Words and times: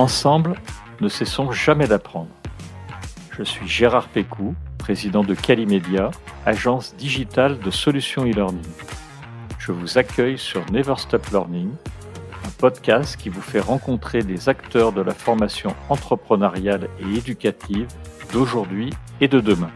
Ensemble, 0.00 0.54
ne 1.02 1.10
cessons 1.10 1.52
jamais 1.52 1.86
d'apprendre. 1.86 2.30
Je 3.36 3.42
suis 3.42 3.68
Gérard 3.68 4.08
Pécou, 4.08 4.54
président 4.78 5.22
de 5.22 5.34
Calimedia, 5.34 6.10
agence 6.46 6.96
digitale 6.96 7.58
de 7.58 7.70
solutions 7.70 8.24
e-learning. 8.24 8.64
Je 9.58 9.72
vous 9.72 9.98
accueille 9.98 10.38
sur 10.38 10.64
Never 10.72 10.94
Stop 10.96 11.26
Learning, 11.26 11.68
un 12.46 12.50
podcast 12.56 13.18
qui 13.18 13.28
vous 13.28 13.42
fait 13.42 13.60
rencontrer 13.60 14.22
des 14.22 14.48
acteurs 14.48 14.92
de 14.92 15.02
la 15.02 15.12
formation 15.12 15.74
entrepreneuriale 15.90 16.88
et 17.00 17.18
éducative 17.18 17.88
d'aujourd'hui 18.32 18.94
et 19.20 19.28
de 19.28 19.40
demain. 19.40 19.70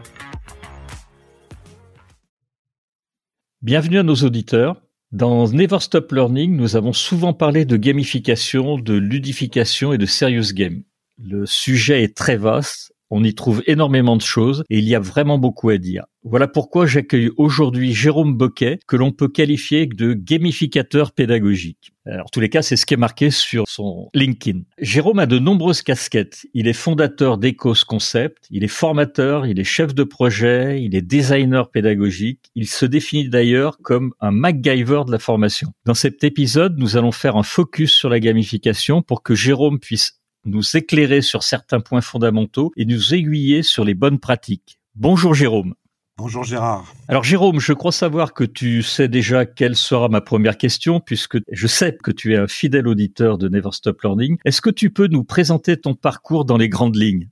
Bienvenue 3.61 3.98
à 3.98 4.03
nos 4.03 4.17
auditeurs. 4.17 4.83
Dans 5.14 5.46
Never 5.46 5.79
Stop 5.79 6.11
Learning, 6.11 6.57
nous 6.57 6.75
avons 6.75 6.93
souvent 6.93 7.32
parlé 7.32 7.64
de 7.64 7.77
gamification, 7.77 8.79
de 8.79 8.95
ludification 8.95 9.93
et 9.93 9.96
de 9.96 10.07
serious 10.07 10.53
game. 10.53 10.82
Le 11.18 11.46
sujet 11.46 12.03
est 12.03 12.17
très 12.17 12.37
vaste 12.37 12.93
on 13.11 13.25
y 13.25 13.35
trouve 13.35 13.63
énormément 13.67 14.17
de 14.17 14.22
choses 14.22 14.64
et 14.71 14.79
il 14.79 14.89
y 14.89 14.94
a 14.94 15.00
vraiment 15.00 15.39
beaucoup 15.39 15.68
à 15.71 15.79
dire. 15.79 16.04
Voilà 16.22 16.49
pourquoi 16.49 16.86
j'accueille 16.86 17.31
aujourd'hui 17.36 17.93
Jérôme 17.93 18.35
Boquet, 18.35 18.79
que 18.89 18.96
l'on 18.96 19.12
peut 19.12 19.29
qualifier 19.29 19.86
de 19.86 20.14
gamificateur 20.14 21.12
pédagogique. 21.12 21.93
Alors, 22.07 22.26
en 22.26 22.29
tous 22.32 22.40
les 22.40 22.48
cas, 22.48 22.62
c'est 22.62 22.76
ce 22.76 22.86
qui 22.86 22.95
est 22.95 22.98
marqué 22.98 23.31
sur 23.31 23.64
son 23.68 24.09
LinkedIn. 24.14 24.61
Jérôme 24.79 25.18
a 25.18 25.26
de 25.26 25.39
nombreuses 25.39 25.82
casquettes. 25.82 26.46
Il 26.54 26.67
est 26.67 26.75
fondateur 26.75 27.36
d'Ecos 27.36 27.85
Concept, 27.86 28.46
il 28.50 28.64
est 28.64 28.68
formateur, 28.68 29.46
il 29.46 29.61
est 29.61 29.64
chef 29.64 29.95
de 29.95 30.04
projet, 30.04 30.82
il 30.82 30.95
est 30.95 31.03
designer 31.03 31.71
pédagogique. 31.71 32.50
Il 32.55 32.69
se 32.69 32.87
définit 32.87 33.28
d'ailleurs 33.28 33.78
comme 33.83 34.15
un 34.21 34.31
MacGyver 34.31 35.03
de 35.06 35.12
la 35.12 35.19
formation. 35.19 35.73
Dans 35.84 35.95
cet 35.95 36.25
épisode, 36.25 36.78
nous 36.78 36.97
allons 36.97 37.12
faire 37.12 37.37
un 37.37 37.43
focus 37.43 37.93
sur 37.93 38.09
la 38.09 38.21
gamification 38.21 39.03
pour 39.03 39.23
que 39.23 39.34
Jérôme 39.34 39.78
puisse 39.78 40.21
nous 40.45 40.77
éclairer 40.77 41.23
sur 41.23 41.42
certains 41.42 41.81
points 41.81 42.00
fondamentaux 42.00 42.73
et 42.77 42.84
nous 42.84 43.14
aiguiller 43.14 43.62
sur 43.62 43.84
les 43.84 43.95
bonnes 43.95 44.19
pratiques. 44.19 44.78
Bonjour 44.95 45.34
Jérôme. 45.34 45.75
Bonjour 46.17 46.45
Gérard. 46.45 46.95
Alors 47.09 47.25
Jérôme, 47.25 47.59
je 47.59 47.73
crois 47.73 47.91
savoir 47.91 48.34
que 48.34 48.45
tu 48.45 48.83
sais 48.83 49.09
déjà 49.09 49.47
quelle 49.47 49.75
sera 49.75 50.09
ma 50.09 50.20
première 50.20 50.56
question 50.56 51.00
puisque 51.00 51.39
je 51.50 51.67
sais 51.67 51.97
que 52.00 52.12
tu 52.12 52.34
es 52.34 52.37
un 52.37 52.47
fidèle 52.47 52.87
auditeur 52.87 53.37
de 53.37 53.48
Never 53.48 53.70
Stop 53.72 54.00
Learning. 54.03 54.37
Est-ce 54.45 54.61
que 54.61 54.70
tu 54.70 54.91
peux 54.91 55.09
nous 55.09 55.25
présenter 55.25 55.77
ton 55.77 55.95
parcours 55.95 56.45
dans 56.45 56.56
les 56.56 56.69
grandes 56.69 56.95
lignes? 56.95 57.31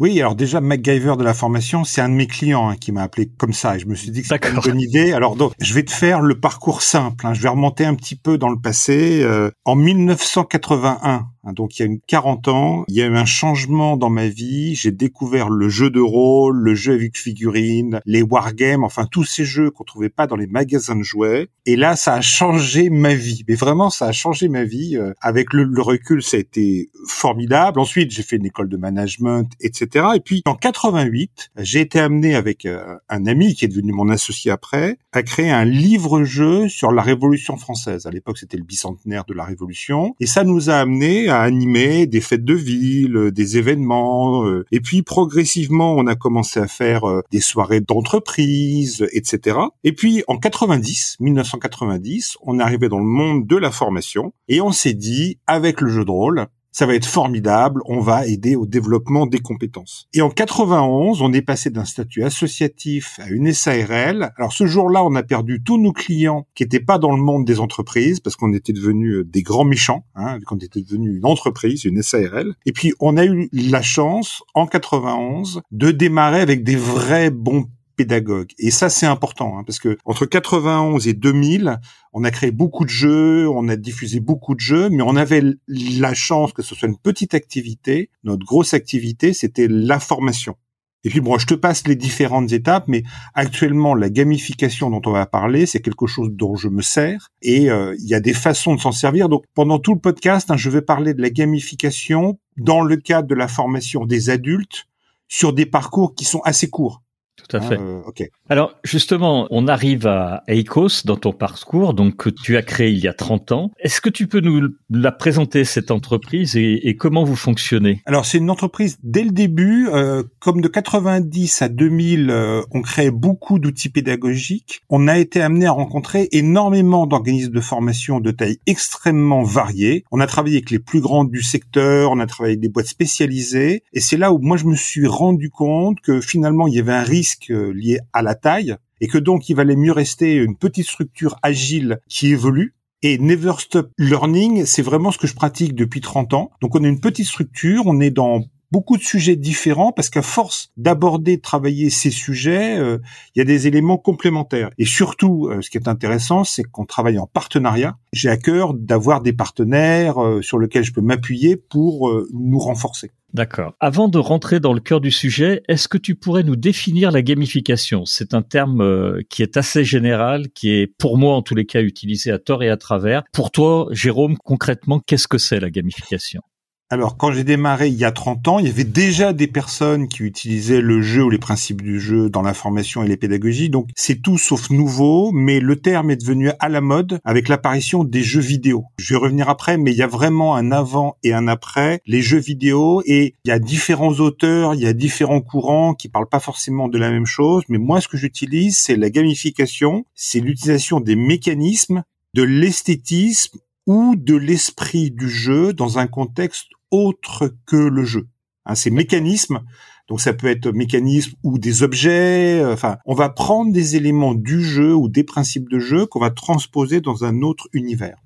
Oui, 0.00 0.20
alors 0.20 0.34
déjà 0.34 0.60
MacGyver 0.60 1.14
de 1.16 1.22
la 1.22 1.34
formation, 1.34 1.84
c'est 1.84 2.00
un 2.00 2.08
de 2.08 2.14
mes 2.14 2.26
clients 2.26 2.68
hein, 2.68 2.74
qui 2.74 2.90
m'a 2.90 3.02
appelé 3.02 3.30
comme 3.38 3.52
ça 3.52 3.76
et 3.76 3.78
je 3.78 3.86
me 3.86 3.94
suis 3.94 4.10
dit 4.10 4.22
que 4.22 4.26
c'était 4.26 4.50
une 4.50 4.58
bonne 4.58 4.80
idée. 4.80 5.12
Alors 5.12 5.36
donc, 5.36 5.52
je 5.60 5.72
vais 5.72 5.84
te 5.84 5.92
faire 5.92 6.20
le 6.20 6.40
parcours 6.40 6.82
simple. 6.82 7.24
Hein. 7.24 7.34
Je 7.34 7.40
vais 7.40 7.48
remonter 7.48 7.84
un 7.84 7.94
petit 7.94 8.16
peu 8.16 8.36
dans 8.36 8.48
le 8.48 8.58
passé. 8.58 9.22
Euh, 9.22 9.52
en 9.64 9.76
1981, 9.76 10.98
Hein, 11.04 11.28
donc 11.52 11.78
il 11.78 11.82
y 11.82 11.84
a 11.84 11.86
une 11.86 12.00
40 12.00 12.48
ans, 12.48 12.84
il 12.88 12.94
y 12.94 13.02
a 13.02 13.06
eu 13.06 13.16
un 13.16 13.24
changement 13.24 13.96
dans 13.96 14.10
ma 14.10 14.28
vie. 14.28 14.74
J'ai 14.74 14.90
découvert 14.90 15.50
le 15.50 15.68
jeu 15.68 15.90
de 15.90 16.00
rôle, 16.00 16.56
le 16.56 16.74
jeu 16.74 16.94
avec 16.94 17.16
figurines, 17.16 18.00
les 18.06 18.22
wargames, 18.22 18.84
enfin 18.84 19.06
tous 19.10 19.24
ces 19.24 19.44
jeux 19.44 19.70
qu'on 19.70 19.84
trouvait 19.84 20.08
pas 20.08 20.26
dans 20.26 20.36
les 20.36 20.46
magasins 20.46 20.96
de 20.96 21.02
jouets. 21.02 21.48
Et 21.66 21.76
là, 21.76 21.96
ça 21.96 22.14
a 22.14 22.20
changé 22.20 22.90
ma 22.90 23.14
vie. 23.14 23.44
Mais 23.48 23.54
vraiment, 23.54 23.90
ça 23.90 24.06
a 24.06 24.12
changé 24.12 24.48
ma 24.48 24.64
vie. 24.64 24.96
Euh, 24.96 25.12
avec 25.20 25.52
le, 25.52 25.68
recul, 25.80 26.22
ça 26.22 26.36
a 26.36 26.40
été 26.40 26.90
formidable. 27.06 27.80
Ensuite, 27.80 28.10
j'ai 28.10 28.22
fait 28.22 28.36
une 28.36 28.46
école 28.46 28.68
de 28.68 28.76
management, 28.76 29.50
etc. 29.60 30.06
Et 30.16 30.20
puis 30.20 30.42
en 30.46 30.54
88, 30.54 31.50
j'ai 31.58 31.80
été 31.80 32.00
amené 32.00 32.34
avec 32.34 32.64
euh, 32.64 32.96
un 33.08 33.26
ami 33.26 33.54
qui 33.54 33.64
est 33.64 33.68
devenu 33.68 33.92
mon 33.92 34.08
associé 34.08 34.50
après 34.50 34.98
à 35.12 35.22
créer 35.22 35.50
un 35.50 35.64
livre-jeu 35.64 36.68
sur 36.68 36.90
la 36.90 37.02
Révolution 37.02 37.56
française. 37.56 38.06
À 38.06 38.10
l'époque, 38.10 38.38
c'était 38.38 38.56
le 38.56 38.64
bicentenaire 38.64 39.24
de 39.24 39.34
la 39.34 39.44
Révolution. 39.44 40.14
Et 40.20 40.26
ça 40.26 40.44
nous 40.44 40.70
a 40.70 40.74
amené 40.74 41.28
animer 41.40 42.06
des 42.06 42.20
fêtes 42.20 42.44
de 42.44 42.54
ville, 42.54 43.16
euh, 43.16 43.32
des 43.32 43.58
événements. 43.58 44.46
Euh, 44.46 44.64
et 44.72 44.80
puis 44.80 45.02
progressivement, 45.02 45.94
on 45.94 46.06
a 46.06 46.14
commencé 46.14 46.60
à 46.60 46.66
faire 46.66 47.08
euh, 47.08 47.22
des 47.30 47.40
soirées 47.40 47.80
d'entreprise, 47.80 49.06
etc. 49.12 49.58
Et 49.84 49.92
puis 49.92 50.24
en 50.28 50.38
90, 50.38 51.16
1990, 51.20 52.36
on 52.42 52.58
est 52.58 52.62
arrivé 52.62 52.88
dans 52.88 52.98
le 52.98 53.04
monde 53.04 53.46
de 53.46 53.56
la 53.56 53.70
formation 53.70 54.32
et 54.48 54.60
on 54.60 54.72
s'est 54.72 54.94
dit, 54.94 55.38
avec 55.46 55.80
le 55.80 55.88
jeu 55.88 56.04
de 56.04 56.10
rôle, 56.10 56.46
ça 56.74 56.86
va 56.86 56.96
être 56.96 57.06
formidable, 57.06 57.80
on 57.86 58.00
va 58.00 58.26
aider 58.26 58.56
au 58.56 58.66
développement 58.66 59.26
des 59.26 59.38
compétences. 59.38 60.08
Et 60.12 60.22
en 60.22 60.28
91, 60.28 61.22
on 61.22 61.32
est 61.32 61.40
passé 61.40 61.70
d'un 61.70 61.84
statut 61.84 62.24
associatif 62.24 63.20
à 63.22 63.28
une 63.28 63.52
SARL. 63.52 64.32
Alors 64.36 64.52
ce 64.52 64.66
jour-là, 64.66 65.04
on 65.04 65.14
a 65.14 65.22
perdu 65.22 65.62
tous 65.62 65.80
nos 65.80 65.92
clients 65.92 66.48
qui 66.56 66.64
n'étaient 66.64 66.80
pas 66.80 66.98
dans 66.98 67.14
le 67.14 67.22
monde 67.22 67.44
des 67.44 67.60
entreprises 67.60 68.18
parce 68.18 68.34
qu'on 68.34 68.52
était 68.52 68.72
devenus 68.72 69.18
euh, 69.18 69.24
des 69.24 69.42
grands 69.42 69.64
méchants, 69.64 70.04
hein, 70.16 70.40
qu'on 70.46 70.58
était 70.58 70.82
devenu 70.82 71.16
une 71.16 71.24
entreprise, 71.24 71.84
une 71.84 72.02
SARL. 72.02 72.54
Et 72.66 72.72
puis 72.72 72.92
on 72.98 73.16
a 73.16 73.24
eu 73.24 73.48
la 73.52 73.82
chance 73.82 74.42
en 74.54 74.66
91 74.66 75.62
de 75.70 75.92
démarrer 75.92 76.40
avec 76.40 76.64
des 76.64 76.76
vrais 76.76 77.30
bons 77.30 77.68
pédagogue. 77.94 78.50
Et 78.58 78.70
ça, 78.70 78.88
c'est 78.88 79.06
important, 79.06 79.58
hein, 79.58 79.64
parce 79.64 79.78
que 79.78 79.96
entre 80.04 80.26
91 80.26 81.06
et 81.08 81.14
2000, 81.14 81.78
on 82.12 82.24
a 82.24 82.30
créé 82.30 82.50
beaucoup 82.50 82.84
de 82.84 82.90
jeux, 82.90 83.48
on 83.48 83.68
a 83.68 83.76
diffusé 83.76 84.20
beaucoup 84.20 84.54
de 84.54 84.60
jeux, 84.60 84.88
mais 84.90 85.02
on 85.02 85.16
avait 85.16 85.42
la 85.68 86.14
chance 86.14 86.52
que 86.52 86.62
ce 86.62 86.74
soit 86.74 86.88
une 86.88 86.98
petite 86.98 87.34
activité. 87.34 88.10
Notre 88.22 88.44
grosse 88.44 88.74
activité, 88.74 89.32
c'était 89.32 89.68
la 89.68 90.00
formation. 90.00 90.56
Et 91.04 91.10
puis 91.10 91.20
bon, 91.20 91.36
je 91.38 91.46
te 91.46 91.54
passe 91.54 91.86
les 91.86 91.96
différentes 91.96 92.50
étapes, 92.52 92.84
mais 92.88 93.02
actuellement, 93.34 93.94
la 93.94 94.08
gamification 94.08 94.88
dont 94.88 95.02
on 95.04 95.12
va 95.12 95.26
parler, 95.26 95.66
c'est 95.66 95.80
quelque 95.80 96.06
chose 96.06 96.30
dont 96.32 96.56
je 96.56 96.68
me 96.68 96.80
sers, 96.80 97.28
et 97.42 97.70
euh, 97.70 97.94
il 97.98 98.08
y 98.08 98.14
a 98.14 98.20
des 98.20 98.32
façons 98.32 98.74
de 98.74 98.80
s'en 98.80 98.92
servir. 98.92 99.28
Donc 99.28 99.44
pendant 99.54 99.78
tout 99.78 99.92
le 99.92 100.00
podcast, 100.00 100.50
hein, 100.50 100.56
je 100.56 100.70
vais 100.70 100.80
parler 100.80 101.12
de 101.12 101.20
la 101.20 101.28
gamification 101.28 102.38
dans 102.56 102.80
le 102.80 102.96
cadre 102.96 103.28
de 103.28 103.34
la 103.34 103.48
formation 103.48 104.06
des 104.06 104.30
adultes 104.30 104.86
sur 105.28 105.52
des 105.52 105.66
parcours 105.66 106.14
qui 106.14 106.24
sont 106.24 106.40
assez 106.40 106.70
courts. 106.70 107.02
Tout 107.48 107.56
à 107.56 107.60
fait. 107.60 107.78
Euh, 107.78 108.00
Alors 108.48 108.74
justement, 108.84 109.46
on 109.50 109.68
arrive 109.68 110.06
à 110.06 110.42
EICOS 110.48 111.04
dans 111.04 111.16
ton 111.16 111.32
parcours, 111.32 111.94
donc 111.94 112.16
que 112.16 112.30
tu 112.30 112.56
as 112.56 112.62
créé 112.62 112.90
il 112.90 112.98
y 112.98 113.08
a 113.08 113.12
30 113.12 113.52
ans. 113.52 113.70
Est-ce 113.78 114.00
que 114.00 114.08
tu 114.08 114.26
peux 114.26 114.40
nous 114.40 114.68
la 114.90 115.12
présenter 115.12 115.64
cette 115.64 115.90
entreprise 115.90 116.56
et, 116.56 116.96
comment 116.98 117.24
vous 117.24 117.36
fonctionnez? 117.36 118.02
Alors 118.06 118.24
c'est 118.24 118.38
une 118.38 118.50
entreprise 118.50 118.98
dès 119.02 119.24
le 119.24 119.30
début, 119.30 119.88
euh, 119.88 120.22
comme 120.38 120.60
de 120.60 120.68
90 120.68 121.62
à 121.62 121.68
2000, 121.68 122.30
euh, 122.30 122.62
on 122.70 122.82
crée 122.82 123.10
beaucoup 123.10 123.58
d'outils 123.58 123.90
pédagogiques. 123.90 124.82
On 124.88 125.08
a 125.08 125.18
été 125.18 125.42
amené 125.42 125.66
à 125.66 125.72
rencontrer 125.72 126.28
énormément 126.32 127.06
d'organismes 127.06 127.52
de 127.52 127.60
formation 127.60 128.20
de 128.20 128.30
taille 128.30 128.58
extrêmement 128.66 129.42
variée. 129.42 130.04
On 130.12 130.20
a 130.20 130.26
travaillé 130.26 130.56
avec 130.56 130.70
les 130.70 130.78
plus 130.78 131.00
grands 131.00 131.24
du 131.24 131.42
secteur, 131.42 132.10
on 132.10 132.20
a 132.20 132.26
travaillé 132.26 132.52
avec 132.52 132.60
des 132.60 132.68
boîtes 132.68 132.86
spécialisées, 132.86 133.82
et 133.92 134.00
c'est 134.00 134.16
là 134.16 134.32
où 134.32 134.38
moi 134.38 134.56
je 134.56 134.64
me 134.64 134.76
suis 134.76 135.06
rendu 135.06 135.50
compte 135.50 136.00
que 136.00 136.20
finalement 136.20 136.66
il 136.66 136.74
y 136.74 136.80
avait 136.80 136.92
un 136.92 137.02
risque 137.02 137.33
lié 137.48 137.98
à 138.12 138.22
la 138.22 138.34
taille 138.34 138.76
et 139.00 139.06
que 139.06 139.18
donc 139.18 139.48
il 139.48 139.56
valait 139.56 139.76
mieux 139.76 139.92
rester 139.92 140.34
une 140.34 140.56
petite 140.56 140.86
structure 140.86 141.36
agile 141.42 141.98
qui 142.08 142.32
évolue. 142.32 142.74
Et 143.02 143.18
Never 143.18 143.52
Stop 143.58 143.90
Learning, 143.98 144.64
c'est 144.64 144.80
vraiment 144.80 145.10
ce 145.10 145.18
que 145.18 145.26
je 145.26 145.34
pratique 145.34 145.74
depuis 145.74 146.00
30 146.00 146.32
ans. 146.32 146.50
Donc 146.62 146.74
on 146.74 146.82
est 146.82 146.88
une 146.88 147.00
petite 147.00 147.26
structure, 147.26 147.82
on 147.84 148.00
est 148.00 148.10
dans 148.10 148.44
beaucoup 148.74 148.96
de 148.96 149.02
sujets 149.02 149.36
différents 149.36 149.92
parce 149.92 150.10
qu'à 150.10 150.22
force 150.22 150.72
d'aborder, 150.76 151.36
de 151.36 151.42
travailler 151.42 151.90
ces 151.90 152.10
sujets, 152.10 152.76
euh, 152.76 152.98
il 153.34 153.38
y 153.38 153.42
a 153.42 153.44
des 153.44 153.68
éléments 153.68 153.98
complémentaires. 153.98 154.70
Et 154.78 154.84
surtout, 154.84 155.46
euh, 155.46 155.60
ce 155.60 155.70
qui 155.70 155.76
est 155.76 155.86
intéressant, 155.86 156.42
c'est 156.42 156.64
qu'on 156.64 156.84
travaille 156.84 157.18
en 157.18 157.28
partenariat. 157.28 157.96
J'ai 158.12 158.30
à 158.30 158.36
cœur 158.36 158.74
d'avoir 158.74 159.20
des 159.20 159.32
partenaires 159.32 160.20
euh, 160.20 160.42
sur 160.42 160.58
lesquels 160.58 160.82
je 160.82 160.92
peux 160.92 161.02
m'appuyer 161.02 161.56
pour 161.56 162.10
nous 162.32 162.58
renforcer. 162.58 163.12
D'accord. 163.34 163.74
Avant 163.80 164.06
de 164.06 164.18
rentrer 164.18 164.60
dans 164.60 164.72
le 164.72 164.80
cœur 164.80 165.00
du 165.00 165.10
sujet, 165.10 165.62
est-ce 165.66 165.88
que 165.88 165.98
tu 165.98 166.14
pourrais 166.14 166.44
nous 166.44 166.54
définir 166.54 167.10
la 167.10 167.20
gamification? 167.20 168.04
C'est 168.04 168.32
un 168.32 168.42
terme 168.42 168.80
euh, 168.80 169.22
qui 169.28 169.42
est 169.42 169.56
assez 169.56 169.84
général, 169.84 170.50
qui 170.50 170.70
est 170.70 170.86
pour 170.86 171.18
moi 171.18 171.34
en 171.34 171.42
tous 171.42 171.56
les 171.56 171.66
cas 171.66 171.82
utilisé 171.82 172.30
à 172.30 172.38
tort 172.38 172.62
et 172.62 172.70
à 172.70 172.76
travers. 172.76 173.24
Pour 173.32 173.50
toi, 173.50 173.88
Jérôme, 173.90 174.36
concrètement, 174.36 175.00
qu'est-ce 175.00 175.26
que 175.26 175.38
c'est 175.38 175.58
la 175.58 175.70
gamification? 175.70 176.42
Alors, 176.90 177.16
quand 177.16 177.32
j'ai 177.32 177.44
démarré 177.44 177.88
il 177.88 177.94
y 177.94 178.04
a 178.04 178.12
30 178.12 178.46
ans, 178.46 178.58
il 178.58 178.66
y 178.66 178.70
avait 178.70 178.84
déjà 178.84 179.32
des 179.32 179.46
personnes 179.46 180.06
qui 180.06 180.22
utilisaient 180.22 180.82
le 180.82 181.00
jeu 181.00 181.24
ou 181.24 181.30
les 181.30 181.38
principes 181.38 181.82
du 181.82 181.98
jeu 181.98 182.28
dans 182.28 182.42
la 182.42 182.54
formation 182.54 183.02
et 183.02 183.08
les 183.08 183.16
pédagogies. 183.16 183.70
Donc, 183.70 183.88
c'est 183.96 184.22
tout 184.22 184.36
sauf 184.36 184.70
nouveau, 184.70 185.32
mais 185.32 185.60
le 185.60 185.76
terme 185.76 186.10
est 186.10 186.16
devenu 186.16 186.50
à 186.60 186.68
la 186.68 186.82
mode 186.82 187.20
avec 187.24 187.48
l'apparition 187.48 188.04
des 188.04 188.22
jeux 188.22 188.40
vidéo. 188.40 188.84
Je 188.98 189.14
vais 189.14 189.18
revenir 189.18 189.48
après, 189.48 189.78
mais 189.78 189.92
il 189.92 189.96
y 189.96 190.02
a 190.02 190.06
vraiment 190.06 190.56
un 190.56 190.70
avant 190.72 191.16
et 191.24 191.32
un 191.32 191.48
après 191.48 192.00
les 192.06 192.20
jeux 192.20 192.38
vidéo 192.38 193.02
et 193.06 193.34
il 193.44 193.48
y 193.48 193.52
a 193.52 193.58
différents 193.58 194.20
auteurs, 194.20 194.74
il 194.74 194.80
y 194.80 194.86
a 194.86 194.92
différents 194.92 195.40
courants 195.40 195.94
qui 195.94 196.08
parlent 196.08 196.28
pas 196.28 196.38
forcément 196.38 196.88
de 196.88 196.98
la 196.98 197.10
même 197.10 197.26
chose. 197.26 197.64
Mais 197.68 197.78
moi, 197.78 198.02
ce 198.02 198.08
que 198.08 198.18
j'utilise, 198.18 198.78
c'est 198.78 198.96
la 198.96 199.08
gamification, 199.10 200.04
c'est 200.14 200.40
l'utilisation 200.40 201.00
des 201.00 201.16
mécanismes 201.16 202.04
de 202.34 202.42
l'esthétisme 202.42 203.58
ou 203.86 204.16
de 204.16 204.34
l'esprit 204.34 205.10
du 205.10 205.28
jeu 205.28 205.72
dans 205.72 205.98
un 205.98 206.06
contexte 206.06 206.68
autre 206.90 207.54
que 207.66 207.76
le 207.76 208.04
jeu. 208.04 208.28
Hein, 208.66 208.74
ces 208.74 208.90
mécanismes, 208.90 209.60
donc 210.08 210.20
ça 210.20 210.32
peut 210.32 210.46
être 210.46 210.70
mécanisme 210.70 211.34
ou 211.42 211.58
des 211.58 211.82
objets, 211.82 212.60
euh, 212.60 212.72
enfin, 212.72 212.98
on 213.04 213.14
va 213.14 213.28
prendre 213.28 213.72
des 213.72 213.96
éléments 213.96 214.34
du 214.34 214.62
jeu 214.62 214.94
ou 214.94 215.08
des 215.08 215.24
principes 215.24 215.68
de 215.68 215.78
jeu 215.78 216.06
qu'on 216.06 216.20
va 216.20 216.30
transposer 216.30 217.00
dans 217.00 217.24
un 217.24 217.42
autre 217.42 217.68
univers. 217.72 218.18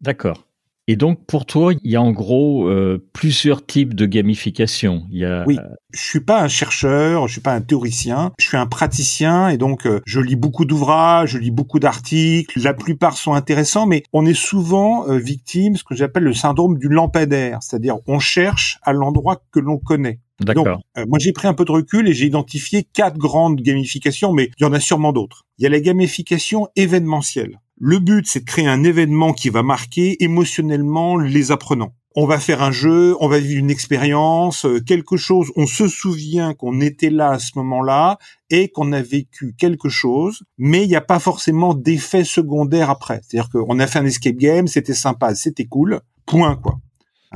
D'accord. 0.00 0.46
Et 0.86 0.96
donc 0.96 1.24
pour 1.26 1.46
toi, 1.46 1.72
il 1.82 1.90
y 1.90 1.96
a 1.96 2.02
en 2.02 2.12
gros 2.12 2.68
euh, 2.68 3.02
plusieurs 3.14 3.64
types 3.64 3.94
de 3.94 4.04
gamification. 4.04 5.06
Il 5.10 5.18
y 5.18 5.24
a... 5.24 5.44
Oui, 5.46 5.58
je 5.92 6.00
suis 6.00 6.20
pas 6.20 6.42
un 6.42 6.48
chercheur, 6.48 7.26
je 7.26 7.32
suis 7.32 7.40
pas 7.40 7.54
un 7.54 7.62
théoricien, 7.62 8.32
je 8.38 8.46
suis 8.46 8.58
un 8.58 8.66
praticien 8.66 9.48
et 9.48 9.56
donc 9.56 9.86
euh, 9.86 10.00
je 10.04 10.20
lis 10.20 10.36
beaucoup 10.36 10.66
d'ouvrages, 10.66 11.30
je 11.30 11.38
lis 11.38 11.50
beaucoup 11.50 11.78
d'articles. 11.78 12.60
La 12.60 12.74
plupart 12.74 13.16
sont 13.16 13.32
intéressants, 13.32 13.86
mais 13.86 14.02
on 14.12 14.26
est 14.26 14.34
souvent 14.34 15.08
euh, 15.08 15.16
victime 15.16 15.76
ce 15.76 15.84
que 15.84 15.94
j'appelle 15.94 16.24
le 16.24 16.34
syndrome 16.34 16.78
du 16.78 16.88
lampadaire, 16.88 17.62
c'est-à-dire 17.62 17.96
on 18.06 18.18
cherche 18.18 18.78
à 18.82 18.92
l'endroit 18.92 19.42
que 19.52 19.60
l'on 19.60 19.78
connaît. 19.78 20.20
D'accord. 20.40 20.80
moi, 21.06 21.20
j'ai 21.20 21.32
pris 21.32 21.46
un 21.46 21.54
peu 21.54 21.64
de 21.64 21.70
recul 21.70 22.08
et 22.08 22.12
j'ai 22.12 22.26
identifié 22.26 22.82
quatre 22.82 23.16
grandes 23.16 23.60
gamifications, 23.60 24.32
mais 24.32 24.50
il 24.58 24.64
y 24.64 24.66
en 24.66 24.72
a 24.72 24.80
sûrement 24.80 25.12
d'autres. 25.12 25.44
Il 25.58 25.62
y 25.62 25.66
a 25.66 25.70
la 25.70 25.78
gamification 25.78 26.66
événementielle. 26.74 27.60
Le 27.78 27.98
but, 27.98 28.26
c'est 28.26 28.40
de 28.40 28.44
créer 28.44 28.66
un 28.66 28.84
événement 28.84 29.32
qui 29.32 29.50
va 29.50 29.62
marquer 29.62 30.22
émotionnellement 30.22 31.16
les 31.16 31.50
apprenants. 31.50 31.94
On 32.16 32.26
va 32.26 32.38
faire 32.38 32.62
un 32.62 32.70
jeu, 32.70 33.16
on 33.18 33.26
va 33.26 33.40
vivre 33.40 33.58
une 33.58 33.70
expérience, 33.70 34.66
euh, 34.66 34.80
quelque 34.80 35.16
chose, 35.16 35.50
on 35.56 35.66
se 35.66 35.88
souvient 35.88 36.54
qu'on 36.54 36.80
était 36.80 37.10
là 37.10 37.30
à 37.30 37.38
ce 37.40 37.52
moment-là 37.56 38.18
et 38.50 38.68
qu'on 38.68 38.92
a 38.92 39.02
vécu 39.02 39.54
quelque 39.58 39.88
chose, 39.88 40.44
mais 40.56 40.84
il 40.84 40.88
n'y 40.88 40.94
a 40.94 41.00
pas 41.00 41.18
forcément 41.18 41.74
d'effet 41.74 42.22
secondaire 42.22 42.88
après. 42.88 43.20
C'est-à-dire 43.22 43.50
qu'on 43.50 43.80
a 43.80 43.86
fait 43.88 43.98
un 43.98 44.06
escape 44.06 44.36
game, 44.36 44.68
c'était 44.68 44.94
sympa, 44.94 45.34
c'était 45.34 45.64
cool, 45.64 46.00
point 46.24 46.54
quoi. 46.54 46.78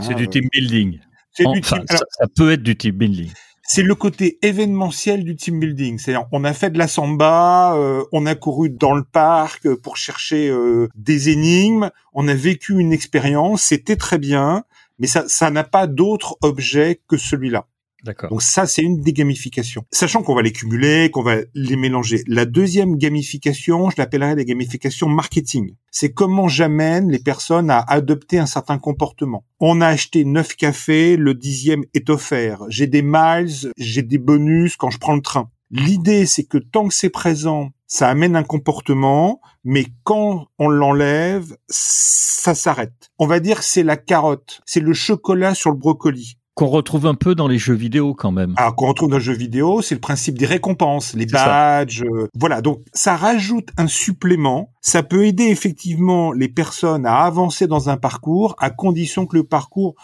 C'est 0.00 0.14
du 0.14 0.25
hein, 0.25 0.29
team 0.31 0.44
building. 0.52 1.00
Du 1.37 1.44
team... 1.44 1.62
ça, 1.64 1.81
ça 1.88 2.26
peut 2.37 2.52
être 2.52 2.62
du 2.62 2.76
team 2.76 2.93
building 2.93 3.31
c'est 3.70 3.82
le 3.82 3.94
côté 3.94 4.38
événementiel 4.40 5.24
du 5.24 5.36
team 5.36 5.60
building. 5.60 5.98
C'est 5.98 6.14
on 6.32 6.42
a 6.42 6.54
fait 6.54 6.70
de 6.70 6.78
la 6.78 6.88
samba, 6.88 7.74
euh, 7.76 8.02
on 8.12 8.24
a 8.24 8.34
couru 8.34 8.70
dans 8.70 8.94
le 8.94 9.04
parc 9.04 9.72
pour 9.74 9.98
chercher 9.98 10.48
euh, 10.48 10.88
des 10.94 11.28
énigmes, 11.28 11.90
on 12.14 12.26
a 12.28 12.34
vécu 12.34 12.78
une 12.78 12.94
expérience, 12.94 13.62
c'était 13.62 13.96
très 13.96 14.18
bien, 14.18 14.64
mais 14.98 15.06
ça 15.06 15.24
ça 15.28 15.50
n'a 15.50 15.64
pas 15.64 15.86
d'autre 15.86 16.38
objet 16.40 17.02
que 17.06 17.18
celui-là. 17.18 17.66
D'accord. 18.04 18.30
Donc 18.30 18.42
ça, 18.42 18.66
c'est 18.66 18.82
une 18.82 19.00
des 19.00 19.12
gamifications. 19.12 19.84
Sachant 19.90 20.22
qu'on 20.22 20.34
va 20.34 20.42
les 20.42 20.52
cumuler, 20.52 21.10
qu'on 21.10 21.22
va 21.22 21.38
les 21.54 21.76
mélanger. 21.76 22.22
La 22.26 22.44
deuxième 22.44 22.96
gamification, 22.96 23.90
je 23.90 23.96
l'appellerais 23.98 24.36
la 24.36 24.44
gamification 24.44 25.08
marketing. 25.08 25.74
C'est 25.90 26.12
comment 26.12 26.46
j'amène 26.46 27.10
les 27.10 27.18
personnes 27.18 27.70
à 27.70 27.80
adopter 27.80 28.38
un 28.38 28.46
certain 28.46 28.78
comportement. 28.78 29.44
On 29.58 29.80
a 29.80 29.88
acheté 29.88 30.24
neuf 30.24 30.54
cafés, 30.54 31.16
le 31.16 31.34
dixième 31.34 31.84
est 31.92 32.08
offert. 32.08 32.62
J'ai 32.68 32.86
des 32.86 33.02
miles, 33.02 33.72
j'ai 33.76 34.02
des 34.02 34.18
bonus 34.18 34.76
quand 34.76 34.90
je 34.90 34.98
prends 34.98 35.16
le 35.16 35.22
train. 35.22 35.50
L'idée, 35.70 36.24
c'est 36.24 36.44
que 36.44 36.58
tant 36.58 36.88
que 36.88 36.94
c'est 36.94 37.10
présent, 37.10 37.70
ça 37.86 38.08
amène 38.08 38.36
un 38.36 38.42
comportement, 38.42 39.40
mais 39.64 39.86
quand 40.04 40.46
on 40.58 40.68
l'enlève, 40.68 41.56
ça 41.68 42.54
s'arrête. 42.54 43.10
On 43.18 43.26
va 43.26 43.40
dire 43.40 43.58
que 43.58 43.64
c'est 43.64 43.82
la 43.82 43.96
carotte, 43.96 44.60
c'est 44.64 44.80
le 44.80 44.94
chocolat 44.94 45.54
sur 45.54 45.70
le 45.70 45.76
brocoli 45.76 46.38
qu'on 46.58 46.66
retrouve 46.66 47.06
un 47.06 47.14
peu 47.14 47.37
dans 47.37 47.46
les 47.46 47.56
jeux 47.56 47.76
vidéo 47.76 48.14
quand 48.14 48.32
même. 48.32 48.55
Ah, 48.56 48.72
qu'on 48.76 48.88
retrouve 48.88 49.10
dans 49.10 49.19
les 49.19 49.22
jeux 49.22 49.32
vidéo, 49.32 49.81
c'est 49.81 49.94
le 49.94 50.00
principe 50.00 50.37
des 50.37 50.44
récompenses, 50.44 51.14
les 51.14 51.25
badges. 51.25 52.02
Euh, 52.02 52.26
voilà, 52.34 52.62
donc 52.62 52.81
ça 52.93 53.14
rajoute 53.14 53.69
un 53.76 53.87
supplément. 53.87 54.72
Ça 54.81 55.05
peut 55.05 55.25
aider 55.25 55.44
effectivement 55.44 56.32
les 56.32 56.49
personnes 56.49 57.06
à 57.06 57.19
avancer 57.19 57.69
dans 57.69 57.90
un 57.90 57.96
parcours 57.96 58.56
à 58.58 58.70
condition 58.70 59.25
que 59.25 59.37
le 59.37 59.44
parcours 59.44 59.94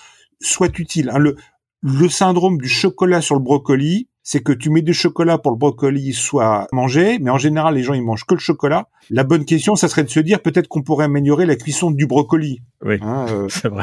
soit 0.40 0.78
utile. 0.78 1.10
Hein, 1.12 1.18
le, 1.18 1.34
le 1.82 2.08
syndrome 2.08 2.58
du 2.58 2.68
chocolat 2.68 3.20
sur 3.20 3.34
le 3.34 3.42
brocoli, 3.42 4.08
c'est 4.22 4.40
que 4.40 4.52
tu 4.52 4.70
mets 4.70 4.82
du 4.82 4.94
chocolat 4.94 5.38
pour 5.38 5.50
le 5.50 5.58
brocoli 5.58 6.12
soit 6.12 6.68
mangé, 6.70 7.18
mais 7.18 7.30
en 7.30 7.38
général 7.38 7.74
les 7.74 7.82
gens 7.82 7.94
ils 7.94 8.02
mangent 8.04 8.26
que 8.26 8.34
le 8.34 8.40
chocolat. 8.40 8.86
La 9.10 9.24
bonne 9.24 9.44
question, 9.44 9.74
ça 9.74 9.88
serait 9.88 10.04
de 10.04 10.08
se 10.08 10.20
dire 10.20 10.40
peut-être 10.40 10.68
qu'on 10.68 10.82
pourrait 10.82 11.06
améliorer 11.06 11.46
la 11.46 11.56
cuisson 11.56 11.90
du 11.90 12.06
brocoli. 12.06 12.60
Oui, 12.84 12.98
hein, 13.02 13.26
euh, 13.28 13.48
c'est 13.50 13.68
vrai. 13.68 13.82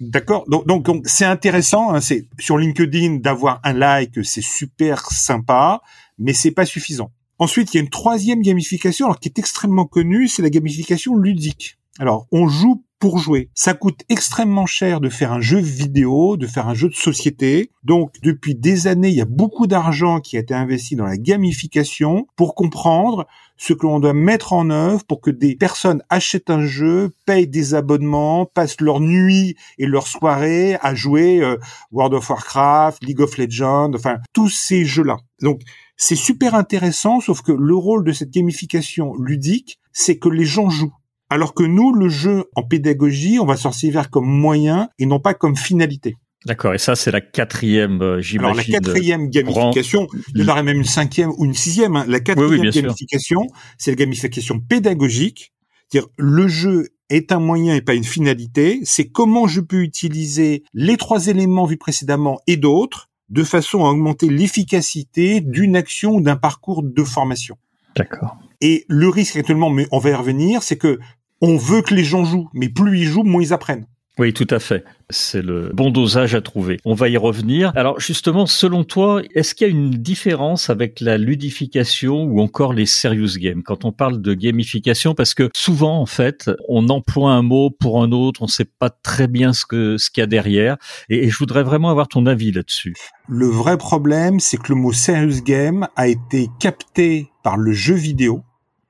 D'accord. 0.00 0.44
Donc, 0.48 0.66
donc, 0.66 1.02
c'est 1.06 1.24
intéressant. 1.24 1.92
Hein, 1.92 2.00
c'est 2.00 2.26
sur 2.38 2.58
LinkedIn 2.58 3.16
d'avoir 3.16 3.60
un 3.64 3.72
like, 3.72 4.24
c'est 4.24 4.42
super 4.42 5.10
sympa, 5.10 5.82
mais 6.18 6.32
c'est 6.32 6.50
pas 6.50 6.66
suffisant. 6.66 7.10
Ensuite, 7.38 7.72
il 7.72 7.78
y 7.78 7.80
a 7.80 7.82
une 7.82 7.90
troisième 7.90 8.42
gamification, 8.42 9.06
alors 9.06 9.18
qui 9.18 9.28
est 9.28 9.38
extrêmement 9.38 9.86
connue, 9.86 10.28
c'est 10.28 10.42
la 10.42 10.50
gamification 10.50 11.16
ludique. 11.16 11.78
Alors, 11.98 12.26
on 12.32 12.48
joue 12.48 12.84
pour 12.98 13.18
jouer. 13.18 13.50
Ça 13.54 13.74
coûte 13.74 14.02
extrêmement 14.08 14.64
cher 14.64 15.00
de 15.00 15.08
faire 15.08 15.32
un 15.32 15.40
jeu 15.40 15.58
vidéo, 15.58 16.36
de 16.36 16.46
faire 16.46 16.68
un 16.68 16.74
jeu 16.74 16.88
de 16.88 16.94
société. 16.94 17.72
Donc, 17.82 18.14
depuis 18.22 18.54
des 18.54 18.86
années, 18.86 19.08
il 19.08 19.16
y 19.16 19.20
a 19.20 19.26
beaucoup 19.26 19.66
d'argent 19.66 20.20
qui 20.20 20.36
a 20.36 20.40
été 20.40 20.54
investi 20.54 20.94
dans 20.94 21.04
la 21.04 21.16
gamification 21.16 22.28
pour 22.36 22.54
comprendre 22.54 23.26
ce 23.62 23.74
que 23.74 23.86
l'on 23.86 24.00
doit 24.00 24.12
mettre 24.12 24.54
en 24.54 24.70
œuvre 24.70 25.04
pour 25.04 25.20
que 25.20 25.30
des 25.30 25.54
personnes 25.54 26.02
achètent 26.08 26.50
un 26.50 26.66
jeu, 26.66 27.12
payent 27.26 27.46
des 27.46 27.74
abonnements, 27.74 28.44
passent 28.44 28.80
leur 28.80 28.98
nuit 28.98 29.54
et 29.78 29.86
leur 29.86 30.08
soirée 30.08 30.76
à 30.80 30.96
jouer 30.96 31.40
euh, 31.40 31.56
World 31.92 32.14
of 32.14 32.28
Warcraft, 32.28 33.04
League 33.04 33.20
of 33.20 33.38
Legends, 33.38 33.92
enfin 33.94 34.18
tous 34.32 34.48
ces 34.48 34.84
jeux-là. 34.84 35.18
Donc 35.42 35.60
c'est 35.96 36.16
super 36.16 36.56
intéressant, 36.56 37.20
sauf 37.20 37.42
que 37.42 37.52
le 37.52 37.76
rôle 37.76 38.04
de 38.04 38.10
cette 38.10 38.30
gamification 38.30 39.14
ludique, 39.14 39.78
c'est 39.92 40.18
que 40.18 40.28
les 40.28 40.44
gens 40.44 40.68
jouent. 40.68 40.96
Alors 41.30 41.54
que 41.54 41.62
nous, 41.62 41.94
le 41.94 42.08
jeu 42.08 42.46
en 42.56 42.64
pédagogie, 42.64 43.38
on 43.38 43.46
va 43.46 43.56
s'en 43.56 43.70
servir 43.70 44.10
comme 44.10 44.26
moyen 44.26 44.88
et 44.98 45.06
non 45.06 45.20
pas 45.20 45.34
comme 45.34 45.54
finalité. 45.54 46.16
D'accord, 46.46 46.74
et 46.74 46.78
ça 46.78 46.96
c'est 46.96 47.10
la 47.10 47.20
quatrième, 47.20 48.20
j'imagine. 48.20 48.40
Alors 48.40 48.54
la 48.54 48.64
quatrième 48.64 49.30
gamification, 49.30 50.08
il 50.34 50.42
y 50.42 50.44
en 50.44 50.48
aurait 50.48 50.62
même 50.62 50.78
une 50.78 50.84
cinquième 50.84 51.30
ou 51.36 51.44
une 51.44 51.54
sixième. 51.54 51.96
Hein. 51.96 52.04
La 52.08 52.20
quatrième 52.20 52.70
gamification, 52.70 53.46
c'est 53.78 53.92
la 53.92 53.96
gamification 53.96 54.58
pédagogique. 54.58 55.52
C'est-à-dire 55.88 56.08
le 56.16 56.48
jeu 56.48 56.88
est 57.10 57.32
un 57.32 57.38
moyen 57.38 57.74
et 57.74 57.82
pas 57.82 57.94
une 57.94 58.04
finalité. 58.04 58.80
C'est 58.84 59.08
comment 59.08 59.46
je 59.46 59.60
peux 59.60 59.82
utiliser 59.82 60.64
les 60.74 60.96
trois 60.96 61.26
éléments 61.28 61.66
vus 61.66 61.76
précédemment 61.76 62.40
et 62.46 62.56
d'autres 62.56 63.10
de 63.28 63.44
façon 63.44 63.84
à 63.84 63.90
augmenter 63.90 64.28
l'efficacité 64.28 65.40
d'une 65.40 65.76
action 65.76 66.16
ou 66.16 66.20
d'un 66.20 66.36
parcours 66.36 66.82
de 66.82 67.04
formation. 67.04 67.56
D'accord. 67.96 68.36
Et 68.60 68.84
le 68.88 69.08
risque 69.08 69.36
actuellement, 69.36 69.70
mais 69.70 69.86
on 69.90 69.98
va 69.98 70.10
y 70.10 70.14
revenir, 70.14 70.62
c'est 70.62 70.76
que 70.76 70.98
on 71.40 71.56
veut 71.56 71.82
que 71.82 71.94
les 71.94 72.04
gens 72.04 72.24
jouent, 72.24 72.48
mais 72.52 72.68
plus 72.68 73.00
ils 73.00 73.06
jouent, 73.06 73.24
moins 73.24 73.42
ils 73.42 73.52
apprennent. 73.52 73.86
Oui, 74.18 74.34
tout 74.34 74.46
à 74.50 74.58
fait. 74.58 74.84
C'est 75.08 75.40
le 75.40 75.70
bon 75.72 75.90
dosage 75.90 76.34
à 76.34 76.42
trouver. 76.42 76.78
On 76.84 76.94
va 76.94 77.08
y 77.08 77.16
revenir. 77.16 77.72
Alors 77.74 77.98
justement, 77.98 78.44
selon 78.44 78.84
toi, 78.84 79.22
est-ce 79.34 79.54
qu'il 79.54 79.66
y 79.66 79.70
a 79.70 79.72
une 79.72 79.90
différence 79.90 80.68
avec 80.68 81.00
la 81.00 81.16
ludification 81.16 82.24
ou 82.24 82.40
encore 82.40 82.74
les 82.74 82.84
serious 82.84 83.38
games? 83.38 83.62
Quand 83.62 83.86
on 83.86 83.92
parle 83.92 84.20
de 84.20 84.34
gamification 84.34 85.14
Parce 85.14 85.32
que 85.32 85.48
souvent, 85.54 85.98
en 85.98 86.06
fait, 86.06 86.50
on 86.68 86.88
emploie 86.90 87.32
un 87.32 87.42
mot 87.42 87.70
pour 87.70 88.02
un 88.02 88.12
autre, 88.12 88.42
on 88.42 88.46
ne 88.46 88.50
sait 88.50 88.68
pas 88.78 88.90
très 88.90 89.28
bien 89.28 89.54
ce 89.54 89.64
que 89.64 89.96
ce 89.96 90.10
qu'il 90.10 90.20
y 90.20 90.24
a 90.24 90.26
derrière. 90.26 90.76
Et, 91.08 91.24
et 91.26 91.30
je 91.30 91.38
voudrais 91.38 91.62
vraiment 91.62 91.90
avoir 91.90 92.08
ton 92.08 92.26
avis 92.26 92.52
là-dessus. 92.52 92.94
Le 93.28 93.46
vrai 93.46 93.78
problème, 93.78 94.40
c'est 94.40 94.58
que 94.58 94.68
le 94.68 94.74
mot 94.74 94.92
serious 94.92 95.42
game 95.42 95.88
a 95.96 96.08
été 96.08 96.48
capté 96.60 97.30
par 97.42 97.56
le 97.56 97.72
jeu 97.72 97.94
vidéo 97.94 98.44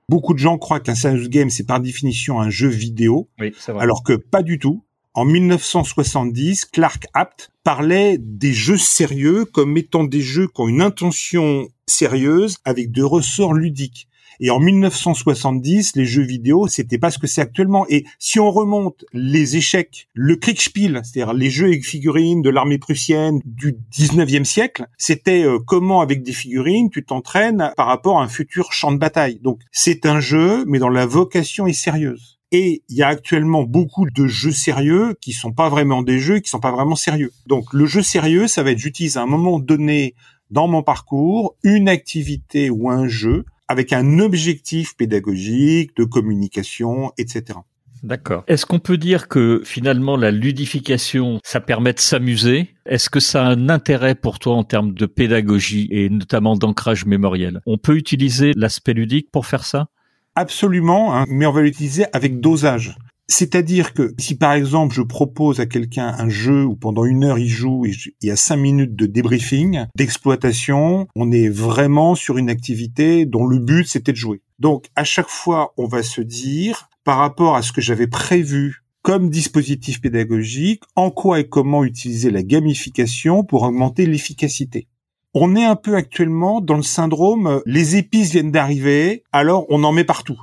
Beaucoup 0.08 0.34
de 0.34 0.38
gens 0.38 0.58
croient 0.58 0.80
qu'un 0.80 0.94
serious 0.94 1.28
game, 1.28 1.48
c'est 1.48 1.66
par 1.66 1.80
définition 1.80 2.38
un 2.38 2.50
jeu 2.50 2.68
vidéo, 2.68 3.30
oui, 3.40 3.54
vrai. 3.68 3.82
alors 3.82 4.02
que 4.02 4.12
pas 4.12 4.42
du 4.42 4.58
tout. 4.58 4.84
En 5.14 5.26
1970, 5.26 6.64
Clark 6.64 7.06
Apt 7.12 7.52
parlait 7.64 8.16
des 8.18 8.54
jeux 8.54 8.78
sérieux 8.78 9.44
comme 9.44 9.76
étant 9.76 10.04
des 10.04 10.22
jeux 10.22 10.48
qui 10.48 10.58
ont 10.62 10.68
une 10.68 10.80
intention 10.80 11.68
sérieuse 11.86 12.56
avec 12.64 12.90
des 12.92 13.02
ressorts 13.02 13.52
ludiques. 13.52 14.08
Et 14.40 14.48
en 14.48 14.58
1970, 14.58 15.96
les 15.96 16.06
jeux 16.06 16.22
vidéo, 16.22 16.66
c'était 16.66 16.96
pas 16.96 17.10
ce 17.10 17.18
que 17.18 17.26
c'est 17.26 17.42
actuellement. 17.42 17.84
Et 17.90 18.06
si 18.18 18.40
on 18.40 18.50
remonte 18.50 19.04
les 19.12 19.56
échecs, 19.56 20.08
le 20.14 20.36
Kriegspiel, 20.36 21.02
c'est-à-dire 21.04 21.34
les 21.34 21.50
jeux 21.50 21.66
avec 21.66 21.84
figurines 21.84 22.40
de 22.40 22.48
l'armée 22.48 22.78
prussienne 22.78 23.42
du 23.44 23.76
19e 23.94 24.44
siècle, 24.44 24.86
c'était 24.96 25.44
euh, 25.44 25.58
comment 25.58 26.00
avec 26.00 26.22
des 26.22 26.32
figurines 26.32 26.88
tu 26.88 27.04
t'entraînes 27.04 27.70
par 27.76 27.86
rapport 27.86 28.18
à 28.18 28.24
un 28.24 28.28
futur 28.28 28.72
champ 28.72 28.92
de 28.92 28.98
bataille. 28.98 29.40
Donc 29.42 29.60
c'est 29.72 30.06
un 30.06 30.20
jeu, 30.20 30.64
mais 30.66 30.78
dont 30.78 30.88
la 30.88 31.04
vocation 31.04 31.66
est 31.66 31.74
sérieuse. 31.74 32.38
Et 32.52 32.82
il 32.90 32.96
y 32.96 33.02
a 33.02 33.08
actuellement 33.08 33.62
beaucoup 33.62 34.06
de 34.08 34.26
jeux 34.26 34.52
sérieux 34.52 35.14
qui 35.22 35.32
sont 35.32 35.52
pas 35.52 35.70
vraiment 35.70 36.02
des 36.02 36.18
jeux, 36.18 36.38
qui 36.38 36.50
sont 36.50 36.60
pas 36.60 36.70
vraiment 36.70 36.96
sérieux. 36.96 37.32
Donc 37.46 37.72
le 37.72 37.86
jeu 37.86 38.02
sérieux, 38.02 38.46
ça 38.46 38.62
va 38.62 38.72
être 38.72 38.78
j'utilise 38.78 39.16
à 39.16 39.22
un 39.22 39.26
moment 39.26 39.58
donné 39.58 40.14
dans 40.50 40.68
mon 40.68 40.82
parcours 40.82 41.56
une 41.64 41.88
activité 41.88 42.68
ou 42.68 42.90
un 42.90 43.08
jeu 43.08 43.46
avec 43.68 43.94
un 43.94 44.18
objectif 44.18 44.94
pédagogique, 44.98 45.96
de 45.96 46.04
communication, 46.04 47.12
etc. 47.16 47.58
D'accord. 48.02 48.44
Est-ce 48.48 48.66
qu'on 48.66 48.80
peut 48.80 48.98
dire 48.98 49.28
que 49.28 49.62
finalement 49.64 50.16
la 50.16 50.30
ludification, 50.30 51.40
ça 51.44 51.60
permet 51.60 51.94
de 51.94 52.00
s'amuser? 52.00 52.68
Est-ce 52.84 53.08
que 53.08 53.20
ça 53.20 53.46
a 53.46 53.48
un 53.48 53.68
intérêt 53.68 54.14
pour 54.14 54.40
toi 54.40 54.56
en 54.56 54.64
termes 54.64 54.92
de 54.92 55.06
pédagogie 55.06 55.88
et 55.90 56.10
notamment 56.10 56.56
d'ancrage 56.56 57.06
mémoriel? 57.06 57.60
On 57.64 57.78
peut 57.78 57.96
utiliser 57.96 58.52
l'aspect 58.56 58.92
ludique 58.92 59.30
pour 59.30 59.46
faire 59.46 59.64
ça? 59.64 59.88
Absolument, 60.34 61.14
hein, 61.14 61.24
mais 61.28 61.46
on 61.46 61.52
va 61.52 61.62
l'utiliser 61.62 62.04
avec 62.12 62.40
dosage. 62.40 62.96
C'est-à-dire 63.28 63.94
que 63.94 64.14
si 64.18 64.36
par 64.36 64.52
exemple 64.52 64.94
je 64.94 65.02
propose 65.02 65.60
à 65.60 65.66
quelqu'un 65.66 66.14
un 66.18 66.28
jeu 66.28 66.64
où 66.64 66.76
pendant 66.76 67.04
une 67.04 67.24
heure 67.24 67.38
il 67.38 67.48
joue 67.48 67.86
et 67.86 67.92
il 68.20 68.28
y 68.28 68.30
a 68.30 68.36
cinq 68.36 68.56
minutes 68.56 68.94
de 68.94 69.06
débriefing, 69.06 69.86
d'exploitation, 69.96 71.06
on 71.16 71.32
est 71.32 71.48
vraiment 71.48 72.14
sur 72.14 72.36
une 72.36 72.50
activité 72.50 73.24
dont 73.24 73.46
le 73.46 73.58
but 73.58 73.86
c'était 73.86 74.12
de 74.12 74.18
jouer. 74.18 74.42
Donc 74.58 74.88
à 74.96 75.04
chaque 75.04 75.28
fois 75.28 75.72
on 75.78 75.86
va 75.86 76.02
se 76.02 76.20
dire 76.20 76.90
par 77.04 77.18
rapport 77.18 77.56
à 77.56 77.62
ce 77.62 77.72
que 77.72 77.80
j'avais 77.80 78.06
prévu 78.06 78.82
comme 79.02 79.30
dispositif 79.30 80.00
pédagogique, 80.00 80.82
en 80.94 81.10
quoi 81.10 81.40
et 81.40 81.48
comment 81.48 81.84
utiliser 81.84 82.30
la 82.30 82.42
gamification 82.42 83.44
pour 83.44 83.62
augmenter 83.62 84.06
l'efficacité. 84.06 84.86
On 85.34 85.56
est 85.56 85.64
un 85.64 85.76
peu 85.76 85.96
actuellement 85.96 86.60
dans 86.60 86.76
le 86.76 86.82
syndrome 86.82 87.46
euh, 87.46 87.60
les 87.64 87.96
épices 87.96 88.32
viennent 88.32 88.50
d'arriver, 88.50 89.24
alors 89.32 89.64
on 89.70 89.82
en 89.82 89.90
met 89.90 90.04
partout. 90.04 90.38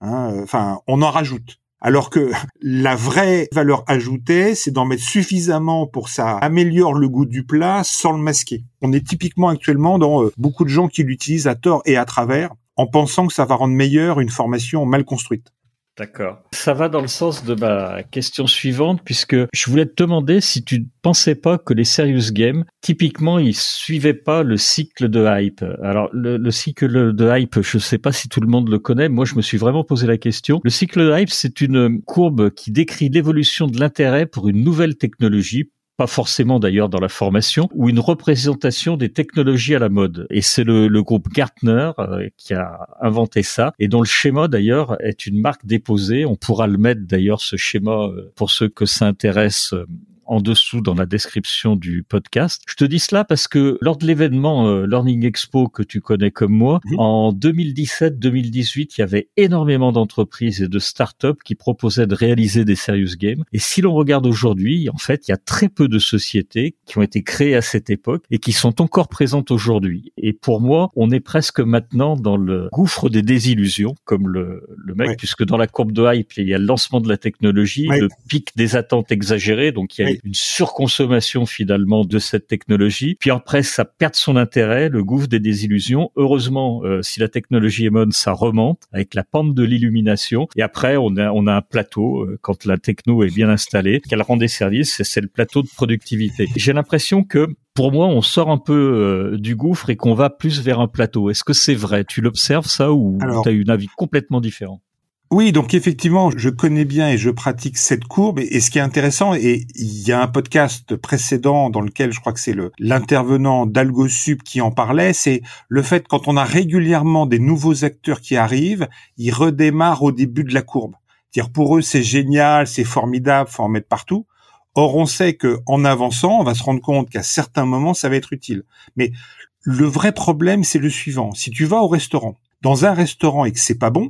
Hein, 0.00 0.32
euh, 0.32 0.42
enfin, 0.42 0.80
on 0.88 1.02
en 1.02 1.10
rajoute. 1.12 1.60
Alors 1.80 2.10
que 2.10 2.32
la 2.60 2.96
vraie 2.96 3.48
valeur 3.52 3.84
ajoutée, 3.86 4.56
c'est 4.56 4.72
d'en 4.72 4.86
mettre 4.86 5.04
suffisamment 5.04 5.86
pour 5.86 6.08
ça 6.08 6.36
améliore 6.38 6.94
le 6.94 7.08
goût 7.08 7.26
du 7.26 7.44
plat 7.44 7.82
sans 7.84 8.10
le 8.10 8.18
masquer. 8.18 8.64
On 8.82 8.92
est 8.92 9.06
typiquement 9.06 9.50
actuellement 9.50 10.00
dans 10.00 10.24
euh, 10.24 10.32
beaucoup 10.36 10.64
de 10.64 10.68
gens 10.68 10.88
qui 10.88 11.04
l'utilisent 11.04 11.46
à 11.46 11.54
tort 11.54 11.82
et 11.86 11.96
à 11.96 12.04
travers 12.04 12.50
en 12.74 12.88
pensant 12.88 13.28
que 13.28 13.32
ça 13.32 13.44
va 13.44 13.54
rendre 13.54 13.74
meilleure 13.74 14.18
une 14.18 14.30
formation 14.30 14.84
mal 14.84 15.04
construite. 15.04 15.52
D'accord. 15.98 16.44
Ça 16.52 16.74
va 16.74 16.88
dans 16.88 17.00
le 17.00 17.08
sens 17.08 17.44
de 17.44 17.54
ma 17.54 18.04
question 18.04 18.46
suivante, 18.46 19.00
puisque 19.04 19.34
je 19.34 19.70
voulais 19.70 19.84
te 19.84 20.00
demander 20.00 20.40
si 20.40 20.62
tu 20.62 20.80
ne 20.80 20.84
pensais 21.02 21.34
pas 21.34 21.58
que 21.58 21.74
les 21.74 21.84
serious 21.84 22.32
games, 22.32 22.64
typiquement, 22.82 23.40
ils 23.40 23.56
suivaient 23.56 24.14
pas 24.14 24.44
le 24.44 24.56
cycle 24.56 25.08
de 25.08 25.26
hype. 25.26 25.64
Alors, 25.82 26.08
le, 26.12 26.50
cycle 26.52 27.12
de 27.12 27.36
hype, 27.36 27.60
je 27.62 27.78
ne 27.78 27.82
sais 27.82 27.98
pas 27.98 28.12
si 28.12 28.28
tout 28.28 28.40
le 28.40 28.46
monde 28.46 28.68
le 28.68 28.78
connaît. 28.78 29.08
Moi, 29.08 29.24
je 29.24 29.34
me 29.34 29.42
suis 29.42 29.58
vraiment 29.58 29.82
posé 29.82 30.06
la 30.06 30.18
question. 30.18 30.60
Le 30.62 30.70
cycle 30.70 31.00
de 31.00 31.18
hype, 31.18 31.30
c'est 31.30 31.60
une 31.60 32.00
courbe 32.02 32.50
qui 32.50 32.70
décrit 32.70 33.08
l'évolution 33.08 33.66
de 33.66 33.80
l'intérêt 33.80 34.26
pour 34.26 34.48
une 34.48 34.62
nouvelle 34.62 34.96
technologie 34.96 35.70
pas 35.98 36.06
forcément 36.06 36.60
d'ailleurs 36.60 36.88
dans 36.88 37.00
la 37.00 37.08
formation, 37.08 37.68
ou 37.74 37.88
une 37.88 37.98
représentation 37.98 38.96
des 38.96 39.08
technologies 39.08 39.74
à 39.74 39.80
la 39.80 39.88
mode. 39.88 40.28
Et 40.30 40.42
c'est 40.42 40.62
le, 40.62 41.02
groupe 41.02 41.28
Gartner 41.28 41.90
euh, 41.98 42.28
qui 42.36 42.54
a 42.54 42.86
inventé 43.00 43.42
ça, 43.42 43.72
et 43.80 43.88
dont 43.88 44.00
le 44.00 44.06
schéma 44.06 44.46
d'ailleurs 44.46 44.96
est 45.04 45.26
une 45.26 45.40
marque 45.40 45.66
déposée. 45.66 46.24
On 46.24 46.36
pourra 46.36 46.68
le 46.68 46.78
mettre 46.78 47.00
d'ailleurs 47.04 47.40
ce 47.40 47.56
schéma 47.56 48.04
euh, 48.04 48.32
pour 48.36 48.52
ceux 48.52 48.68
que 48.68 48.86
ça 48.86 49.06
intéresse 49.06 49.72
euh, 49.72 49.86
en 50.28 50.40
dessous 50.40 50.80
dans 50.80 50.94
la 50.94 51.06
description 51.06 51.74
du 51.74 52.02
podcast. 52.02 52.62
Je 52.68 52.74
te 52.74 52.84
dis 52.84 52.98
cela 52.98 53.24
parce 53.24 53.48
que 53.48 53.78
lors 53.80 53.96
de 53.96 54.06
l'événement 54.06 54.68
euh, 54.68 54.86
Learning 54.86 55.24
Expo 55.24 55.68
que 55.68 55.82
tu 55.82 56.00
connais 56.00 56.30
comme 56.30 56.52
moi, 56.52 56.80
en 56.96 57.32
2017-2018, 57.32 58.94
il 58.96 59.00
y 59.00 59.02
avait 59.02 59.28
énormément 59.36 59.90
d'entreprises 59.90 60.62
et 60.62 60.68
de 60.68 60.78
startups 60.78 61.38
qui 61.44 61.54
proposaient 61.54 62.06
de 62.06 62.14
réaliser 62.14 62.64
des 62.64 62.76
serious 62.76 63.16
games. 63.18 63.42
Et 63.52 63.58
si 63.58 63.80
l'on 63.80 63.94
regarde 63.94 64.26
aujourd'hui, 64.26 64.88
en 64.90 64.98
fait, 64.98 65.26
il 65.26 65.30
y 65.30 65.34
a 65.34 65.38
très 65.38 65.68
peu 65.68 65.88
de 65.88 65.98
sociétés 65.98 66.76
qui 66.86 66.98
ont 66.98 67.02
été 67.02 67.22
créées 67.22 67.56
à 67.56 67.62
cette 67.62 67.90
époque 67.90 68.24
et 68.30 68.38
qui 68.38 68.52
sont 68.52 68.80
encore 68.82 69.08
présentes 69.08 69.50
aujourd'hui. 69.50 70.12
Et 70.18 70.32
pour 70.32 70.60
moi, 70.60 70.90
on 70.94 71.10
est 71.10 71.20
presque 71.20 71.60
maintenant 71.60 72.16
dans 72.16 72.36
le 72.36 72.68
gouffre 72.72 73.08
des 73.08 73.22
désillusions, 73.22 73.94
comme 74.04 74.28
le, 74.28 74.66
le 74.76 74.94
mec, 74.94 75.16
puisque 75.16 75.44
dans 75.44 75.56
la 75.56 75.66
courbe 75.66 75.92
de 75.92 76.04
hype, 76.14 76.32
il 76.36 76.48
y 76.48 76.54
a 76.54 76.58
le 76.58 76.66
lancement 76.66 77.00
de 77.00 77.08
la 77.08 77.16
technologie, 77.16 77.88
le 77.88 78.08
pic 78.28 78.50
des 78.56 78.76
attentes 78.76 79.10
exagérées, 79.10 79.72
donc 79.72 79.96
il 79.98 80.06
y 80.06 80.10
a 80.10 80.17
une 80.24 80.34
surconsommation 80.34 81.46
finalement 81.46 82.04
de 82.04 82.18
cette 82.18 82.46
technologie. 82.46 83.16
Puis 83.18 83.30
après, 83.30 83.62
ça 83.62 83.84
perd 83.84 84.14
son 84.14 84.36
intérêt, 84.36 84.88
le 84.88 85.04
gouffre 85.04 85.28
des 85.28 85.40
désillusions. 85.40 86.10
Heureusement, 86.16 86.82
euh, 86.84 87.02
si 87.02 87.20
la 87.20 87.28
technologie 87.28 87.86
est 87.86 87.90
bonne, 87.90 88.12
ça 88.12 88.32
remonte 88.32 88.82
avec 88.92 89.14
la 89.14 89.24
pente 89.24 89.54
de 89.54 89.62
l'illumination. 89.62 90.48
Et 90.56 90.62
après, 90.62 90.96
on 90.96 91.16
a, 91.16 91.30
on 91.30 91.46
a 91.46 91.54
un 91.54 91.62
plateau, 91.62 92.22
euh, 92.22 92.38
quand 92.40 92.64
la 92.64 92.78
techno 92.78 93.22
est 93.22 93.34
bien 93.34 93.48
installée, 93.48 94.00
qu'elle 94.00 94.22
rend 94.22 94.36
des 94.36 94.48
services, 94.48 95.02
c'est 95.02 95.20
le 95.20 95.28
plateau 95.28 95.62
de 95.62 95.68
productivité. 95.68 96.48
J'ai 96.56 96.72
l'impression 96.72 97.24
que 97.24 97.48
pour 97.74 97.92
moi, 97.92 98.06
on 98.06 98.22
sort 98.22 98.50
un 98.50 98.58
peu 98.58 98.74
euh, 98.74 99.38
du 99.38 99.54
gouffre 99.54 99.88
et 99.88 99.96
qu'on 99.96 100.14
va 100.14 100.30
plus 100.30 100.60
vers 100.60 100.80
un 100.80 100.88
plateau. 100.88 101.30
Est-ce 101.30 101.44
que 101.44 101.52
c'est 101.52 101.76
vrai? 101.76 102.04
Tu 102.04 102.20
l'observes 102.20 102.66
ça 102.66 102.92
ou 102.92 103.18
tu 103.44 103.48
as 103.48 103.52
une 103.52 103.70
avis 103.70 103.86
complètement 103.96 104.40
différent? 104.40 104.82
Oui, 105.30 105.52
donc 105.52 105.74
effectivement, 105.74 106.30
je 106.34 106.48
connais 106.48 106.86
bien 106.86 107.10
et 107.10 107.18
je 107.18 107.28
pratique 107.28 107.76
cette 107.76 108.04
courbe. 108.04 108.38
Et, 108.38 108.60
ce 108.60 108.70
qui 108.70 108.78
est 108.78 108.82
intéressant, 108.82 109.34
et 109.34 109.66
il 109.74 110.08
y 110.08 110.10
a 110.10 110.22
un 110.22 110.26
podcast 110.26 110.96
précédent 110.96 111.68
dans 111.68 111.82
lequel 111.82 112.12
je 112.12 112.20
crois 112.20 112.32
que 112.32 112.40
c'est 112.40 112.56
l'intervenant 112.78 113.66
d'AlgoSup 113.66 114.42
qui 114.42 114.62
en 114.62 114.70
parlait, 114.70 115.12
c'est 115.12 115.42
le 115.68 115.82
fait 115.82 116.08
quand 116.08 116.28
on 116.28 116.38
a 116.38 116.44
régulièrement 116.44 117.26
des 117.26 117.38
nouveaux 117.38 117.84
acteurs 117.84 118.22
qui 118.22 118.36
arrivent, 118.36 118.88
ils 119.18 119.30
redémarrent 119.30 120.02
au 120.02 120.12
début 120.12 120.44
de 120.44 120.54
la 120.54 120.62
courbe. 120.62 120.94
C'est-à-dire 121.30 121.52
pour 121.52 121.76
eux, 121.76 121.82
c'est 121.82 122.02
génial, 122.02 122.66
c'est 122.66 122.84
formidable, 122.84 123.50
faut 123.50 123.62
en 123.62 123.68
mettre 123.68 123.88
partout. 123.88 124.26
Or, 124.74 124.96
on 124.96 125.04
sait 125.04 125.34
que 125.34 125.58
en 125.66 125.84
avançant, 125.84 126.40
on 126.40 126.44
va 126.44 126.54
se 126.54 126.62
rendre 126.62 126.80
compte 126.80 127.10
qu'à 127.10 127.22
certains 127.22 127.66
moments, 127.66 127.92
ça 127.92 128.08
va 128.08 128.16
être 128.16 128.32
utile. 128.32 128.62
Mais 128.96 129.12
le 129.60 129.84
vrai 129.84 130.12
problème, 130.12 130.64
c'est 130.64 130.78
le 130.78 130.88
suivant. 130.88 131.32
Si 131.32 131.50
tu 131.50 131.66
vas 131.66 131.82
au 131.82 131.88
restaurant, 131.88 132.38
dans 132.62 132.86
un 132.86 132.94
restaurant 132.94 133.44
et 133.44 133.52
que 133.52 133.60
c'est 133.60 133.78
pas 133.78 133.90
bon, 133.90 134.08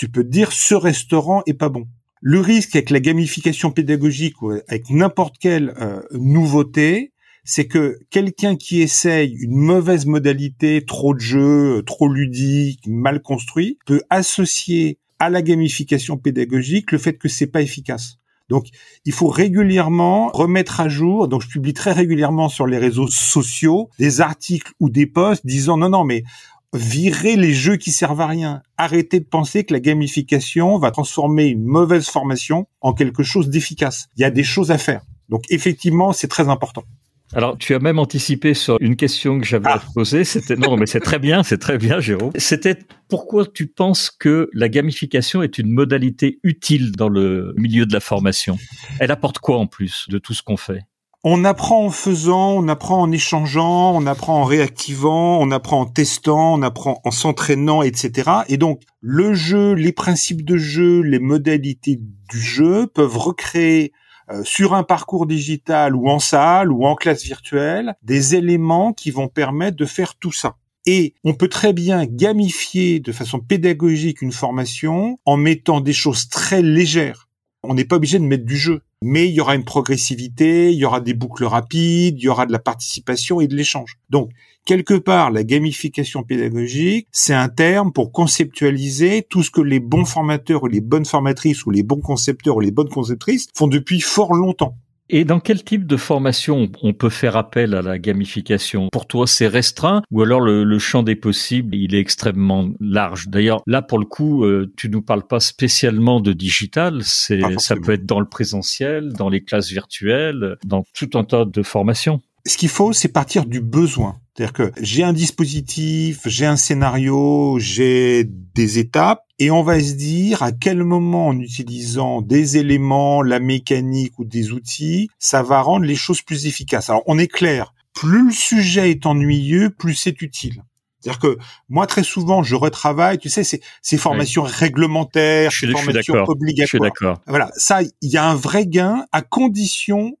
tu 0.00 0.08
peux 0.08 0.24
dire 0.24 0.52
ce 0.52 0.74
restaurant 0.74 1.42
est 1.44 1.52
pas 1.52 1.68
bon. 1.68 1.86
Le 2.22 2.40
risque 2.40 2.74
avec 2.74 2.88
la 2.88 3.00
gamification 3.00 3.70
pédagogique 3.70 4.40
ou 4.40 4.52
avec 4.66 4.88
n'importe 4.88 5.36
quelle 5.38 5.74
euh, 5.78 6.00
nouveauté, 6.12 7.12
c'est 7.44 7.66
que 7.66 7.98
quelqu'un 8.08 8.56
qui 8.56 8.80
essaye 8.80 9.36
une 9.38 9.56
mauvaise 9.56 10.06
modalité, 10.06 10.86
trop 10.86 11.12
de 11.12 11.20
jeu, 11.20 11.82
trop 11.84 12.08
ludique, 12.08 12.80
mal 12.86 13.20
construit, 13.20 13.78
peut 13.84 14.00
associer 14.08 14.96
à 15.18 15.28
la 15.28 15.42
gamification 15.42 16.16
pédagogique 16.16 16.92
le 16.92 16.98
fait 16.98 17.18
que 17.18 17.28
c'est 17.28 17.48
pas 17.48 17.60
efficace. 17.60 18.20
Donc, 18.50 18.66
il 19.04 19.12
faut 19.12 19.28
régulièrement 19.28 20.28
remettre 20.28 20.80
à 20.80 20.88
jour. 20.88 21.28
Donc, 21.28 21.42
je 21.42 21.48
publie 21.48 21.72
très 21.72 21.92
régulièrement 21.92 22.48
sur 22.48 22.66
les 22.66 22.78
réseaux 22.78 23.06
sociaux 23.06 23.88
des 23.98 24.20
articles 24.20 24.72
ou 24.80 24.90
des 24.90 25.06
posts 25.06 25.46
disant 25.46 25.76
non, 25.76 25.88
non, 25.88 26.04
mais 26.04 26.24
Virez 26.72 27.34
les 27.34 27.52
jeux 27.52 27.76
qui 27.76 27.90
servent 27.90 28.20
à 28.20 28.26
rien. 28.26 28.62
Arrêtez 28.76 29.18
de 29.18 29.24
penser 29.24 29.64
que 29.64 29.72
la 29.72 29.80
gamification 29.80 30.78
va 30.78 30.92
transformer 30.92 31.46
une 31.46 31.64
mauvaise 31.64 32.06
formation 32.06 32.68
en 32.80 32.92
quelque 32.92 33.24
chose 33.24 33.50
d'efficace. 33.50 34.08
Il 34.16 34.22
y 34.22 34.24
a 34.24 34.30
des 34.30 34.44
choses 34.44 34.70
à 34.70 34.78
faire. 34.78 35.02
Donc 35.28 35.44
effectivement, 35.50 36.12
c'est 36.12 36.28
très 36.28 36.48
important. 36.48 36.84
Alors, 37.32 37.56
tu 37.56 37.74
as 37.74 37.78
même 37.78 38.00
anticipé 38.00 38.54
sur 38.54 38.76
une 38.80 38.96
question 38.96 39.38
que 39.38 39.46
j'avais 39.46 39.68
à 39.68 39.78
te 39.78 39.84
ah. 39.86 39.90
poser. 39.94 40.24
C'était 40.24 40.56
non, 40.56 40.76
mais 40.76 40.86
c'est 40.86 41.00
très 41.00 41.20
bien, 41.20 41.42
c'est 41.44 41.58
très 41.58 41.78
bien, 41.78 42.00
Jérôme. 42.00 42.32
C'était 42.36 42.76
pourquoi 43.08 43.46
tu 43.46 43.68
penses 43.68 44.10
que 44.10 44.50
la 44.52 44.68
gamification 44.68 45.42
est 45.42 45.58
une 45.58 45.70
modalité 45.70 46.40
utile 46.42 46.90
dans 46.92 47.08
le 47.08 47.54
milieu 47.56 47.86
de 47.86 47.92
la 47.92 48.00
formation? 48.00 48.58
Elle 48.98 49.12
apporte 49.12 49.38
quoi 49.38 49.58
en 49.58 49.66
plus 49.66 50.06
de 50.08 50.18
tout 50.18 50.34
ce 50.34 50.42
qu'on 50.42 50.56
fait? 50.56 50.82
On 51.22 51.44
apprend 51.44 51.84
en 51.84 51.90
faisant, 51.90 52.52
on 52.52 52.68
apprend 52.68 53.02
en 53.02 53.12
échangeant, 53.12 53.94
on 53.94 54.06
apprend 54.06 54.40
en 54.40 54.44
réactivant, 54.44 55.38
on 55.40 55.50
apprend 55.50 55.80
en 55.80 55.86
testant, 55.86 56.54
on 56.54 56.62
apprend 56.62 57.00
en 57.04 57.10
s'entraînant, 57.10 57.82
etc. 57.82 58.30
Et 58.48 58.56
donc, 58.56 58.82
le 59.00 59.34
jeu, 59.34 59.74
les 59.74 59.92
principes 59.92 60.44
de 60.44 60.56
jeu, 60.56 61.02
les 61.02 61.18
modalités 61.18 61.96
du 61.96 62.40
jeu 62.40 62.86
peuvent 62.86 63.18
recréer 63.18 63.92
euh, 64.30 64.42
sur 64.44 64.74
un 64.74 64.82
parcours 64.82 65.26
digital 65.26 65.94
ou 65.94 66.08
en 66.08 66.20
salle 66.20 66.72
ou 66.72 66.86
en 66.86 66.94
classe 66.94 67.24
virtuelle 67.24 67.94
des 68.02 68.34
éléments 68.34 68.92
qui 68.92 69.10
vont 69.10 69.28
permettre 69.28 69.76
de 69.76 69.86
faire 69.86 70.14
tout 70.14 70.32
ça. 70.32 70.56
Et 70.86 71.14
on 71.24 71.34
peut 71.34 71.48
très 71.48 71.74
bien 71.74 72.06
gamifier 72.06 73.00
de 73.00 73.12
façon 73.12 73.40
pédagogique 73.40 74.22
une 74.22 74.32
formation 74.32 75.18
en 75.26 75.36
mettant 75.36 75.82
des 75.82 75.92
choses 75.92 76.30
très 76.30 76.62
légères. 76.62 77.28
On 77.62 77.74
n'est 77.74 77.84
pas 77.84 77.96
obligé 77.96 78.18
de 78.18 78.24
mettre 78.24 78.44
du 78.44 78.56
jeu 78.56 78.82
mais 79.02 79.28
il 79.28 79.32
y 79.32 79.40
aura 79.40 79.54
une 79.54 79.64
progressivité, 79.64 80.72
il 80.72 80.78
y 80.78 80.84
aura 80.84 81.00
des 81.00 81.14
boucles 81.14 81.44
rapides, 81.44 82.18
il 82.18 82.24
y 82.24 82.28
aura 82.28 82.44
de 82.44 82.52
la 82.52 82.58
participation 82.58 83.40
et 83.40 83.48
de 83.48 83.56
l'échange. 83.56 83.98
Donc, 84.10 84.30
quelque 84.66 84.94
part, 84.94 85.30
la 85.30 85.42
gamification 85.42 86.22
pédagogique, 86.22 87.08
c'est 87.10 87.32
un 87.32 87.48
terme 87.48 87.92
pour 87.92 88.12
conceptualiser 88.12 89.26
tout 89.28 89.42
ce 89.42 89.50
que 89.50 89.62
les 89.62 89.80
bons 89.80 90.04
formateurs 90.04 90.64
ou 90.64 90.66
les 90.66 90.82
bonnes 90.82 91.06
formatrices 91.06 91.64
ou 91.64 91.70
les 91.70 91.82
bons 91.82 92.00
concepteurs 92.00 92.56
ou 92.56 92.60
les 92.60 92.70
bonnes 92.70 92.90
conceptrices 92.90 93.48
font 93.54 93.68
depuis 93.68 94.00
fort 94.00 94.34
longtemps. 94.34 94.76
Et 95.12 95.24
dans 95.24 95.40
quel 95.40 95.64
type 95.64 95.88
de 95.88 95.96
formation 95.96 96.70
on 96.82 96.92
peut 96.92 97.08
faire 97.08 97.36
appel 97.36 97.74
à 97.74 97.82
la 97.82 97.98
gamification? 97.98 98.88
Pour 98.92 99.08
toi, 99.08 99.26
c'est 99.26 99.48
restreint 99.48 100.02
ou 100.12 100.22
alors 100.22 100.40
le, 100.40 100.78
champ 100.78 101.02
des 101.02 101.16
possibles, 101.16 101.74
il 101.74 101.96
est 101.96 101.98
extrêmement 101.98 102.70
large? 102.78 103.26
D'ailleurs, 103.26 103.60
là, 103.66 103.82
pour 103.82 103.98
le 103.98 104.04
coup, 104.04 104.44
euh, 104.44 104.72
tu 104.76 104.88
nous 104.88 105.02
parles 105.02 105.26
pas 105.26 105.40
spécialement 105.40 106.20
de 106.20 106.32
digital, 106.32 107.02
c'est 107.02 107.40
ça 107.58 107.74
peut 107.74 107.92
être 107.92 108.06
dans 108.06 108.20
le 108.20 108.26
présentiel, 108.26 109.12
dans 109.12 109.28
les 109.28 109.42
classes 109.42 109.70
virtuelles, 109.70 110.56
dans 110.64 110.84
tout 110.94 111.10
un 111.14 111.24
tas 111.24 111.44
de 111.44 111.62
formations. 111.64 112.20
Ce 112.46 112.56
qu'il 112.56 112.68
faut, 112.68 112.92
c'est 112.92 113.08
partir 113.08 113.46
du 113.46 113.60
besoin. 113.60 114.19
C'est-à-dire 114.34 114.52
que 114.52 114.72
j'ai 114.80 115.02
un 115.02 115.12
dispositif, 115.12 116.20
j'ai 116.26 116.46
un 116.46 116.56
scénario, 116.56 117.58
j'ai 117.58 118.24
des 118.24 118.78
étapes, 118.78 119.24
et 119.38 119.50
on 119.50 119.62
va 119.62 119.80
se 119.80 119.92
dire 119.94 120.42
à 120.42 120.52
quel 120.52 120.84
moment, 120.84 121.28
en 121.28 121.38
utilisant 121.38 122.22
des 122.22 122.56
éléments, 122.56 123.22
la 123.22 123.40
mécanique 123.40 124.18
ou 124.18 124.24
des 124.24 124.52
outils, 124.52 125.08
ça 125.18 125.42
va 125.42 125.62
rendre 125.62 125.84
les 125.84 125.96
choses 125.96 126.22
plus 126.22 126.46
efficaces. 126.46 126.90
Alors 126.90 127.02
on 127.06 127.18
est 127.18 127.26
clair, 127.26 127.74
plus 127.92 128.26
le 128.26 128.32
sujet 128.32 128.90
est 128.90 129.06
ennuyeux, 129.06 129.70
plus 129.70 129.94
c'est 129.94 130.22
utile. 130.22 130.62
C'est-à-dire 131.00 131.18
que 131.20 131.38
moi, 131.70 131.86
très 131.86 132.02
souvent, 132.02 132.42
je 132.42 132.54
retravaille, 132.54 133.18
tu 133.18 133.30
sais, 133.30 133.42
ces, 133.42 133.62
ces 133.80 133.96
formations 133.96 134.42
réglementaires, 134.42 135.50
ces 135.50 135.66
formations 135.66 136.24
obligatoires. 136.26 136.66
Je 136.66 136.76
suis 136.76 136.78
d'accord. 136.78 137.20
Voilà, 137.26 137.50
ça, 137.56 137.80
il 137.82 138.10
y 138.10 138.18
a 138.18 138.28
un 138.28 138.34
vrai 138.34 138.66
gain 138.66 139.06
à 139.10 139.22
condition 139.22 140.12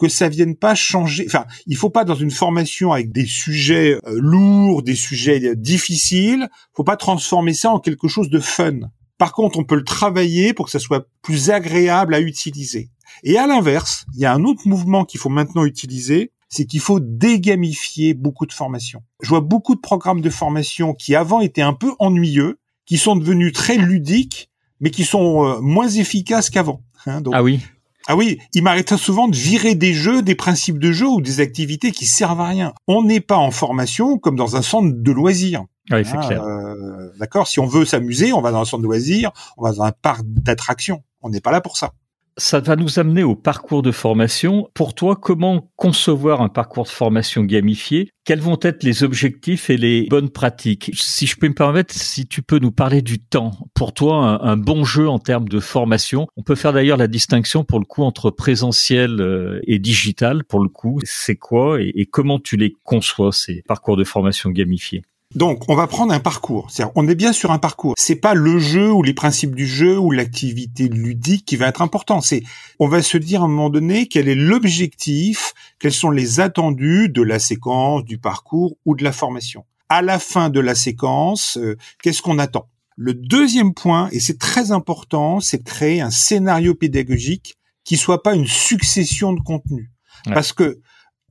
que 0.00 0.08
ça 0.08 0.28
vienne 0.28 0.56
pas 0.56 0.74
changer. 0.74 1.24
Enfin, 1.26 1.44
il 1.66 1.76
faut 1.76 1.90
pas 1.90 2.04
dans 2.04 2.14
une 2.14 2.30
formation 2.30 2.92
avec 2.92 3.12
des 3.12 3.26
sujets 3.26 3.98
euh, 4.06 4.18
lourds, 4.18 4.82
des 4.82 4.94
sujets 4.94 5.54
difficiles, 5.54 6.48
faut 6.74 6.84
pas 6.84 6.96
transformer 6.96 7.52
ça 7.52 7.70
en 7.70 7.80
quelque 7.80 8.08
chose 8.08 8.30
de 8.30 8.40
fun. 8.40 8.80
Par 9.18 9.32
contre, 9.32 9.58
on 9.58 9.64
peut 9.64 9.76
le 9.76 9.84
travailler 9.84 10.54
pour 10.54 10.64
que 10.64 10.72
ça 10.72 10.78
soit 10.78 11.06
plus 11.20 11.50
agréable 11.50 12.14
à 12.14 12.20
utiliser. 12.20 12.88
Et 13.22 13.36
à 13.36 13.46
l'inverse, 13.46 14.06
il 14.14 14.20
y 14.20 14.24
a 14.24 14.32
un 14.32 14.44
autre 14.44 14.66
mouvement 14.66 15.04
qu'il 15.04 15.20
faut 15.20 15.28
maintenant 15.28 15.66
utiliser, 15.66 16.32
c'est 16.48 16.64
qu'il 16.64 16.80
faut 16.80 16.98
dégamifier 16.98 18.14
beaucoup 18.14 18.46
de 18.46 18.52
formations. 18.54 19.02
Je 19.22 19.28
vois 19.28 19.42
beaucoup 19.42 19.74
de 19.74 19.80
programmes 19.80 20.22
de 20.22 20.30
formation 20.30 20.94
qui 20.94 21.14
avant 21.14 21.40
étaient 21.40 21.60
un 21.60 21.74
peu 21.74 21.92
ennuyeux, 21.98 22.58
qui 22.86 22.96
sont 22.96 23.16
devenus 23.16 23.52
très 23.52 23.76
ludiques, 23.76 24.48
mais 24.80 24.90
qui 24.90 25.04
sont 25.04 25.44
euh, 25.44 25.60
moins 25.60 25.88
efficaces 25.88 26.48
qu'avant. 26.48 26.82
Hein, 27.04 27.22
ah 27.32 27.42
oui. 27.42 27.60
Ah 28.06 28.16
oui, 28.16 28.38
il 28.54 28.62
m'arrête 28.62 28.96
souvent 28.96 29.28
de 29.28 29.36
virer 29.36 29.74
des 29.74 29.92
jeux, 29.92 30.22
des 30.22 30.34
principes 30.34 30.78
de 30.78 30.90
jeu 30.90 31.06
ou 31.06 31.20
des 31.20 31.40
activités 31.40 31.92
qui 31.92 32.06
servent 32.06 32.40
à 32.40 32.48
rien. 32.48 32.72
On 32.86 33.02
n'est 33.02 33.20
pas 33.20 33.36
en 33.36 33.50
formation 33.50 34.18
comme 34.18 34.36
dans 34.36 34.56
un 34.56 34.62
centre 34.62 34.90
de 34.90 35.12
loisirs. 35.12 35.64
Oui, 35.90 36.04
c'est 36.04 36.16
ah, 36.16 36.26
clair. 36.26 36.42
Euh, 36.42 37.10
d'accord. 37.18 37.48
Si 37.48 37.60
on 37.60 37.66
veut 37.66 37.84
s'amuser, 37.84 38.32
on 38.32 38.40
va 38.40 38.52
dans 38.52 38.62
un 38.62 38.64
centre 38.64 38.82
de 38.82 38.86
loisirs, 38.86 39.32
on 39.56 39.64
va 39.64 39.72
dans 39.72 39.82
un 39.82 39.92
parc 39.92 40.22
d'attractions. 40.24 41.02
On 41.22 41.28
n'est 41.30 41.40
pas 41.40 41.52
là 41.52 41.60
pour 41.60 41.76
ça. 41.76 41.92
Ça 42.40 42.58
va 42.58 42.74
nous 42.74 42.98
amener 42.98 43.22
au 43.22 43.36
parcours 43.36 43.82
de 43.82 43.92
formation. 43.92 44.70
Pour 44.72 44.94
toi, 44.94 45.14
comment 45.14 45.70
concevoir 45.76 46.40
un 46.40 46.48
parcours 46.48 46.84
de 46.84 46.88
formation 46.88 47.44
gamifié? 47.44 48.08
Quels 48.24 48.40
vont 48.40 48.58
être 48.62 48.82
les 48.82 49.04
objectifs 49.04 49.68
et 49.68 49.76
les 49.76 50.06
bonnes 50.08 50.30
pratiques? 50.30 50.90
Si 50.94 51.26
je 51.26 51.36
peux 51.36 51.48
me 51.48 51.54
permettre, 51.54 51.92
si 51.92 52.26
tu 52.26 52.40
peux 52.40 52.58
nous 52.58 52.72
parler 52.72 53.02
du 53.02 53.18
temps. 53.18 53.50
Pour 53.74 53.92
toi, 53.92 54.40
un, 54.42 54.56
bon 54.56 54.84
jeu 54.84 55.06
en 55.06 55.18
termes 55.18 55.50
de 55.50 55.60
formation. 55.60 56.28
On 56.38 56.42
peut 56.42 56.54
faire 56.54 56.72
d'ailleurs 56.72 56.96
la 56.96 57.08
distinction 57.08 57.62
pour 57.62 57.78
le 57.78 57.84
coup 57.84 58.04
entre 58.04 58.30
présentiel 58.30 59.20
euh, 59.20 59.60
et 59.64 59.78
digital. 59.78 60.42
Pour 60.44 60.60
le 60.60 60.70
coup, 60.70 60.98
c'est 61.04 61.36
quoi 61.36 61.82
et 61.82 62.08
comment 62.10 62.38
tu 62.38 62.56
les 62.56 62.72
conçois 62.84 63.32
ces 63.32 63.62
parcours 63.68 63.98
de 63.98 64.04
formation 64.04 64.48
gamifiés? 64.48 65.02
Donc, 65.36 65.62
on 65.68 65.76
va 65.76 65.86
prendre 65.86 66.12
un 66.12 66.18
parcours. 66.18 66.68
on 66.96 67.06
est 67.06 67.14
bien 67.14 67.32
sur 67.32 67.52
un 67.52 67.60
parcours. 67.60 67.94
C'est 67.96 68.16
pas 68.16 68.34
le 68.34 68.58
jeu 68.58 68.90
ou 68.90 69.04
les 69.04 69.14
principes 69.14 69.54
du 69.54 69.64
jeu 69.64 69.96
ou 69.96 70.10
l'activité 70.10 70.88
ludique 70.88 71.44
qui 71.44 71.54
va 71.54 71.68
être 71.68 71.82
important. 71.82 72.20
C'est, 72.20 72.42
on 72.80 72.88
va 72.88 73.00
se 73.00 73.16
dire 73.16 73.42
à 73.42 73.44
un 73.44 73.48
moment 73.48 73.70
donné 73.70 74.08
quel 74.08 74.28
est 74.28 74.34
l'objectif, 74.34 75.54
quels 75.78 75.92
sont 75.92 76.10
les 76.10 76.40
attendus 76.40 77.08
de 77.08 77.22
la 77.22 77.38
séquence, 77.38 78.04
du 78.04 78.18
parcours 78.18 78.76
ou 78.84 78.96
de 78.96 79.04
la 79.04 79.12
formation. 79.12 79.64
À 79.88 80.02
la 80.02 80.18
fin 80.18 80.50
de 80.50 80.58
la 80.58 80.74
séquence, 80.74 81.58
euh, 81.58 81.76
qu'est-ce 82.02 82.22
qu'on 82.22 82.40
attend? 82.40 82.68
Le 82.96 83.14
deuxième 83.14 83.72
point, 83.72 84.08
et 84.10 84.18
c'est 84.18 84.38
très 84.38 84.72
important, 84.72 85.38
c'est 85.38 85.58
de 85.58 85.68
créer 85.68 86.00
un 86.00 86.10
scénario 86.10 86.74
pédagogique 86.74 87.54
qui 87.84 87.96
soit 87.96 88.24
pas 88.24 88.34
une 88.34 88.48
succession 88.48 89.32
de 89.32 89.40
contenus. 89.40 89.90
Parce 90.24 90.52
que 90.52 90.80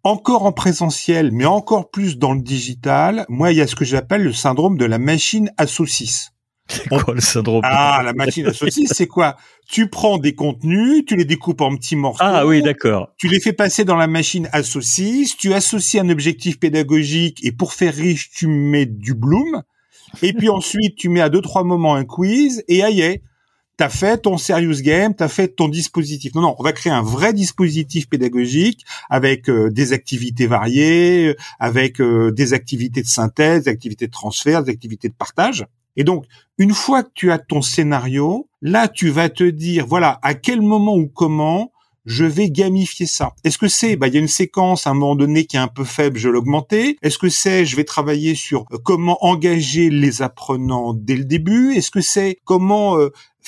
encore 0.03 0.45
en 0.45 0.51
présentiel, 0.51 1.31
mais 1.31 1.45
encore 1.45 1.89
plus 1.89 2.17
dans 2.17 2.33
le 2.33 2.41
digital, 2.41 3.25
moi, 3.29 3.51
il 3.51 3.57
y 3.57 3.61
a 3.61 3.67
ce 3.67 3.75
que 3.75 3.85
j'appelle 3.85 4.23
le 4.23 4.33
syndrome 4.33 4.77
de 4.77 4.85
la 4.85 4.97
machine 4.99 5.51
à 5.57 5.67
saucisses. 5.67 6.31
C'est 6.67 6.87
quoi 6.87 7.15
le 7.15 7.21
syndrome 7.21 7.61
Ah, 7.63 8.01
la 8.03 8.13
machine 8.13 8.45
à 8.45 8.53
saucisses, 8.53 8.93
c'est 8.93 9.07
quoi? 9.07 9.35
Tu 9.67 9.89
prends 9.89 10.19
des 10.19 10.35
contenus, 10.35 11.03
tu 11.05 11.15
les 11.15 11.25
découpes 11.25 11.61
en 11.61 11.75
petits 11.75 11.95
morceaux. 11.95 12.23
Ah 12.23 12.45
oui, 12.45 12.61
d'accord. 12.61 13.09
Tu 13.17 13.27
les 13.27 13.39
fais 13.39 13.53
passer 13.53 13.85
dans 13.85 13.95
la 13.95 14.07
machine 14.07 14.47
à 14.51 14.61
saucisses, 14.61 15.35
tu 15.35 15.53
associes 15.53 15.99
un 15.99 16.09
objectif 16.09 16.59
pédagogique 16.59 17.43
et 17.43 17.51
pour 17.51 17.73
faire 17.73 17.93
riche, 17.93 18.29
tu 18.29 18.47
mets 18.47 18.85
du 18.85 19.15
bloom. 19.15 19.63
Et 20.21 20.33
puis 20.33 20.49
ensuite, 20.49 20.95
tu 20.95 21.09
mets 21.09 21.21
à 21.21 21.29
deux, 21.29 21.41
trois 21.41 21.63
moments 21.63 21.95
un 21.95 22.05
quiz 22.05 22.63
et 22.67 22.83
aïe, 22.83 23.21
t'as 23.79 23.87
fait 23.87 24.17
ton 24.17 24.37
serious 24.37 24.81
game, 24.81 25.15
t'as 25.15 25.29
fait 25.29 25.47
ton 25.47 25.69
dispositif. 25.69 26.35
Non, 26.35 26.41
non, 26.41 26.55
on 26.59 26.63
va 26.63 26.73
créer 26.73 26.91
un 26.91 27.01
vrai 27.01 27.31
dispositif 27.31 28.09
pédagogique 28.09 28.85
avec 29.09 29.49
euh, 29.49 29.69
des 29.69 29.93
activités 29.93 30.47
variées, 30.47 31.37
avec 31.59 32.01
euh, 32.01 32.29
des 32.29 32.51
activités 32.51 33.01
de 33.01 33.07
synthèse, 33.07 33.63
des 33.63 33.71
activités 33.71 34.07
de 34.07 34.11
transfert, 34.11 34.63
des 34.63 34.71
activités 34.71 35.07
de 35.07 35.13
partage. 35.13 35.65
Et 35.95 36.03
donc, 36.03 36.25
une 36.57 36.73
fois 36.73 37.03
que 37.03 37.11
tu 37.13 37.31
as 37.31 37.37
ton 37.37 37.61
scénario, 37.61 38.49
là, 38.61 38.89
tu 38.89 39.11
vas 39.11 39.29
te 39.29 39.45
dire, 39.45 39.87
voilà, 39.87 40.19
à 40.23 40.33
quel 40.33 40.61
moment 40.61 40.97
ou 40.97 41.07
comment 41.07 41.71
je 42.05 42.25
vais 42.25 42.49
gamifier 42.49 43.05
ça. 43.05 43.33
Est-ce 43.45 43.57
que 43.57 43.67
c'est, 43.67 43.95
bah, 43.95 44.07
il 44.07 44.13
y 44.13 44.17
a 44.17 44.19
une 44.19 44.27
séquence 44.27 44.87
à 44.87 44.89
un 44.89 44.93
moment 44.93 45.15
donné 45.15 45.45
qui 45.45 45.55
est 45.55 45.59
un 45.59 45.67
peu 45.67 45.83
faible, 45.85 46.17
je 46.17 46.27
vais 46.27 46.33
l'augmenter. 46.33 46.97
Est-ce 47.01 47.17
que 47.17 47.29
c'est, 47.29 47.65
je 47.65 47.75
vais 47.77 47.83
travailler 47.83 48.35
sur 48.35 48.65
euh, 48.73 48.77
comment 48.83 49.23
engager 49.23 49.89
les 49.89 50.21
apprenants 50.21 50.93
dès 50.93 51.15
le 51.15 51.23
début. 51.23 51.73
Est-ce 51.75 51.91
que 51.91 52.01
c'est 52.01 52.39
comment 52.43 52.97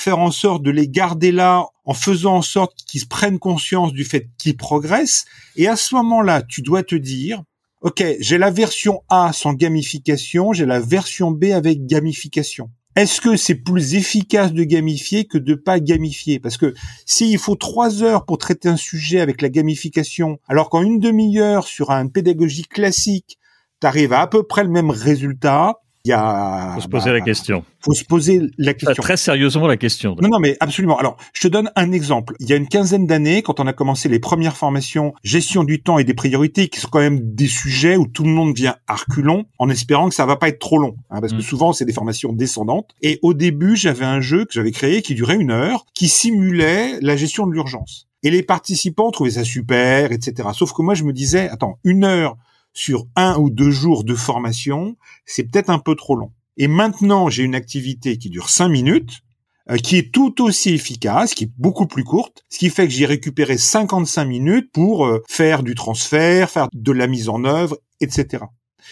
faire 0.02 0.20
en 0.20 0.32
sorte 0.32 0.64
de 0.64 0.72
les 0.72 0.88
garder 0.88 1.32
là 1.32 1.68
en 1.86 1.94
faisant 1.94 2.38
en 2.38 2.42
sorte 2.42 2.74
qu'ils 2.88 3.08
prennent 3.08 3.40
conscience 3.40 3.94
du 3.94 4.04
fait 4.04 4.30
qu'ils 4.38 4.58
progressent. 4.58 5.26
Et 5.56 5.68
à 5.68 5.76
ce 5.76 5.96
moment-là, 5.96 6.42
tu 6.42 6.62
dois 6.62 6.84
te 6.84 6.96
dire, 6.96 7.44
OK, 7.82 8.04
j'ai 8.20 8.38
la 8.38 8.52
version 8.52 9.04
A 9.10 9.32
sans 9.34 9.54
gamification, 9.54 10.54
j'ai 10.54 10.66
la 10.66 10.80
version 10.80 11.32
B 11.32 11.46
avec 11.46 11.86
gamification. 11.86 12.70
Est-ce 12.96 13.22
que 13.22 13.38
c'est 13.38 13.56
plus 13.56 13.96
efficace 13.96 14.52
de 14.52 14.64
gamifier 14.64 15.26
que 15.26 15.38
de 15.38 15.56
pas 15.56 15.80
gamifier? 15.80 16.40
Parce 16.40 16.58
que 16.58 16.74
s'il 17.06 17.38
faut 17.38 17.56
trois 17.56 18.04
heures 18.04 18.26
pour 18.26 18.38
traiter 18.38 18.68
un 18.68 18.78
sujet 18.78 19.22
avec 19.22 19.42
la 19.42 19.50
gamification, 19.50 20.40
alors 20.50 20.70
qu'en 20.70 20.82
une 20.82 21.00
demi-heure 21.00 21.66
sur 21.68 21.90
une 21.90 22.12
pédagogie 22.12 22.66
classique, 22.66 23.38
tu 23.80 23.88
arrives 23.88 24.14
à 24.14 24.22
à 24.22 24.28
peu 24.28 24.44
près 24.44 24.64
le 24.64 24.70
même 24.70 24.90
résultat, 24.90 25.76
il 26.06 26.10
y 26.10 26.14
a. 26.14 26.74
Faut 26.76 26.82
se 26.82 26.88
poser 26.88 27.12
la 27.12 27.20
bah, 27.20 27.26
question. 27.26 27.64
Faut 27.80 27.94
se 27.94 28.04
poser 28.04 28.42
la 28.58 28.74
question. 28.74 29.02
Très 29.02 29.18
sérieusement 29.18 29.68
la 29.68 29.78
question. 29.78 30.16
Non, 30.22 30.30
non, 30.30 30.40
mais 30.40 30.58
absolument. 30.60 30.98
Alors, 30.98 31.18
je 31.34 31.42
te 31.42 31.48
donne 31.48 31.72
un 31.76 31.92
exemple. 31.92 32.36
Il 32.40 32.50
y 32.50 32.54
a 32.54 32.56
une 32.56 32.68
quinzaine 32.68 33.08
d'années, 33.08 33.42
quand 33.42 33.60
on 33.60 33.68
a 33.68 33.74
commencé 33.74 34.10
les 34.10 34.20
premières 34.20 34.58
formations 34.58 35.14
gestion 35.24 35.64
du 35.64 35.82
temps 35.82 36.00
et 36.00 36.04
des 36.04 36.14
priorités, 36.14 36.70
qui 36.70 36.80
sont 36.80 36.90
quand 36.90 37.00
même 37.00 37.34
des 37.36 37.48
sujets 37.48 37.98
où 37.98 38.08
tout 38.08 38.24
le 38.24 38.32
monde 38.32 38.56
vient 38.56 38.76
à 38.88 38.96
reculons, 38.96 39.46
en 39.60 39.70
espérant 39.70 40.10
que 40.10 40.16
ça 40.16 40.26
va 40.26 40.36
pas 40.36 40.50
être 40.50 40.60
trop 40.60 40.78
long, 40.78 40.96
hein, 41.10 41.22
parce 41.22 41.34
que 41.34 41.40
mm. 41.40 41.42
souvent 41.42 41.74
c'est 41.74 41.86
des 41.86 41.94
formations 41.94 42.34
descendantes. 42.34 42.96
Et 43.02 43.20
au 43.22 43.34
début, 43.34 43.76
j'avais 43.76 44.06
un 44.06 44.22
jeu 44.22 44.46
que 44.46 44.54
j'avais 44.54 44.72
créé 44.72 45.02
qui 45.02 45.16
durait 45.16 45.36
une 45.36 45.52
heure, 45.52 45.86
qui 45.94 46.08
simulait 46.08 47.00
la 47.02 47.16
gestion 47.16 47.48
de 47.48 47.54
l'urgence. 47.54 48.08
Et 48.24 48.30
les 48.30 48.44
participants 48.44 49.12
trouvaient 49.12 49.32
ça 49.32 49.44
super, 49.44 50.12
etc. 50.12 50.50
Sauf 50.54 50.74
que 50.74 50.82
moi, 50.82 50.94
je 50.94 51.04
me 51.04 51.14
disais, 51.14 51.50
attends, 51.50 51.80
une 51.84 52.04
heure 52.04 52.38
sur 52.74 53.08
un 53.16 53.38
ou 53.38 53.50
deux 53.50 53.72
jours 53.72 54.04
de 54.04 54.16
formation, 54.16 54.98
c'est 55.26 55.44
peut-être 55.44 55.70
un 55.70 55.80
peu 55.80 55.96
trop 55.96 56.16
long. 56.16 56.32
Et 56.58 56.68
maintenant, 56.68 57.30
j'ai 57.30 57.44
une 57.44 57.56
activité 57.56 58.18
qui 58.18 58.30
dure 58.30 58.50
cinq 58.50 58.70
minutes, 58.70 59.22
euh, 59.70 59.78
qui 59.78 59.98
est 59.98 60.12
tout 60.12 60.42
aussi 60.42 60.74
efficace, 60.74 61.34
qui 61.34 61.46
est 61.46 61.52
beaucoup 61.58 61.88
plus 61.88 62.04
courte, 62.04 62.44
ce 62.50 62.58
qui 62.58 62.70
fait 62.70 62.88
que 62.88 62.94
j'ai 62.94 63.06
récupéré 63.06 63.58
55 63.58 64.26
minutes 64.26 64.72
pour 64.72 65.06
euh, 65.06 65.24
faire 65.28 65.64
du 65.64 65.76
transfert, 65.76 66.50
faire 66.50 66.68
de 66.74 66.92
la 66.92 67.08
mise 67.08 67.30
en 67.30 67.44
œuvre, 67.46 67.78
etc. 68.00 68.46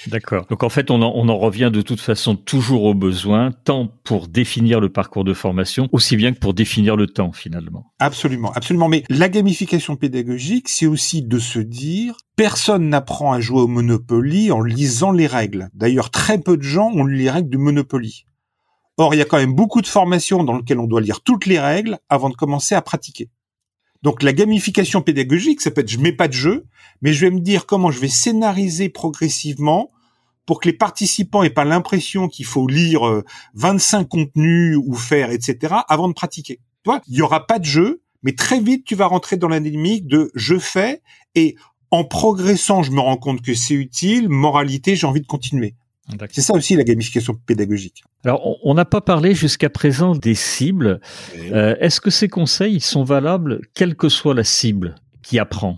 D'accord. 0.08 0.46
Donc 0.50 0.64
en 0.64 0.70
fait, 0.70 0.92
on 0.92 1.02
en, 1.02 1.12
on 1.16 1.30
en, 1.30 1.38
revient 1.38 1.70
de 1.72 1.82
toute 1.82 2.02
façon 2.02 2.36
toujours 2.36 2.84
aux 2.84 2.94
besoins, 2.94 3.52
tant 3.52 3.88
pour 4.04 4.28
définir 4.28 4.80
le 4.80 4.90
parcours 4.90 5.24
de 5.24 5.34
formation, 5.34 5.88
aussi 5.92 6.16
bien 6.16 6.34
que 6.34 6.40
pour 6.40 6.54
définir 6.54 6.96
le 6.96 7.08
temps 7.08 7.32
finalement. 7.32 7.94
Absolument, 8.00 8.52
absolument. 8.54 8.90
Mais 8.90 9.04
la 9.10 9.30
gamification 9.30 9.96
pédagogique, 9.96 10.70
c'est 10.70 10.86
aussi 10.86 11.22
de 11.22 11.40
se 11.40 11.60
dire, 11.60 12.16
personne 12.36 12.90
n'apprend 12.90 13.34
à 13.34 13.40
jouer 13.40 13.62
au 13.62 13.68
Monopoly 13.68 14.52
en 14.52 14.62
lisant 14.62 15.12
les 15.12 15.28
règles. 15.28 15.70
D'ailleurs, 15.74 16.10
très 16.10 16.40
peu 16.40 16.58
de 16.58 16.64
gens 16.64 16.92
ont 16.92 17.04
lu 17.04 17.16
les 17.16 17.30
règles 17.30 17.50
du 17.50 17.58
Monopoly. 17.58 18.26
Or, 18.98 19.14
il 19.14 19.18
y 19.18 19.22
a 19.22 19.26
quand 19.26 19.38
même 19.38 19.54
beaucoup 19.54 19.82
de 19.82 19.88
formations 19.88 20.44
dans 20.44 20.58
lesquelles 20.58 20.80
on 20.80 20.88
doit 20.88 21.00
lire 21.00 21.22
toutes 21.22 21.46
les 21.46 21.58
règles 21.58 22.00
avant 22.10 22.30
de 22.30 22.36
commencer 22.36 22.76
à 22.76 22.82
pratiquer. 22.82 23.30
Donc 24.02 24.24
la 24.24 24.34
gamification 24.34 25.02
pédagogique, 25.02 25.62
ça 25.62 25.72
peut 25.72 25.82
être 25.82 25.90
je 25.90 26.00
mets 26.00 26.14
pas 26.14 26.28
de 26.28 26.34
jeu, 26.34 26.66
mais 27.02 27.14
je 27.14 27.26
vais 27.26 27.32
me 27.32 27.42
dire 27.42 27.66
comment 27.66 27.92
je 27.92 28.00
vais 28.00 28.08
scénariser 28.08 28.90
progressivement 28.90 29.92
pour 30.46 30.60
que 30.60 30.70
les 30.70 30.74
participants 30.74 31.44
aient 31.44 31.50
pas 31.50 31.66
l'impression 31.66 32.28
qu'il 32.28 32.46
faut 32.46 32.68
lire 32.68 33.02
25 33.54 34.00
euh, 34.00 34.04
contenus 34.06 34.78
ou 34.78 34.96
faire 34.96 35.32
etc. 35.32 35.76
avant 35.88 36.08
de 36.08 36.14
pratiquer. 36.14 36.60
Tu 36.84 36.90
vois, 36.90 37.02
il 37.08 37.18
y 37.18 37.22
aura 37.22 37.46
pas 37.46 37.60
de 37.60 37.66
jeu, 37.66 38.02
mais 38.24 38.34
très 38.34 38.60
vite 38.60 38.86
tu 38.86 38.96
vas 38.96 39.06
rentrer 39.06 39.38
dans 39.38 39.50
la 39.50 39.60
dynamique 39.60 40.08
de 40.08 40.32
je 40.34 40.58
fais 40.58 41.02
et 41.36 41.56
en 41.92 42.04
progressant, 42.04 42.84
je 42.84 42.92
me 42.92 43.00
rends 43.00 43.18
compte 43.18 43.42
que 43.42 43.54
c'est 43.54 43.74
utile, 43.74 44.30
moralité, 44.30 44.96
j'ai 44.96 45.08
envie 45.08 45.22
de 45.22 45.28
continuer. 45.28 45.76
C'est 46.32 46.42
ça 46.42 46.54
aussi 46.54 46.76
la 46.76 46.84
gamification 46.84 47.36
pédagogique. 47.46 48.04
Alors, 48.26 48.58
on 48.64 48.74
n'a 48.74 48.86
pas 48.86 49.02
parlé 49.02 49.36
jusqu'à 49.36 49.70
présent 49.70 50.16
des 50.16 50.36
cibles. 50.36 51.00
Euh, 51.52 51.76
est-ce 51.80 52.02
que 52.02 52.10
ces 52.10 52.28
conseils 52.28 52.80
sont 52.80 53.04
valables 53.04 53.62
quelle 53.74 53.96
que 53.96 54.10
soit 54.10 54.34
la 54.34 54.44
cible 54.44 54.96
qui 55.22 55.40
apprend? 55.40 55.78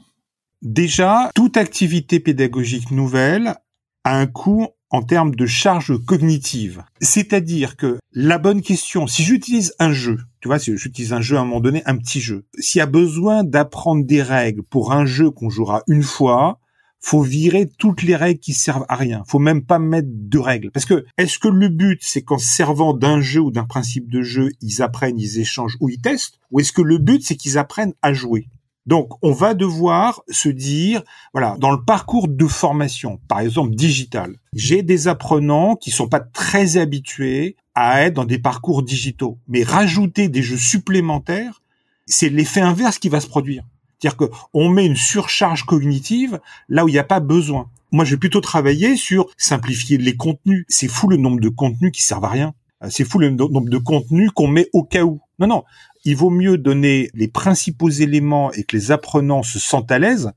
Déjà, 0.61 1.31
toute 1.35 1.57
activité 1.57 2.19
pédagogique 2.19 2.91
nouvelle 2.91 3.55
a 4.03 4.17
un 4.17 4.27
coût 4.27 4.67
en 4.91 5.01
termes 5.01 5.33
de 5.33 5.45
charge 5.45 5.97
cognitive. 6.05 6.83
C'est-à-dire 6.99 7.77
que 7.77 7.97
la 8.11 8.37
bonne 8.37 8.61
question, 8.61 9.07
si 9.07 9.23
j'utilise 9.23 9.73
un 9.79 9.93
jeu, 9.93 10.17
tu 10.41 10.49
vois, 10.49 10.59
si 10.59 10.75
j'utilise 10.77 11.13
un 11.13 11.21
jeu 11.21 11.37
à 11.37 11.41
un 11.41 11.45
moment 11.45 11.61
donné, 11.61 11.81
un 11.85 11.97
petit 11.97 12.19
jeu, 12.19 12.45
s'il 12.59 12.79
y 12.79 12.81
a 12.81 12.87
besoin 12.87 13.43
d'apprendre 13.43 14.05
des 14.05 14.21
règles 14.21 14.63
pour 14.63 14.91
un 14.91 15.05
jeu 15.05 15.31
qu'on 15.31 15.49
jouera 15.49 15.83
une 15.87 16.03
fois, 16.03 16.59
faut 17.01 17.21
virer 17.21 17.67
toutes 17.77 18.03
les 18.03 18.15
règles 18.15 18.39
qui 18.39 18.53
servent 18.53 18.85
à 18.87 18.95
rien. 18.95 19.23
Faut 19.27 19.39
même 19.39 19.63
pas 19.63 19.79
mettre 19.79 20.07
de 20.09 20.39
règles. 20.39 20.71
Parce 20.71 20.85
que, 20.85 21.05
est-ce 21.17 21.39
que 21.39 21.47
le 21.47 21.67
but, 21.67 21.99
c'est 22.03 22.21
qu'en 22.21 22.37
servant 22.37 22.93
d'un 22.93 23.21
jeu 23.21 23.41
ou 23.41 23.51
d'un 23.51 23.65
principe 23.65 24.09
de 24.09 24.21
jeu, 24.21 24.51
ils 24.61 24.81
apprennent, 24.81 25.19
ils 25.19 25.39
échangent 25.39 25.77
ou 25.79 25.89
ils 25.89 25.99
testent? 25.99 26.39
Ou 26.51 26.59
est-ce 26.59 26.71
que 26.71 26.81
le 26.81 26.99
but, 26.99 27.23
c'est 27.23 27.35
qu'ils 27.35 27.57
apprennent 27.57 27.93
à 28.01 28.13
jouer? 28.13 28.47
Donc, 28.85 29.11
on 29.21 29.31
va 29.31 29.53
devoir 29.53 30.21
se 30.29 30.49
dire, 30.49 31.03
voilà, 31.33 31.55
dans 31.59 31.71
le 31.71 31.83
parcours 31.83 32.27
de 32.27 32.47
formation, 32.47 33.19
par 33.27 33.39
exemple 33.39 33.75
digital, 33.75 34.35
j'ai 34.53 34.81
des 34.81 35.07
apprenants 35.07 35.75
qui 35.75 35.91
sont 35.91 36.07
pas 36.07 36.19
très 36.19 36.77
habitués 36.77 37.57
à 37.75 38.03
être 38.03 38.15
dans 38.15 38.25
des 38.25 38.39
parcours 38.39 38.83
digitaux. 38.83 39.37
Mais 39.47 39.63
rajouter 39.63 40.29
des 40.29 40.41
jeux 40.41 40.57
supplémentaires, 40.57 41.61
c'est 42.07 42.29
l'effet 42.29 42.61
inverse 42.61 42.99
qui 42.99 43.09
va 43.09 43.21
se 43.21 43.27
produire. 43.27 43.63
C'est-à-dire 44.01 44.29
qu'on 44.51 44.69
met 44.69 44.85
une 44.85 44.95
surcharge 44.95 45.63
cognitive 45.63 46.39
là 46.69 46.83
où 46.83 46.89
il 46.89 46.93
n'y 46.93 46.99
a 46.99 47.03
pas 47.03 47.19
besoin. 47.19 47.69
Moi, 47.91 48.05
je 48.05 48.11
vais 48.11 48.19
plutôt 48.19 48.41
travailler 48.41 48.95
sur 48.95 49.27
simplifier 49.37 49.97
les 49.97 50.15
contenus. 50.15 50.65
C'est 50.69 50.87
fou 50.87 51.07
le 51.07 51.17
nombre 51.17 51.39
de 51.39 51.49
contenus 51.49 51.91
qui 51.91 52.01
servent 52.01 52.25
à 52.25 52.29
rien. 52.29 52.53
Euh, 52.83 52.87
c'est 52.89 53.03
fou 53.03 53.19
le 53.19 53.29
nombre 53.29 53.69
de 53.69 53.77
contenus 53.77 54.31
qu'on 54.31 54.47
met 54.47 54.69
au 54.73 54.83
cas 54.83 55.03
où. 55.03 55.21
Non, 55.39 55.47
non. 55.47 55.63
Il 56.03 56.15
vaut 56.15 56.29
mieux 56.29 56.57
donner 56.57 57.11
les 57.13 57.27
principaux 57.27 57.89
éléments 57.89 58.51
et 58.53 58.63
que 58.63 58.75
les 58.75 58.91
apprenants 58.91 59.43
se 59.43 59.59
sentent 59.59 59.91
à 59.91 59.99
l'aise, 59.99 60.31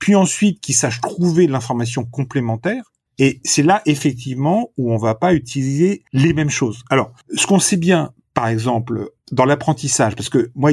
puis 0.00 0.16
ensuite 0.16 0.60
qu'ils 0.60 0.74
sachent 0.74 1.00
trouver 1.00 1.46
l'information 1.46 2.04
complémentaire. 2.04 2.92
Et 3.18 3.40
c'est 3.44 3.62
là, 3.62 3.82
effectivement, 3.86 4.70
où 4.76 4.92
on 4.92 4.96
va 4.96 5.14
pas 5.14 5.32
utiliser 5.32 6.02
les 6.12 6.32
mêmes 6.32 6.50
choses. 6.50 6.82
Alors, 6.90 7.12
ce 7.34 7.46
qu'on 7.46 7.60
sait 7.60 7.76
bien, 7.76 8.12
par 8.34 8.48
exemple, 8.48 9.10
dans 9.32 9.44
l'apprentissage, 9.44 10.16
parce 10.16 10.28
que 10.28 10.50
moi, 10.54 10.72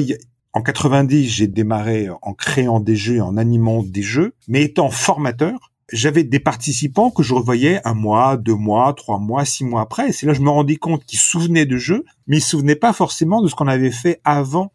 en 0.54 0.62
90, 0.62 1.28
j'ai 1.28 1.48
démarré 1.48 2.08
en 2.22 2.32
créant 2.32 2.78
des 2.78 2.94
jeux, 2.94 3.20
en 3.20 3.36
animant 3.36 3.82
des 3.82 4.02
jeux, 4.02 4.34
mais 4.46 4.62
étant 4.62 4.88
formateur, 4.88 5.72
j'avais 5.92 6.22
des 6.22 6.38
participants 6.38 7.10
que 7.10 7.24
je 7.24 7.34
revoyais 7.34 7.80
un 7.84 7.94
mois, 7.94 8.36
deux 8.36 8.54
mois, 8.54 8.94
trois 8.94 9.18
mois, 9.18 9.44
six 9.44 9.64
mois 9.64 9.82
après. 9.82 10.08
Et 10.08 10.12
c'est 10.12 10.26
là 10.26 10.32
que 10.32 10.38
je 10.38 10.44
me 10.44 10.50
rendais 10.50 10.76
compte 10.76 11.04
qu'ils 11.04 11.18
souvenaient 11.18 11.66
de 11.66 11.76
jeux, 11.76 12.04
mais 12.28 12.38
ils 12.38 12.40
se 12.40 12.50
souvenaient 12.50 12.76
pas 12.76 12.92
forcément 12.92 13.42
de 13.42 13.48
ce 13.48 13.56
qu'on 13.56 13.66
avait 13.66 13.90
fait 13.90 14.20
avant 14.24 14.72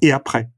et 0.00 0.12
après. 0.12 0.48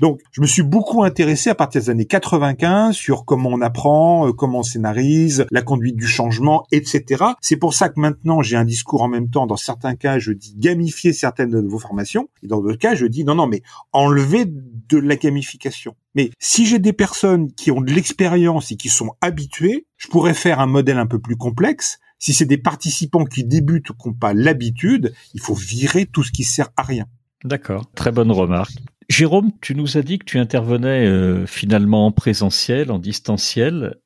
Donc, 0.00 0.20
je 0.30 0.40
me 0.40 0.46
suis 0.46 0.62
beaucoup 0.62 1.02
intéressé 1.02 1.50
à 1.50 1.54
partir 1.54 1.80
des 1.80 1.90
années 1.90 2.06
95 2.06 2.94
sur 2.94 3.24
comment 3.24 3.50
on 3.50 3.60
apprend, 3.60 4.28
euh, 4.28 4.32
comment 4.32 4.60
on 4.60 4.62
scénarise, 4.62 5.46
la 5.50 5.62
conduite 5.62 5.96
du 5.96 6.06
changement, 6.06 6.66
etc. 6.72 7.24
C'est 7.40 7.56
pour 7.56 7.74
ça 7.74 7.88
que 7.88 7.98
maintenant, 7.98 8.42
j'ai 8.42 8.56
un 8.56 8.64
discours 8.64 9.02
en 9.02 9.08
même 9.08 9.28
temps. 9.28 9.46
Dans 9.46 9.56
certains 9.56 9.94
cas, 9.94 10.18
je 10.18 10.32
dis 10.32 10.54
gamifier 10.56 11.12
certaines 11.12 11.50
de 11.50 11.68
vos 11.68 11.78
formations. 11.78 12.28
Et 12.42 12.46
dans 12.46 12.60
d'autres 12.60 12.78
cas, 12.78 12.94
je 12.94 13.06
dis 13.06 13.24
non, 13.24 13.34
non, 13.34 13.46
mais 13.46 13.62
enlever 13.92 14.44
de 14.46 14.98
la 14.98 15.16
gamification. 15.16 15.94
Mais 16.14 16.30
si 16.38 16.66
j'ai 16.66 16.78
des 16.78 16.92
personnes 16.92 17.52
qui 17.52 17.70
ont 17.70 17.80
de 17.80 17.92
l'expérience 17.92 18.70
et 18.70 18.76
qui 18.76 18.88
sont 18.88 19.12
habituées, 19.20 19.86
je 19.96 20.08
pourrais 20.08 20.34
faire 20.34 20.60
un 20.60 20.66
modèle 20.66 20.98
un 20.98 21.06
peu 21.06 21.18
plus 21.18 21.36
complexe. 21.36 21.98
Si 22.18 22.32
c'est 22.34 22.44
des 22.44 22.58
participants 22.58 23.24
qui 23.24 23.44
débutent 23.44 23.90
ou 23.90 23.94
qui 23.94 24.08
n'ont 24.08 24.14
pas 24.14 24.34
l'habitude, 24.34 25.12
il 25.34 25.40
faut 25.40 25.54
virer 25.54 26.06
tout 26.06 26.22
ce 26.22 26.30
qui 26.30 26.44
sert 26.44 26.68
à 26.76 26.82
rien. 26.82 27.06
D'accord, 27.44 27.90
très 27.94 28.12
bonne 28.12 28.30
remarque. 28.30 28.74
Jérôme, 29.08 29.52
tu 29.60 29.74
nous 29.74 29.96
as 29.96 30.02
dit 30.02 30.18
que 30.18 30.24
tu 30.24 30.38
intervenais 30.38 31.06
euh, 31.06 31.46
finalement 31.46 32.06
en 32.06 32.12
présentiel, 32.12 32.90
en 32.90 32.98
distanciel. 32.98 33.96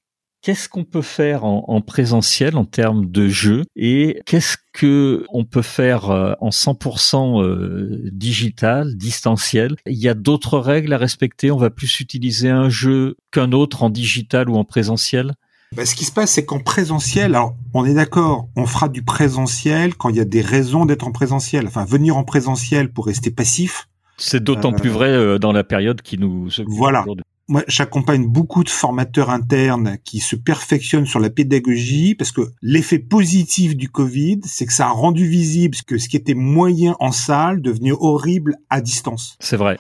Qu'est-ce 0.42 0.68
qu'on 0.68 0.84
peut 0.84 1.02
faire 1.02 1.44
en, 1.44 1.80
présentiel 1.80 2.56
en 2.56 2.64
termes 2.64 3.10
de 3.10 3.26
jeu 3.28 3.64
et 3.74 4.20
qu'est-ce 4.26 4.56
que 4.72 5.24
on 5.30 5.44
peut 5.44 5.62
faire 5.62 6.10
euh, 6.10 6.34
en 6.40 6.50
100% 6.50 7.42
euh, 7.42 8.08
digital, 8.12 8.96
distanciel? 8.96 9.74
Il 9.86 9.98
y 9.98 10.08
a 10.08 10.14
d'autres 10.14 10.60
règles 10.60 10.92
à 10.92 10.98
respecter? 10.98 11.50
On 11.50 11.56
va 11.56 11.70
plus 11.70 11.98
utiliser 11.98 12.48
un 12.48 12.68
jeu 12.68 13.16
qu'un 13.32 13.50
autre 13.50 13.82
en 13.82 13.90
digital 13.90 14.48
ou 14.48 14.54
en 14.54 14.64
présentiel? 14.64 15.32
Bah, 15.74 15.84
ce 15.84 15.96
qui 15.96 16.04
se 16.04 16.12
passe, 16.12 16.30
c'est 16.32 16.44
qu'en 16.44 16.60
présentiel, 16.60 17.34
alors 17.34 17.56
on 17.74 17.84
est 17.84 17.94
d'accord, 17.94 18.48
on 18.54 18.66
fera 18.66 18.88
du 18.88 19.02
présentiel 19.02 19.96
quand 19.96 20.10
il 20.10 20.16
y 20.16 20.20
a 20.20 20.24
des 20.24 20.42
raisons 20.42 20.86
d'être 20.86 21.08
en 21.08 21.12
présentiel. 21.12 21.66
Enfin, 21.66 21.84
venir 21.84 22.16
en 22.16 22.22
présentiel 22.22 22.92
pour 22.92 23.06
rester 23.06 23.32
passif, 23.32 23.88
c'est 24.16 24.42
d'autant 24.42 24.72
plus 24.72 24.90
vrai 24.90 25.10
euh, 25.10 25.38
dans 25.38 25.52
la 25.52 25.64
période 25.64 26.02
qui 26.02 26.18
nous. 26.18 26.48
Voilà. 26.66 27.04
Moi, 27.48 27.62
j'accompagne 27.68 28.26
beaucoup 28.26 28.64
de 28.64 28.68
formateurs 28.68 29.30
internes 29.30 29.98
qui 30.04 30.18
se 30.18 30.34
perfectionnent 30.34 31.06
sur 31.06 31.20
la 31.20 31.30
pédagogie 31.30 32.16
parce 32.16 32.32
que 32.32 32.40
l'effet 32.60 32.98
positif 32.98 33.76
du 33.76 33.88
Covid, 33.88 34.40
c'est 34.44 34.66
que 34.66 34.72
ça 34.72 34.86
a 34.86 34.90
rendu 34.90 35.28
visible 35.28 35.76
que 35.86 35.96
ce 35.96 36.08
qui 36.08 36.16
était 36.16 36.34
moyen 36.34 36.96
en 36.98 37.12
salle 37.12 37.62
devenait 37.62 37.92
horrible 37.92 38.56
à 38.68 38.80
distance. 38.80 39.36
C'est 39.38 39.56
vrai. 39.56 39.78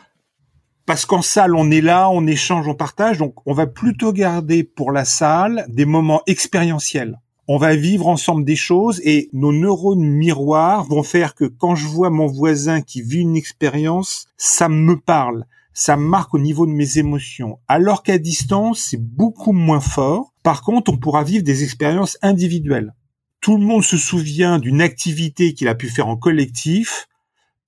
Parce 0.86 1.06
qu'en 1.06 1.22
salle, 1.22 1.56
on 1.56 1.68
est 1.72 1.80
là, 1.80 2.08
on 2.08 2.28
échange, 2.28 2.68
on 2.68 2.74
partage, 2.74 3.18
donc 3.18 3.34
on 3.46 3.52
va 3.52 3.66
plutôt 3.66 4.12
garder 4.12 4.62
pour 4.62 4.92
la 4.92 5.04
salle 5.04 5.66
des 5.68 5.86
moments 5.86 6.22
expérientiels 6.28 7.18
on 7.48 7.58
va 7.58 7.76
vivre 7.76 8.08
ensemble 8.08 8.44
des 8.44 8.56
choses 8.56 9.00
et 9.04 9.30
nos 9.32 9.52
neurones 9.52 10.02
miroirs 10.02 10.84
vont 10.84 11.04
faire 11.04 11.34
que 11.34 11.44
quand 11.44 11.76
je 11.76 11.86
vois 11.86 12.10
mon 12.10 12.26
voisin 12.26 12.80
qui 12.80 13.02
vit 13.02 13.20
une 13.20 13.36
expérience, 13.36 14.26
ça 14.36 14.68
me 14.68 14.98
parle, 14.98 15.46
ça 15.72 15.96
marque 15.96 16.34
au 16.34 16.40
niveau 16.40 16.66
de 16.66 16.72
mes 16.72 16.98
émotions. 16.98 17.60
Alors 17.68 18.02
qu'à 18.02 18.18
distance, 18.18 18.80
c'est 18.80 19.00
beaucoup 19.00 19.52
moins 19.52 19.80
fort. 19.80 20.32
Par 20.42 20.62
contre, 20.62 20.92
on 20.92 20.96
pourra 20.96 21.22
vivre 21.22 21.44
des 21.44 21.62
expériences 21.62 22.18
individuelles. 22.20 22.94
Tout 23.40 23.56
le 23.56 23.64
monde 23.64 23.84
se 23.84 23.96
souvient 23.96 24.58
d'une 24.58 24.80
activité 24.80 25.54
qu'il 25.54 25.68
a 25.68 25.76
pu 25.76 25.88
faire 25.88 26.08
en 26.08 26.16
collectif. 26.16 27.06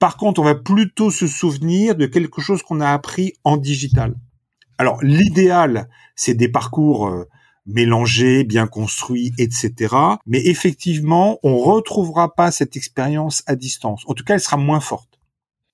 Par 0.00 0.16
contre, 0.16 0.40
on 0.40 0.44
va 0.44 0.56
plutôt 0.56 1.10
se 1.10 1.28
souvenir 1.28 1.94
de 1.94 2.06
quelque 2.06 2.40
chose 2.40 2.62
qu'on 2.62 2.80
a 2.80 2.90
appris 2.90 3.34
en 3.44 3.56
digital. 3.56 4.16
Alors, 4.78 5.02
l'idéal, 5.02 5.88
c'est 6.16 6.34
des 6.34 6.48
parcours 6.48 7.08
euh, 7.08 7.28
mélangé, 7.68 8.44
bien 8.44 8.66
construit, 8.66 9.32
etc. 9.38 9.94
Mais 10.26 10.44
effectivement, 10.46 11.38
on 11.42 11.58
retrouvera 11.58 12.34
pas 12.34 12.50
cette 12.50 12.76
expérience 12.76 13.42
à 13.46 13.54
distance. 13.54 14.02
En 14.06 14.14
tout 14.14 14.24
cas, 14.24 14.34
elle 14.34 14.40
sera 14.40 14.56
moins 14.56 14.80
forte. 14.80 15.08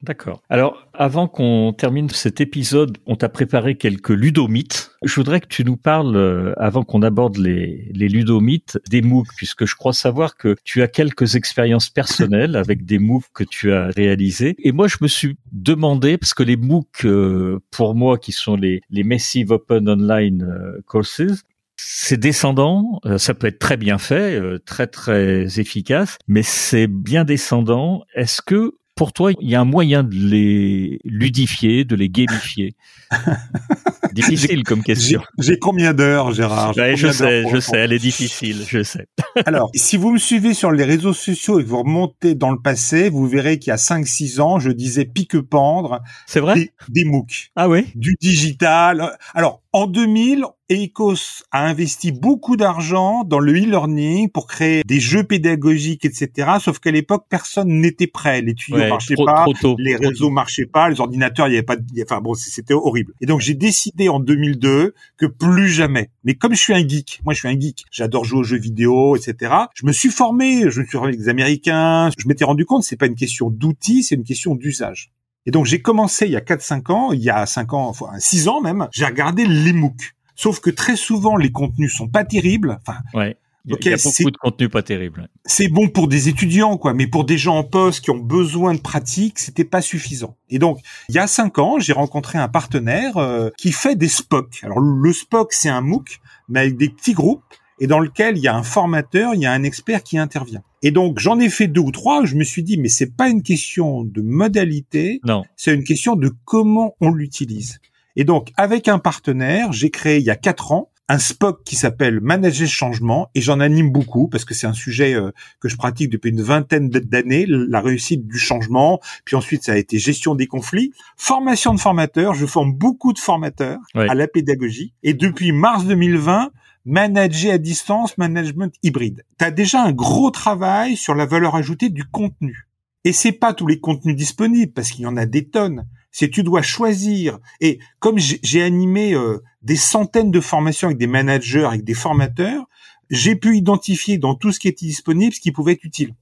D'accord. 0.04 0.42
Alors, 0.50 0.86
avant 0.92 1.28
qu'on 1.28 1.72
termine 1.72 2.10
cet 2.10 2.42
épisode, 2.42 2.98
on 3.06 3.16
t'a 3.16 3.30
préparé 3.30 3.76
quelques 3.76 4.10
ludomythes. 4.10 4.90
Je 5.02 5.14
voudrais 5.14 5.40
que 5.40 5.46
tu 5.46 5.64
nous 5.64 5.78
parles, 5.78 6.16
euh, 6.16 6.52
avant 6.58 6.82
qu'on 6.82 7.00
aborde 7.00 7.38
les, 7.38 7.90
les 7.90 8.08
ludomythes, 8.08 8.78
des 8.90 9.00
MOOC, 9.00 9.26
puisque 9.34 9.64
je 9.64 9.74
crois 9.76 9.94
savoir 9.94 10.36
que 10.36 10.56
tu 10.62 10.82
as 10.82 10.88
quelques 10.88 11.36
expériences 11.36 11.88
personnelles 11.88 12.54
avec 12.54 12.84
des 12.84 12.98
MOOC 12.98 13.24
que 13.32 13.44
tu 13.44 13.72
as 13.72 13.86
réalisés. 13.96 14.56
Et 14.58 14.72
moi, 14.72 14.88
je 14.88 14.98
me 15.00 15.08
suis 15.08 15.38
demandé, 15.52 16.18
parce 16.18 16.34
que 16.34 16.42
les 16.42 16.58
MOOC, 16.58 17.06
euh, 17.06 17.60
pour 17.70 17.94
moi, 17.94 18.18
qui 18.18 18.32
sont 18.32 18.56
les, 18.56 18.82
Massive 18.90 19.52
Open 19.52 19.88
Online 19.88 20.42
euh, 20.42 20.80
Courses, 20.86 21.44
c'est 21.86 22.18
descendant, 22.18 23.00
euh, 23.04 23.18
ça 23.18 23.34
peut 23.34 23.46
être 23.46 23.58
très 23.58 23.76
bien 23.76 23.98
fait, 23.98 24.40
euh, 24.40 24.58
très 24.58 24.86
très 24.86 25.60
efficace, 25.60 26.16
mais 26.26 26.42
c'est 26.42 26.86
bien 26.86 27.24
descendant. 27.24 28.04
Est-ce 28.14 28.40
que 28.40 28.72
pour 28.94 29.12
toi, 29.12 29.32
il 29.38 29.50
y 29.50 29.54
a 29.54 29.60
un 29.60 29.66
moyen 29.66 30.02
de 30.02 30.14
les 30.14 30.98
ludifier, 31.04 31.84
de 31.84 31.94
les 31.94 32.08
gamifier? 32.08 32.74
Difficile 34.12 34.62
comme 34.62 34.82
question. 34.82 35.20
J'ai 35.38 35.58
combien 35.58 35.92
d'heures, 35.92 36.32
Gérard? 36.32 36.72
Je 36.72 37.10
sais, 37.10 37.44
je 37.50 37.58
sais, 37.58 37.78
elle 37.78 37.92
est 37.92 37.98
difficile, 37.98 38.64
je 38.66 38.82
sais. 38.82 39.06
Alors, 39.46 39.70
si 39.74 39.96
vous 39.96 40.12
me 40.12 40.18
suivez 40.18 40.54
sur 40.54 40.70
les 40.70 40.84
réseaux 40.84 41.12
sociaux 41.12 41.58
et 41.58 41.64
que 41.64 41.68
vous 41.68 41.82
remontez 41.82 42.36
dans 42.36 42.52
le 42.52 42.60
passé, 42.62 43.10
vous 43.10 43.26
verrez 43.26 43.58
qu'il 43.58 43.70
y 43.70 43.74
a 43.74 43.76
5-6 43.76 44.40
ans, 44.40 44.58
je 44.60 44.70
disais 44.70 45.04
pique-pendre. 45.04 46.00
C'est 46.26 46.40
vrai? 46.40 46.54
des, 46.54 46.70
des 46.88 47.04
MOOC. 47.04 47.50
Ah 47.56 47.68
oui? 47.68 47.88
Du 47.96 48.14
digital. 48.20 49.16
Alors, 49.34 49.63
en 49.74 49.88
2000, 49.88 50.44
EICOS 50.68 51.42
a 51.50 51.66
investi 51.66 52.12
beaucoup 52.12 52.56
d'argent 52.56 53.24
dans 53.24 53.40
le 53.40 53.54
e-learning 53.54 54.30
pour 54.30 54.46
créer 54.46 54.82
des 54.86 55.00
jeux 55.00 55.24
pédagogiques, 55.24 56.04
etc. 56.04 56.52
Sauf 56.60 56.78
qu'à 56.78 56.92
l'époque, 56.92 57.26
personne 57.28 57.80
n'était 57.80 58.06
prêt. 58.06 58.40
Les 58.40 58.54
tuyaux 58.54 58.86
marchaient 58.88 59.16
pas, 59.16 59.46
les 59.78 59.96
réseaux 59.96 60.30
marchaient 60.30 60.66
pas, 60.66 60.88
les 60.88 61.00
ordinateurs, 61.00 61.48
il 61.48 61.54
y 61.54 61.56
avait 61.56 61.64
pas. 61.64 61.74
Enfin 62.04 62.20
bon, 62.20 62.34
c'était 62.34 62.72
horrible. 62.72 63.14
Et 63.20 63.26
donc 63.26 63.40
j'ai 63.40 63.54
décidé 63.54 64.08
en 64.08 64.20
2002 64.20 64.94
que 65.16 65.26
plus 65.26 65.68
jamais. 65.68 66.08
Mais 66.22 66.36
comme 66.36 66.54
je 66.54 66.60
suis 66.60 66.72
un 66.72 66.86
geek, 66.86 67.20
moi 67.24 67.34
je 67.34 67.40
suis 67.40 67.48
un 67.48 67.58
geek, 67.58 67.84
j'adore 67.90 68.24
jouer 68.24 68.38
aux 68.38 68.44
jeux 68.44 68.58
vidéo, 68.58 69.16
etc. 69.16 69.52
Je 69.74 69.84
me 69.86 69.92
suis 69.92 70.10
formé, 70.10 70.70
je 70.70 70.78
me 70.78 70.84
suis 70.84 70.92
formé 70.92 71.08
avec 71.08 71.18
des 71.18 71.28
Américains. 71.28 72.10
Je 72.16 72.28
m'étais 72.28 72.44
rendu 72.44 72.64
compte, 72.64 72.84
c'est 72.84 72.96
pas 72.96 73.06
une 73.06 73.16
question 73.16 73.50
d'outils, 73.50 74.04
c'est 74.04 74.14
une 74.14 74.22
question 74.22 74.54
d'usage. 74.54 75.10
Et 75.46 75.50
donc 75.50 75.66
j'ai 75.66 75.80
commencé 75.80 76.26
il 76.26 76.32
y 76.32 76.36
a 76.36 76.40
4-5 76.40 76.92
ans, 76.92 77.12
il 77.12 77.20
y 77.20 77.30
a 77.30 77.44
5 77.46 77.72
ans, 77.74 77.88
enfin 77.88 78.08
6 78.18 78.48
ans 78.48 78.60
même, 78.60 78.88
j'ai 78.92 79.04
regardé 79.04 79.46
les 79.46 79.72
MOOC. 79.72 80.14
Sauf 80.36 80.60
que 80.60 80.70
très 80.70 80.96
souvent, 80.96 81.36
les 81.36 81.52
contenus 81.52 81.94
sont 81.94 82.08
pas 82.08 82.24
terribles. 82.24 82.78
Enfin, 82.80 82.98
ouais. 83.14 83.36
Il 83.66 83.72
y 83.82 83.92
a 83.94 83.96
beaucoup 83.96 84.30
de 84.30 84.36
contenus 84.36 84.68
pas 84.70 84.82
terribles. 84.82 85.28
C'est 85.46 85.68
bon 85.68 85.88
pour 85.88 86.06
des 86.06 86.28
étudiants, 86.28 86.76
quoi, 86.76 86.92
mais 86.92 87.06
pour 87.06 87.24
des 87.24 87.38
gens 87.38 87.56
en 87.56 87.64
poste 87.64 88.04
qui 88.04 88.10
ont 88.10 88.18
besoin 88.18 88.74
de 88.74 88.80
pratique, 88.80 89.38
c'était 89.38 89.64
pas 89.64 89.80
suffisant. 89.80 90.36
Et 90.50 90.58
donc, 90.58 90.80
il 91.08 91.14
y 91.14 91.18
a 91.18 91.26
cinq 91.26 91.58
ans, 91.58 91.78
j'ai 91.78 91.94
rencontré 91.94 92.36
un 92.36 92.48
partenaire 92.48 93.16
euh, 93.16 93.48
qui 93.56 93.72
fait 93.72 93.96
des 93.96 94.08
SPOC. 94.08 94.60
Alors, 94.64 94.80
le 94.80 95.12
SPOC, 95.14 95.54
c'est 95.54 95.70
un 95.70 95.80
MOOC, 95.80 96.20
mais 96.50 96.60
avec 96.60 96.76
des 96.76 96.90
petits 96.90 97.14
groupes, 97.14 97.42
et 97.78 97.86
dans 97.86 98.00
lequel 98.00 98.36
il 98.36 98.42
y 98.42 98.48
a 98.48 98.54
un 98.54 98.62
formateur, 98.62 99.34
il 99.34 99.40
y 99.40 99.46
a 99.46 99.52
un 99.52 99.62
expert 99.62 100.02
qui 100.02 100.18
intervient. 100.18 100.62
Et 100.84 100.90
donc, 100.90 101.18
j'en 101.18 101.40
ai 101.40 101.48
fait 101.48 101.66
deux 101.66 101.80
ou 101.80 101.90
trois. 101.90 102.26
Je 102.26 102.36
me 102.36 102.44
suis 102.44 102.62
dit, 102.62 102.76
mais 102.76 102.88
c'est 102.88 103.16
pas 103.16 103.30
une 103.30 103.42
question 103.42 104.04
de 104.04 104.20
modalité. 104.20 105.18
Non. 105.24 105.42
C'est 105.56 105.74
une 105.74 105.82
question 105.82 106.14
de 106.14 106.30
comment 106.44 106.94
on 107.00 107.10
l'utilise. 107.10 107.80
Et 108.16 108.24
donc, 108.24 108.52
avec 108.58 108.86
un 108.86 108.98
partenaire, 108.98 109.72
j'ai 109.72 109.90
créé 109.90 110.18
il 110.18 110.24
y 110.24 110.30
a 110.30 110.36
quatre 110.36 110.72
ans 110.72 110.90
un 111.08 111.18
SPOC 111.18 111.64
qui 111.64 111.76
s'appelle 111.76 112.20
Manager 112.20 112.62
le 112.62 112.66
changement 112.66 113.28
et 113.34 113.40
j'en 113.40 113.60
anime 113.60 113.90
beaucoup 113.90 114.28
parce 114.28 114.44
que 114.44 114.54
c'est 114.54 114.66
un 114.66 114.72
sujet 114.72 115.14
euh, 115.14 115.32
que 115.60 115.68
je 115.68 115.76
pratique 115.76 116.08
depuis 116.08 116.30
une 116.30 116.40
vingtaine 116.40 116.88
d'années, 116.88 117.44
la 117.46 117.80
réussite 117.80 118.26
du 118.26 118.38
changement. 118.38 119.00
Puis 119.24 119.36
ensuite, 119.36 119.64
ça 119.64 119.72
a 119.72 119.76
été 119.76 119.98
gestion 119.98 120.34
des 120.34 120.46
conflits, 120.46 120.92
formation 121.16 121.74
de 121.74 121.80
formateurs. 121.80 122.34
Je 122.34 122.46
forme 122.46 122.72
beaucoup 122.72 123.12
de 123.12 123.18
formateurs 123.18 123.78
à 123.94 124.14
la 124.14 124.28
pédagogie 124.28 124.94
et 125.02 125.12
depuis 125.12 125.52
mars 125.52 125.84
2020, 125.84 126.50
manager 126.84 127.54
à 127.54 127.58
distance, 127.58 128.18
management 128.18 128.74
hybride. 128.82 129.24
Tu 129.38 129.44
as 129.44 129.50
déjà 129.50 129.82
un 129.82 129.92
gros 129.92 130.30
travail 130.30 130.96
sur 130.96 131.14
la 131.14 131.26
valeur 131.26 131.56
ajoutée 131.56 131.88
du 131.88 132.04
contenu. 132.04 132.68
Et 133.04 133.12
c'est 133.12 133.32
pas 133.32 133.52
tous 133.52 133.66
les 133.66 133.80
contenus 133.80 134.16
disponibles 134.16 134.72
parce 134.72 134.90
qu'il 134.90 135.02
y 135.02 135.06
en 135.06 135.16
a 135.16 135.26
des 135.26 135.48
tonnes. 135.48 135.86
C'est 136.10 136.30
tu 136.30 136.42
dois 136.42 136.62
choisir. 136.62 137.38
Et 137.60 137.78
comme 137.98 138.18
j'ai 138.18 138.62
animé 138.62 139.14
euh, 139.14 139.42
des 139.62 139.76
centaines 139.76 140.30
de 140.30 140.40
formations 140.40 140.88
avec 140.88 140.98
des 140.98 141.06
managers, 141.06 141.64
avec 141.64 141.84
des 141.84 141.94
formateurs, 141.94 142.66
j'ai 143.10 143.36
pu 143.36 143.56
identifier 143.56 144.16
dans 144.16 144.34
tout 144.34 144.52
ce 144.52 144.60
qui 144.60 144.68
était 144.68 144.86
disponible 144.86 145.34
ce 145.34 145.40
qui 145.40 145.52
pouvait 145.52 145.72
être 145.72 145.84
utile. 145.84 146.14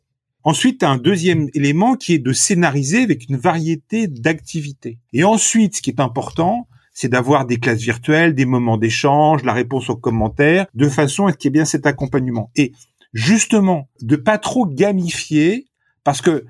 Ensuite, 0.45 0.83
as 0.83 0.91
un 0.91 0.97
deuxième 0.97 1.49
élément 1.55 1.95
qui 1.95 2.15
est 2.15 2.19
de 2.19 2.33
scénariser 2.33 3.03
avec 3.03 3.29
une 3.29 3.37
variété 3.37 4.09
d'activités. 4.09 4.99
Et 5.13 5.23
ensuite, 5.23 5.77
ce 5.77 5.83
qui 5.83 5.91
est 5.91 6.01
important, 6.01 6.67
c'est 6.93 7.09
d'avoir 7.09 7.47
des 7.47 7.59
classes 7.59 7.81
virtuelles, 7.81 8.35
des 8.35 8.45
moments 8.45 8.77
d'échange, 8.77 9.45
la 9.45 9.53
réponse 9.53 9.91
aux 9.91 9.97
commentaires, 9.97 10.67
de 10.75 10.89
façon 10.89 11.27
à 11.27 11.33
ce 11.33 11.37
qu'il 11.37 11.49
y 11.49 11.51
ait 11.51 11.59
bien 11.59 11.65
cet 11.65 11.87
accompagnement. 11.87 12.51
Et 12.57 12.73
justement, 13.13 13.89
de 14.01 14.17
pas 14.17 14.39
trop 14.39 14.67
gamifier, 14.67 15.67
parce 16.05 16.21
que 16.21 16.45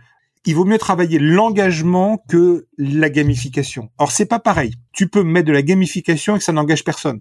il 0.44 0.56
vaut 0.56 0.64
mieux 0.64 0.78
travailler 0.78 1.20
l'engagement 1.20 2.24
que 2.28 2.66
la 2.76 3.10
gamification. 3.10 3.90
Or, 3.98 4.10
c'est 4.10 4.26
pas 4.26 4.40
pareil. 4.40 4.74
Tu 4.92 5.08
peux 5.08 5.22
mettre 5.22 5.46
de 5.46 5.52
la 5.52 5.62
gamification 5.62 6.34
et 6.34 6.38
que 6.38 6.44
ça 6.44 6.52
n'engage 6.52 6.82
personne. 6.82 7.20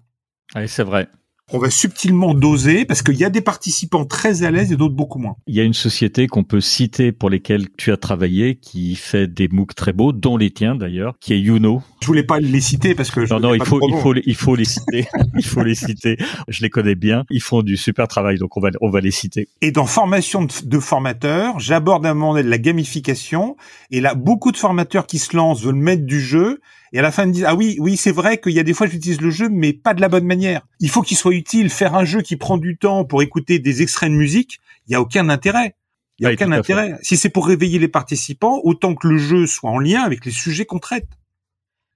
Oui, 0.56 0.68
c'est 0.68 0.84
vrai 0.84 1.08
on 1.54 1.60
va 1.60 1.70
subtilement 1.70 2.34
doser 2.34 2.86
parce 2.86 3.02
qu'il 3.02 3.16
y 3.16 3.26
a 3.26 3.30
des 3.30 3.42
participants 3.42 4.06
très 4.06 4.44
à 4.44 4.52
l'aise 4.52 4.72
et 4.72 4.76
d'autres 4.76 4.96
beaucoup 4.96 5.20
moins. 5.20 5.36
Il 5.48 5.56
y 5.56 5.60
a 5.60 5.64
une 5.64 5.74
société 5.74 6.28
qu'on 6.28 6.44
peut 6.44 6.62
citer 6.62 7.12
pour 7.12 7.30
lesquelles 7.30 7.68
tu 7.78 7.92
as 7.92 7.98
travaillé 7.98 8.56
qui 8.56 8.96
fait 8.96 9.28
des 9.28 9.48
MOOC 9.50 9.76
très 9.76 9.94
beaux, 9.94 10.14
dont 10.14 10.38
les 10.38 10.52
tiens 10.52 10.76
d'ailleurs, 10.76 11.16
qui 11.20 11.34
est 11.34 11.40
Youno. 11.40 11.82
Je 12.02 12.08
voulais 12.08 12.24
pas 12.24 12.40
les 12.40 12.62
citer 12.62 12.96
parce 12.96 13.12
que 13.12 13.26
je 13.26 13.34
non 13.34 13.40
non 13.40 13.54
il 13.54 13.64
faut 13.64 13.80
il 13.88 13.96
faut 13.96 14.14
il 14.16 14.36
faut 14.36 14.56
les 14.56 14.66
citer. 14.66 15.08
Il 15.38 15.46
faut 15.46 15.64
les 15.64 15.76
citer. 15.76 16.18
Je 16.48 16.62
les 16.62 16.70
connais 16.70 16.96
bien. 16.96 17.24
Ils 17.30 17.42
font 17.42 17.62
du 17.62 17.78
super 17.78 18.08
travail 18.08 18.38
donc 18.38 18.58
on 18.58 18.60
va 18.60 18.70
on 18.82 18.90
va 18.90 19.02
les 19.02 19.12
citer. 19.12 19.48
Et 19.62 19.72
dans 19.72 19.86
formation 19.86 20.46
de, 20.46 20.80
formateurs 20.80 21.60
j'aborde 21.60 22.06
un 22.06 22.14
moment 22.14 22.36
de 22.36 22.42
la 22.42 22.58
gamification. 22.58 23.56
Et 23.92 24.02
là 24.02 24.16
beaucoup 24.16 24.52
de 24.52 24.58
formateurs 24.58 25.08
qui 25.08 25.20
se 25.20 25.36
lancent 25.36 25.62
veulent 25.62 25.76
mettre 25.76 26.06
du 26.06 26.20
jeu 26.20 26.60
et 26.94 27.00
à 27.00 27.02
la 27.02 27.12
fin 27.12 27.26
ils 27.26 27.32
disent 27.32 27.46
ah 27.48 27.56
oui 27.56 27.78
oui 27.80 27.96
c'est 27.96 28.12
vrai 28.12 28.40
qu'il 28.40 28.52
y 28.52 28.60
a 28.60 28.64
des 28.64 28.74
fois 28.74 28.88
j'utilise 28.88 29.22
le 29.22 29.30
jeu 29.30 29.50
mais 29.50 29.74
pas 29.74 29.94
de 29.94 30.02
la 30.02 30.10
bonne 30.10 30.26
manière. 30.26 30.68
Il 30.80 30.90
faut 30.90 31.02
qu'il 31.02 31.18
soit 31.18 31.34
utile. 31.34 31.70
Faire 31.70 31.96
un 31.96 32.06
jeu 32.06 32.22
qui 32.22 32.36
prend 32.36 32.58
du 32.58 32.78
temps 32.78 33.06
pour 33.06 33.22
écouter 33.22 33.60
des 33.60 33.82
extraits 33.82 34.12
de 34.12 34.16
musique 34.16 34.60
il 34.88 34.94
y 34.94 34.96
a 34.96 35.02
aucun 35.02 35.30
intérêt. 35.30 35.76
Il 36.20 36.26
y 36.26 36.28
a 36.28 36.34
aucun 36.34 36.52
intérêt. 36.52 36.98
Si 37.02 37.18
c'est 37.18 37.30
pour 37.30 37.48
réveiller 37.48 37.80
les 37.80 37.88
participants 37.88 38.60
autant 38.64 38.94
que 38.94 39.08
le 39.08 39.18
jeu 39.18 39.48
soit 39.48 39.72
en 39.72 39.80
lien 39.80 40.02
avec 40.02 40.26
les 40.26 40.32
sujets 40.32 40.66
qu'on 40.66 40.80
traite. 40.80 41.08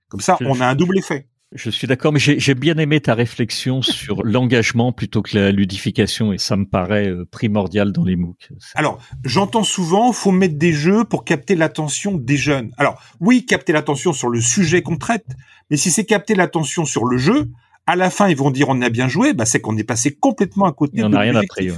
Comme 0.09 0.21
ça, 0.21 0.37
on 0.41 0.61
a 0.61 0.65
un 0.65 0.75
double 0.75 0.97
effet. 0.97 1.27
Je 1.51 1.69
suis 1.69 1.87
d'accord, 1.87 2.11
mais 2.11 2.19
j'ai 2.19 2.55
bien 2.55 2.77
aimé 2.77 2.99
ta 2.99 3.13
réflexion 3.13 3.81
sur 3.81 4.23
l'engagement 4.23 4.91
plutôt 4.91 5.21
que 5.21 5.37
la 5.37 5.51
ludification, 5.51 6.33
et 6.33 6.37
ça 6.37 6.57
me 6.57 6.65
paraît 6.65 7.07
euh, 7.07 7.25
primordial 7.25 7.91
dans 7.91 8.03
les 8.03 8.15
MOOC. 8.15 8.49
Alors, 8.73 8.99
j'entends 9.23 9.63
souvent, 9.63 10.11
faut 10.11 10.31
mettre 10.31 10.57
des 10.57 10.73
jeux 10.73 11.05
pour 11.05 11.23
capter 11.23 11.55
l'attention 11.55 12.17
des 12.17 12.37
jeunes. 12.37 12.71
Alors, 12.77 13.01
oui, 13.19 13.45
capter 13.45 13.73
l'attention 13.73 14.11
sur 14.11 14.29
le 14.29 14.41
sujet 14.41 14.81
qu'on 14.81 14.97
traite, 14.97 15.27
mais 15.69 15.77
si 15.77 15.91
c'est 15.91 16.05
capter 16.05 16.35
l'attention 16.35 16.83
sur 16.83 17.05
le 17.05 17.17
jeu, 17.17 17.49
à 17.87 17.95
la 17.95 18.09
fin, 18.09 18.27
ils 18.27 18.37
vont 18.37 18.51
dire 18.51 18.69
on 18.69 18.81
a 18.81 18.89
bien 18.89 19.07
joué, 19.07 19.33
bah, 19.33 19.45
c'est 19.45 19.61
qu'on 19.61 19.77
est 19.77 19.83
passé 19.83 20.15
complètement 20.15 20.65
à 20.65 20.73
côté. 20.73 21.03
on 21.03 21.09
n'a 21.09 21.19
rien 21.19 21.35
appris. 21.35 21.71
Ouais. 21.71 21.77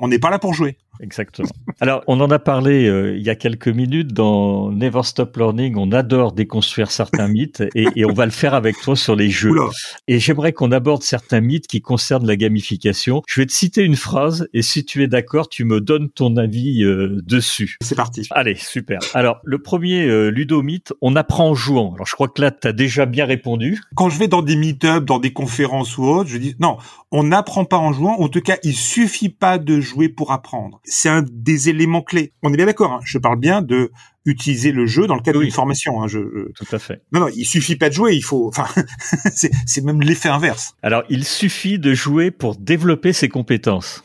On 0.00 0.08
n'est 0.08 0.18
pas 0.18 0.30
là 0.30 0.38
pour 0.38 0.54
jouer. 0.54 0.78
Exactement. 1.02 1.48
Alors, 1.80 2.02
on 2.06 2.20
en 2.20 2.30
a 2.30 2.38
parlé 2.38 2.86
euh, 2.86 3.16
il 3.16 3.22
y 3.22 3.30
a 3.30 3.34
quelques 3.34 3.68
minutes 3.68 4.12
dans 4.12 4.70
Never 4.70 5.02
Stop 5.02 5.36
Learning. 5.36 5.76
On 5.76 5.92
adore 5.92 6.32
déconstruire 6.32 6.90
certains 6.90 7.28
mythes 7.28 7.62
et, 7.74 7.86
et, 7.96 8.04
on 8.04 8.12
va 8.12 8.26
le 8.26 8.32
faire 8.32 8.54
avec 8.54 8.78
toi 8.80 8.96
sur 8.96 9.16
les 9.16 9.30
jeux. 9.30 9.50
Et 10.08 10.18
j'aimerais 10.18 10.52
qu'on 10.52 10.72
aborde 10.72 11.02
certains 11.02 11.40
mythes 11.40 11.66
qui 11.66 11.80
concernent 11.80 12.26
la 12.26 12.36
gamification. 12.36 13.22
Je 13.26 13.40
vais 13.40 13.46
te 13.46 13.52
citer 13.52 13.82
une 13.82 13.96
phrase 13.96 14.48
et 14.52 14.62
si 14.62 14.84
tu 14.84 15.02
es 15.02 15.08
d'accord, 15.08 15.48
tu 15.48 15.64
me 15.64 15.80
donnes 15.80 16.10
ton 16.10 16.36
avis 16.36 16.84
euh, 16.84 17.20
dessus. 17.24 17.76
C'est 17.80 17.94
parti. 17.94 18.26
Allez, 18.32 18.56
super. 18.56 19.00
Alors, 19.14 19.40
le 19.44 19.58
premier 19.58 20.06
euh, 20.06 20.28
ludomythe, 20.28 20.92
on 21.00 21.16
apprend 21.16 21.50
en 21.50 21.54
jouant. 21.54 21.94
Alors, 21.94 22.06
je 22.06 22.14
crois 22.14 22.28
que 22.28 22.42
là, 22.42 22.50
tu 22.50 22.68
as 22.68 22.72
déjà 22.72 23.06
bien 23.06 23.24
répondu. 23.24 23.80
Quand 23.94 24.10
je 24.10 24.18
vais 24.18 24.28
dans 24.28 24.42
des 24.42 24.56
meet-ups, 24.56 25.06
dans 25.06 25.18
des 25.18 25.32
conférences 25.32 25.96
ou 25.96 26.04
autres, 26.04 26.28
je 26.28 26.38
dis 26.38 26.56
non, 26.60 26.76
on 27.10 27.24
n'apprend 27.24 27.64
pas 27.64 27.78
en 27.78 27.92
jouant. 27.92 28.20
En 28.20 28.28
tout 28.28 28.42
cas, 28.42 28.58
il 28.62 28.74
suffit 28.74 29.30
pas 29.30 29.58
de 29.58 29.80
jouer 29.80 30.08
pour 30.08 30.32
apprendre 30.32 30.80
c'est 30.90 31.08
un 31.08 31.22
des 31.22 31.68
éléments 31.68 32.02
clés. 32.02 32.32
On 32.42 32.52
est 32.52 32.56
bien 32.56 32.66
d'accord. 32.66 32.92
Hein. 32.92 33.00
je 33.04 33.18
parle 33.18 33.38
bien 33.38 33.62
de 33.62 33.90
utiliser 34.26 34.72
le 34.72 34.86
jeu 34.86 35.06
dans 35.06 35.14
le 35.14 35.22
cadre 35.22 35.40
d'une 35.40 35.50
formation. 35.50 36.02
Hein, 36.02 36.08
je, 36.08 36.18
Tout 36.52 36.66
à 36.72 36.78
fait. 36.78 37.02
Non, 37.12 37.20
non, 37.20 37.28
il 37.34 37.44
suffit 37.46 37.76
pas 37.76 37.88
de 37.88 37.94
jouer. 37.94 38.14
Il 38.14 38.22
faut. 38.22 38.48
Enfin, 38.48 38.66
c'est 39.66 39.84
même 39.84 40.02
l'effet 40.02 40.28
inverse. 40.28 40.74
Alors, 40.82 41.04
il 41.08 41.24
suffit 41.24 41.78
de 41.78 41.94
jouer 41.94 42.30
pour 42.30 42.56
développer 42.56 43.12
ses 43.12 43.28
compétences. 43.28 44.04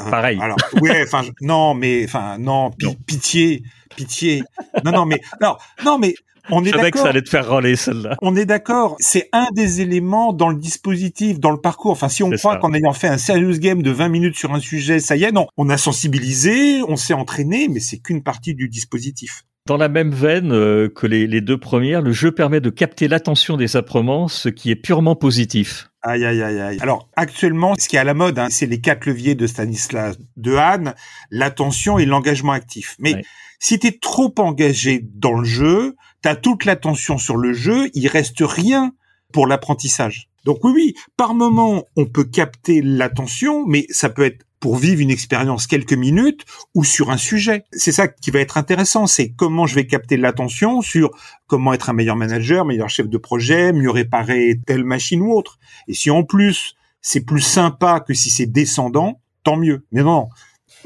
Euh, 0.00 0.10
Pareil. 0.10 0.38
Alors, 0.40 0.58
ouais. 0.80 1.02
Enfin, 1.06 1.22
non, 1.40 1.74
mais 1.74 2.04
enfin, 2.04 2.36
non, 2.38 2.70
pitié, 3.06 3.62
pitié. 3.96 4.42
Non, 4.84 4.92
non, 4.92 5.06
mais 5.06 5.20
non, 5.40 5.56
non, 5.84 5.98
mais 5.98 6.14
on 6.50 6.64
est 6.64 6.70
d'accord. 6.70 6.90
que 6.90 6.98
ça 6.98 7.08
allait 7.08 7.22
te 7.22 7.28
faire 7.28 7.46
râler 7.46 7.76
celle-là. 7.76 8.16
On 8.22 8.36
est 8.36 8.46
d'accord. 8.46 8.96
C'est 8.98 9.28
un 9.32 9.48
des 9.52 9.80
éléments 9.80 10.32
dans 10.32 10.48
le 10.48 10.56
dispositif, 10.56 11.40
dans 11.40 11.50
le 11.50 11.60
parcours. 11.60 11.92
Enfin, 11.92 12.08
si 12.08 12.22
on 12.22 12.30
croit 12.30 12.56
qu'en 12.56 12.72
ayant 12.72 12.92
fait 12.92 13.08
un 13.08 13.18
serious 13.18 13.58
game 13.58 13.82
de 13.82 13.90
20 13.90 14.08
minutes 14.08 14.36
sur 14.36 14.52
un 14.52 14.60
sujet, 14.60 15.00
ça 15.00 15.16
y 15.16 15.24
est, 15.24 15.32
non. 15.32 15.46
On 15.56 15.68
a 15.68 15.76
sensibilisé, 15.76 16.82
on 16.88 16.96
s'est 16.96 17.14
entraîné, 17.14 17.68
mais 17.68 17.80
c'est 17.80 17.98
qu'une 17.98 18.22
partie 18.22 18.54
du 18.54 18.68
dispositif. 18.68 19.44
Dans 19.66 19.76
la 19.76 19.88
même 19.88 20.10
veine 20.10 20.52
euh, 20.52 20.88
que 20.88 21.06
les, 21.06 21.26
les, 21.26 21.40
deux 21.40 21.58
premières, 21.58 22.00
le 22.00 22.12
jeu 22.12 22.32
permet 22.32 22.60
de 22.60 22.70
capter 22.70 23.08
l'attention 23.08 23.56
des 23.56 23.76
apprenants, 23.76 24.26
ce 24.26 24.48
qui 24.48 24.70
est 24.70 24.76
purement 24.76 25.14
positif. 25.14 25.90
Aïe, 26.02 26.24
aïe, 26.24 26.42
aïe, 26.42 26.58
aïe. 26.58 26.78
Alors, 26.80 27.10
actuellement, 27.14 27.74
ce 27.78 27.86
qui 27.86 27.96
est 27.96 27.98
à 27.98 28.04
la 28.04 28.14
mode, 28.14 28.38
hein, 28.38 28.48
c'est 28.50 28.66
les 28.66 28.80
quatre 28.80 29.04
leviers 29.04 29.34
de 29.34 29.46
Stanislas 29.46 30.16
Dehaene, 30.36 30.94
l'attention 31.30 31.98
et 31.98 32.06
l'engagement 32.06 32.52
actif. 32.52 32.96
Mais 32.98 33.22
si 33.58 33.78
tu 33.78 33.88
es 33.88 33.98
trop 34.00 34.34
engagé 34.38 35.04
dans 35.14 35.34
le 35.34 35.44
jeu, 35.44 35.94
tu 36.22 36.28
as 36.28 36.36
toute 36.36 36.64
l'attention 36.64 37.18
sur 37.18 37.36
le 37.36 37.52
jeu, 37.52 37.90
il 37.94 38.08
reste 38.08 38.40
rien 38.40 38.92
pour 39.32 39.46
l'apprentissage. 39.46 40.28
Donc 40.44 40.64
oui, 40.64 40.72
oui, 40.74 40.94
par 41.16 41.34
moment, 41.34 41.84
on 41.96 42.06
peut 42.06 42.24
capter 42.24 42.80
l'attention, 42.82 43.66
mais 43.66 43.86
ça 43.90 44.08
peut 44.08 44.24
être 44.24 44.44
pour 44.60 44.76
vivre 44.76 45.00
une 45.00 45.10
expérience 45.10 45.66
quelques 45.66 45.94
minutes 45.94 46.44
ou 46.74 46.84
sur 46.84 47.10
un 47.10 47.16
sujet. 47.16 47.64
C'est 47.72 47.92
ça 47.92 48.08
qui 48.08 48.30
va 48.30 48.40
être 48.40 48.58
intéressant, 48.58 49.06
c'est 49.06 49.30
comment 49.30 49.66
je 49.66 49.74
vais 49.74 49.86
capter 49.86 50.18
l'attention 50.18 50.82
sur 50.82 51.10
comment 51.46 51.72
être 51.72 51.88
un 51.88 51.94
meilleur 51.94 52.16
manager, 52.16 52.66
meilleur 52.66 52.90
chef 52.90 53.08
de 53.08 53.18
projet, 53.18 53.72
mieux 53.72 53.90
réparer 53.90 54.60
telle 54.66 54.84
machine 54.84 55.22
ou 55.22 55.32
autre. 55.32 55.58
Et 55.88 55.94
si 55.94 56.10
en 56.10 56.22
plus 56.24 56.76
c'est 57.00 57.24
plus 57.24 57.40
sympa 57.40 58.00
que 58.00 58.12
si 58.12 58.28
c'est 58.28 58.46
descendant, 58.46 59.22
tant 59.42 59.56
mieux. 59.56 59.86
Mais 59.92 60.02
non. 60.02 60.28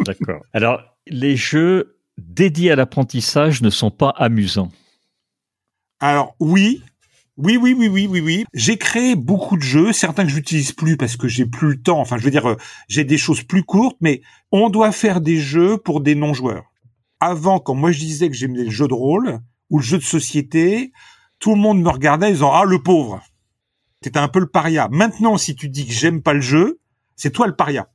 D'accord. 0.01 0.43
Alors 0.53 0.81
les 1.09 1.35
jeux 1.35 1.97
dédiés 2.17 2.71
à 2.71 2.77
l'apprentissage 2.77 3.61
ne 3.61 3.71
sont 3.71 3.91
pas 3.91 4.11
amusants. 4.11 4.71
Alors 6.07 6.37
oui, 6.39 6.83
oui, 7.39 7.57
oui, 7.57 7.73
oui, 7.73 7.89
oui, 7.89 8.07
oui, 8.07 8.21
oui. 8.21 8.45
J'ai 8.53 8.77
créé 8.77 9.17
beaucoup 9.17 9.57
de 9.57 9.63
jeux, 9.63 9.91
certains 9.95 10.25
que 10.25 10.31
j'utilise 10.31 10.73
plus 10.73 10.99
parce 10.99 11.17
que 11.17 11.29
j'ai 11.29 11.47
plus 11.47 11.69
le 11.69 11.81
temps. 11.81 11.99
Enfin, 11.99 12.19
je 12.19 12.25
veux 12.25 12.31
dire, 12.31 12.47
euh, 12.47 12.57
j'ai 12.89 13.05
des 13.05 13.17
choses 13.17 13.43
plus 13.43 13.63
courtes, 13.63 13.97
mais 14.03 14.21
on 14.53 14.69
doit 14.69 14.93
faire 14.93 15.23
des 15.23 15.39
jeux 15.39 15.79
pour 15.79 16.03
des 16.03 16.15
non-joueurs. 16.15 16.65
Avant, 17.21 17.59
quand 17.59 17.75
moi 17.75 17.91
je 17.91 18.01
disais 18.01 18.29
que 18.29 18.37
j'aimais 18.37 18.65
le 18.65 18.71
jeu 18.71 18.87
de 18.87 18.93
rôle 18.93 19.41
ou 19.71 19.79
le 19.79 19.83
jeu 19.83 19.97
de 19.97 20.03
société, 20.03 20.93
tout 21.39 21.55
le 21.55 21.61
monde 21.63 21.81
me 21.81 21.89
regardait 21.89 22.27
en 22.27 22.33
disant 22.33 22.53
ah 22.53 22.65
le 22.67 22.83
pauvre. 22.83 23.23
T'étais 24.03 24.19
un 24.19 24.29
peu 24.29 24.41
le 24.41 24.49
paria. 24.51 24.89
Maintenant, 24.91 25.39
si 25.39 25.55
tu 25.55 25.71
dis 25.71 25.87
que 25.87 25.93
j'aime 25.95 26.21
pas 26.21 26.35
le 26.35 26.43
jeu, 26.43 26.81
c'est 27.17 27.31
toi 27.31 27.47
le 27.47 27.57
paria. 27.57 27.89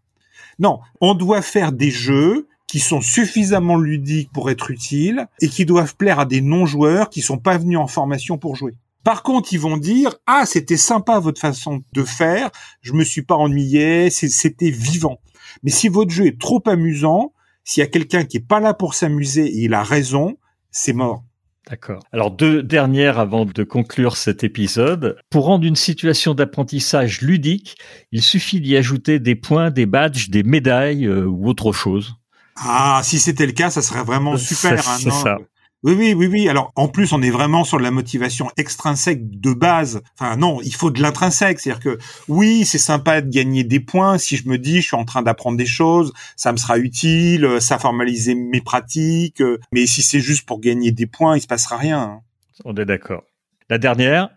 Non, 0.58 0.80
on 1.00 1.14
doit 1.14 1.44
faire 1.44 1.74
des 1.74 1.92
jeux 1.92 2.48
qui 2.70 2.80
sont 2.80 3.02
suffisamment 3.02 3.78
ludiques 3.78 4.32
pour 4.32 4.52
être 4.52 4.70
utiles 4.70 5.26
et 5.42 5.50
qui 5.50 5.66
doivent 5.66 5.96
plaire 5.96 6.20
à 6.20 6.26
des 6.26 6.40
non-joueurs 6.40 7.10
qui 7.10 7.22
sont 7.22 7.40
pas 7.40 7.58
venus 7.58 7.80
en 7.80 7.88
formation 7.88 8.38
pour 8.38 8.56
jouer. 8.56 8.76
Par 9.04 9.24
contre, 9.24 9.52
ils 9.54 9.60
vont 9.60 9.78
dire 9.78 10.14
ah 10.28 10.44
c'était 10.46 10.78
sympa 10.78 11.18
votre 11.18 11.42
façon 11.42 11.82
de 11.94 12.04
faire, 12.04 12.52
je 12.82 12.94
me 12.94 13.04
suis 13.04 13.24
pas 13.24 13.34
ennuyé, 13.34 14.12
c'était 14.12 14.70
vivant. 14.70 15.20
Mais 15.64 15.72
si 15.72 15.88
votre 15.88 16.12
jeu 16.12 16.28
est 16.28 16.40
trop 16.40 16.62
amusant, 16.68 17.34
s'il 17.64 17.82
y 17.82 17.84
a 17.84 17.90
quelqu'un 17.90 18.24
qui 18.24 18.38
est 18.38 18.48
pas 18.48 18.60
là 18.60 18.76
pour 18.76 18.94
s'amuser 18.94 19.48
et 19.48 19.64
il 19.64 19.74
a 19.74 19.82
raison, 19.82 20.38
c'est 20.70 20.94
mort. 20.94 21.24
D'accord. 21.68 22.04
Alors 22.12 22.30
deux 22.30 22.62
dernières 22.62 23.18
avant 23.18 23.46
de 23.46 23.64
conclure 23.64 24.16
cet 24.16 24.44
épisode. 24.44 25.18
Pour 25.32 25.46
rendre 25.46 25.66
une 25.66 25.76
situation 25.76 26.36
d'apprentissage 26.36 27.22
ludique, 27.22 27.78
il 28.12 28.22
suffit 28.22 28.62
d'y 28.62 28.78
ajouter 28.78 29.18
des 29.18 29.36
points, 29.36 29.72
des 29.72 29.88
badges, 29.88 30.30
des 30.30 30.44
médailles 30.44 31.08
euh, 31.08 31.26
ou 31.26 31.48
autre 31.48 31.72
chose. 31.72 32.19
Ah, 32.62 33.02
si 33.04 33.20
c'était 33.20 33.46
le 33.46 33.54
cas, 33.54 33.70
ça 33.70 33.82
serait 33.82 34.04
vraiment 34.04 34.38
super. 34.38 34.88
Hein, 34.88 35.12
ça. 35.12 35.38
Oui, 35.82 35.96
oui, 35.98 36.14
oui, 36.14 36.28
oui. 36.28 36.50
Alors, 36.50 36.74
en 36.76 36.90
plus, 36.90 37.14
on 37.14 37.22
est 37.22 37.30
vraiment 37.30 37.64
sur 37.64 37.80
la 37.80 37.90
motivation 37.90 38.52
extrinsèque 38.58 39.40
de 39.40 39.54
base. 39.54 40.02
Enfin, 40.20 40.36
non, 40.36 40.60
il 40.62 40.76
faut 40.76 40.92
de 40.92 41.02
l'intrinsèque. 41.02 41.62
C'est-à-dire 41.62 41.82
que, 41.82 41.98
oui, 42.28 42.66
c'est 42.66 42.78
sympa 42.78 43.22
de 43.22 43.30
gagner 43.30 43.64
des 43.64 43.80
points. 43.80 44.18
Si 44.18 44.36
je 44.36 44.50
me 44.50 44.58
dis, 44.58 44.82
je 44.82 44.88
suis 44.88 44.98
en 44.98 45.06
train 45.06 45.22
d'apprendre 45.22 45.58
des 45.58 45.66
choses, 45.66 46.12
ça 46.36 46.52
me 46.52 46.58
sera 46.58 46.78
utile, 46.78 47.62
ça 47.62 47.80
formaliser 47.80 48.36
mes 48.36 48.60
pratiques. 48.60 49.42
Mais 49.72 49.86
si 49.86 50.02
c'est 50.04 50.20
juste 50.20 50.46
pour 50.46 50.60
gagner 50.60 50.92
des 50.92 51.06
points, 51.06 51.38
il 51.38 51.42
se 51.42 51.48
passera 51.48 51.78
rien. 51.78 52.02
Hein. 52.02 52.20
On 52.66 52.76
est 52.76 52.86
d'accord. 52.86 53.24
La 53.70 53.78
dernière, 53.78 54.30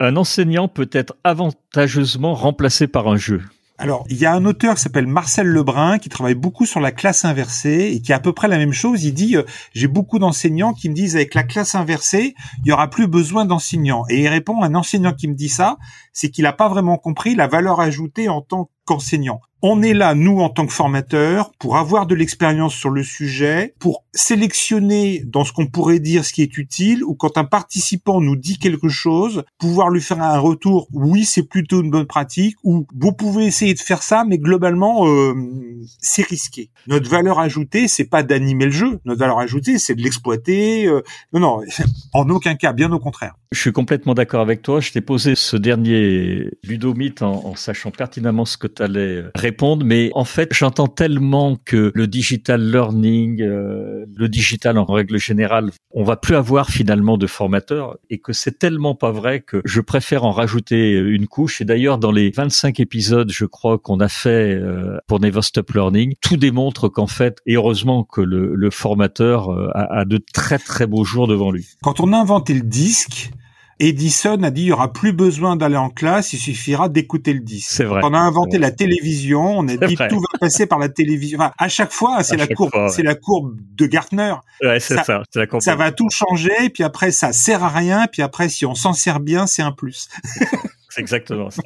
Un 0.00 0.16
enseignant 0.16 0.68
peut 0.68 0.90
être 0.92 1.16
avantageusement 1.24 2.34
remplacé 2.34 2.86
par 2.86 3.08
un 3.08 3.16
jeu. 3.16 3.42
Alors, 3.76 4.04
il 4.08 4.16
y 4.16 4.24
a 4.24 4.32
un 4.32 4.44
auteur 4.44 4.76
qui 4.76 4.82
s'appelle 4.82 5.08
Marcel 5.08 5.48
Lebrun 5.48 5.98
qui 5.98 6.08
travaille 6.08 6.36
beaucoup 6.36 6.64
sur 6.64 6.78
la 6.78 6.92
classe 6.92 7.24
inversée 7.24 7.90
et 7.92 8.00
qui 8.00 8.12
a 8.12 8.16
à 8.16 8.20
peu 8.20 8.32
près 8.32 8.46
la 8.46 8.56
même 8.56 8.72
chose. 8.72 9.02
Il 9.02 9.14
dit, 9.14 9.36
euh, 9.36 9.42
j'ai 9.72 9.88
beaucoup 9.88 10.20
d'enseignants 10.20 10.74
qui 10.74 10.88
me 10.88 10.94
disent 10.94 11.16
avec 11.16 11.34
la 11.34 11.42
classe 11.42 11.74
inversée, 11.74 12.36
il 12.64 12.68
y 12.68 12.72
aura 12.72 12.88
plus 12.88 13.08
besoin 13.08 13.44
d'enseignants. 13.44 14.04
Et 14.08 14.20
il 14.20 14.28
répond, 14.28 14.62
un 14.62 14.76
enseignant 14.76 15.12
qui 15.12 15.26
me 15.26 15.34
dit 15.34 15.48
ça, 15.48 15.76
c'est 16.12 16.30
qu'il 16.30 16.44
n'a 16.44 16.52
pas 16.52 16.68
vraiment 16.68 16.98
compris 16.98 17.34
la 17.34 17.48
valeur 17.48 17.80
ajoutée 17.80 18.28
en 18.28 18.42
tant 18.42 18.70
qu'enseignant. 18.84 19.40
On 19.66 19.80
est 19.80 19.94
là, 19.94 20.14
nous, 20.14 20.40
en 20.40 20.50
tant 20.50 20.66
que 20.66 20.74
formateurs, 20.74 21.50
pour 21.58 21.78
avoir 21.78 22.06
de 22.06 22.14
l'expérience 22.14 22.74
sur 22.74 22.90
le 22.90 23.02
sujet, 23.02 23.74
pour 23.78 24.04
sélectionner 24.12 25.22
dans 25.24 25.42
ce 25.42 25.54
qu'on 25.54 25.68
pourrait 25.68 26.00
dire 26.00 26.26
ce 26.26 26.34
qui 26.34 26.42
est 26.42 26.58
utile, 26.58 27.02
ou 27.02 27.14
quand 27.14 27.38
un 27.38 27.44
participant 27.44 28.20
nous 28.20 28.36
dit 28.36 28.58
quelque 28.58 28.90
chose, 28.90 29.42
pouvoir 29.56 29.88
lui 29.88 30.02
faire 30.02 30.20
un 30.20 30.38
retour, 30.38 30.86
oui, 30.92 31.24
c'est 31.24 31.48
plutôt 31.48 31.80
une 31.80 31.90
bonne 31.90 32.04
pratique, 32.04 32.56
ou 32.62 32.86
vous 32.94 33.12
pouvez 33.12 33.46
essayer 33.46 33.72
de 33.72 33.78
faire 33.78 34.02
ça, 34.02 34.26
mais 34.28 34.36
globalement, 34.36 35.08
euh, 35.08 35.32
c'est 35.98 36.26
risqué. 36.26 36.68
Notre 36.86 37.08
valeur 37.08 37.38
ajoutée, 37.38 37.88
c'est 37.88 38.04
pas 38.04 38.22
d'animer 38.22 38.66
le 38.66 38.70
jeu. 38.70 39.00
Notre 39.06 39.20
valeur 39.20 39.38
ajoutée, 39.38 39.78
c'est 39.78 39.94
de 39.94 40.02
l'exploiter. 40.02 40.86
Euh, 40.86 41.00
non, 41.32 41.40
non, 41.40 41.60
en 42.12 42.28
aucun 42.28 42.54
cas, 42.54 42.74
bien 42.74 42.92
au 42.92 42.98
contraire. 42.98 43.34
Je 43.50 43.60
suis 43.60 43.72
complètement 43.72 44.12
d'accord 44.12 44.42
avec 44.42 44.60
toi. 44.60 44.80
Je 44.80 44.92
t'ai 44.92 45.00
posé 45.00 45.36
ce 45.36 45.56
dernier 45.56 46.50
ludomite 46.64 47.22
en, 47.22 47.46
en 47.46 47.56
sachant 47.56 47.92
pertinemment 47.92 48.44
ce 48.44 48.58
que 48.58 48.66
tu 48.66 48.82
allais 48.82 49.22
répondre 49.34 49.53
mais 49.84 50.10
en 50.14 50.24
fait, 50.24 50.52
j'entends 50.52 50.86
tellement 50.86 51.56
que 51.64 51.92
le 51.94 52.06
digital 52.06 52.70
learning, 52.70 53.42
euh, 53.42 54.04
le 54.14 54.28
digital 54.28 54.78
en 54.78 54.84
règle 54.84 55.18
générale, 55.18 55.70
on 55.90 56.04
va 56.04 56.16
plus 56.16 56.36
avoir 56.36 56.70
finalement 56.70 57.18
de 57.18 57.26
formateurs 57.26 57.96
et 58.10 58.18
que 58.18 58.32
c'est 58.32 58.58
tellement 58.58 58.94
pas 58.94 59.10
vrai 59.10 59.40
que 59.40 59.62
je 59.64 59.80
préfère 59.80 60.24
en 60.24 60.32
rajouter 60.32 60.92
une 60.92 61.26
couche. 61.26 61.60
Et 61.60 61.64
d'ailleurs, 61.64 61.98
dans 61.98 62.12
les 62.12 62.30
25 62.30 62.80
épisodes, 62.80 63.30
je 63.32 63.44
crois 63.44 63.78
qu'on 63.78 64.00
a 64.00 64.08
fait 64.08 64.54
euh, 64.54 64.98
pour 65.06 65.20
Never 65.20 65.42
Stop 65.42 65.72
Learning, 65.72 66.14
tout 66.20 66.36
démontre 66.36 66.88
qu'en 66.88 67.06
fait, 67.06 67.38
heureusement 67.48 68.04
que 68.04 68.20
le, 68.20 68.54
le 68.54 68.70
formateur 68.70 69.50
euh, 69.50 69.70
a, 69.74 70.00
a 70.00 70.04
de 70.04 70.20
très 70.32 70.58
très 70.58 70.86
beaux 70.86 71.04
jours 71.04 71.26
devant 71.26 71.50
lui. 71.50 71.66
Quand 71.82 72.00
on 72.00 72.12
a 72.12 72.18
inventé 72.18 72.54
le 72.54 72.62
disque, 72.62 73.30
Edison 73.80 74.42
a 74.42 74.50
dit 74.50 74.62
il 74.62 74.66
y 74.66 74.72
aura 74.72 74.92
plus 74.92 75.12
besoin 75.12 75.56
d'aller 75.56 75.76
en 75.76 75.90
classe, 75.90 76.32
il 76.32 76.38
suffira 76.38 76.88
d'écouter 76.88 77.32
le 77.32 77.40
disque. 77.40 77.70
C'est 77.70 77.84
vrai. 77.84 78.00
on 78.04 78.14
a 78.14 78.18
inventé 78.18 78.58
la 78.58 78.70
télévision, 78.70 79.58
on 79.58 79.68
a 79.68 79.76
dit 79.76 79.96
tout 79.96 80.20
va 80.20 80.38
passer 80.38 80.66
par 80.66 80.78
la 80.78 80.88
télévision. 80.88 81.38
Enfin, 81.40 81.52
à 81.58 81.68
chaque 81.68 81.92
fois, 81.92 82.22
c'est 82.22 82.36
la 82.36 82.46
courbe, 82.46 82.88
c'est 82.88 83.02
la 83.02 83.14
courbe 83.14 83.56
de 83.74 83.86
Gartner. 83.86 84.34
Ouais, 84.62 84.80
c'est 84.80 84.96
ça. 84.96 85.04
ça, 85.04 85.22
la 85.34 85.60
ça 85.60 85.76
va 85.76 85.92
tout 85.92 86.08
changer, 86.10 86.70
puis 86.72 86.84
après 86.84 87.10
ça 87.10 87.32
sert 87.32 87.64
à 87.64 87.68
rien, 87.68 88.06
puis 88.10 88.22
après 88.22 88.48
si 88.48 88.66
on 88.66 88.74
s'en 88.74 88.92
sert 88.92 89.20
bien, 89.20 89.46
c'est 89.46 89.62
un 89.62 89.72
plus. 89.72 90.08
Exactement 90.96 91.50
ça. 91.50 91.62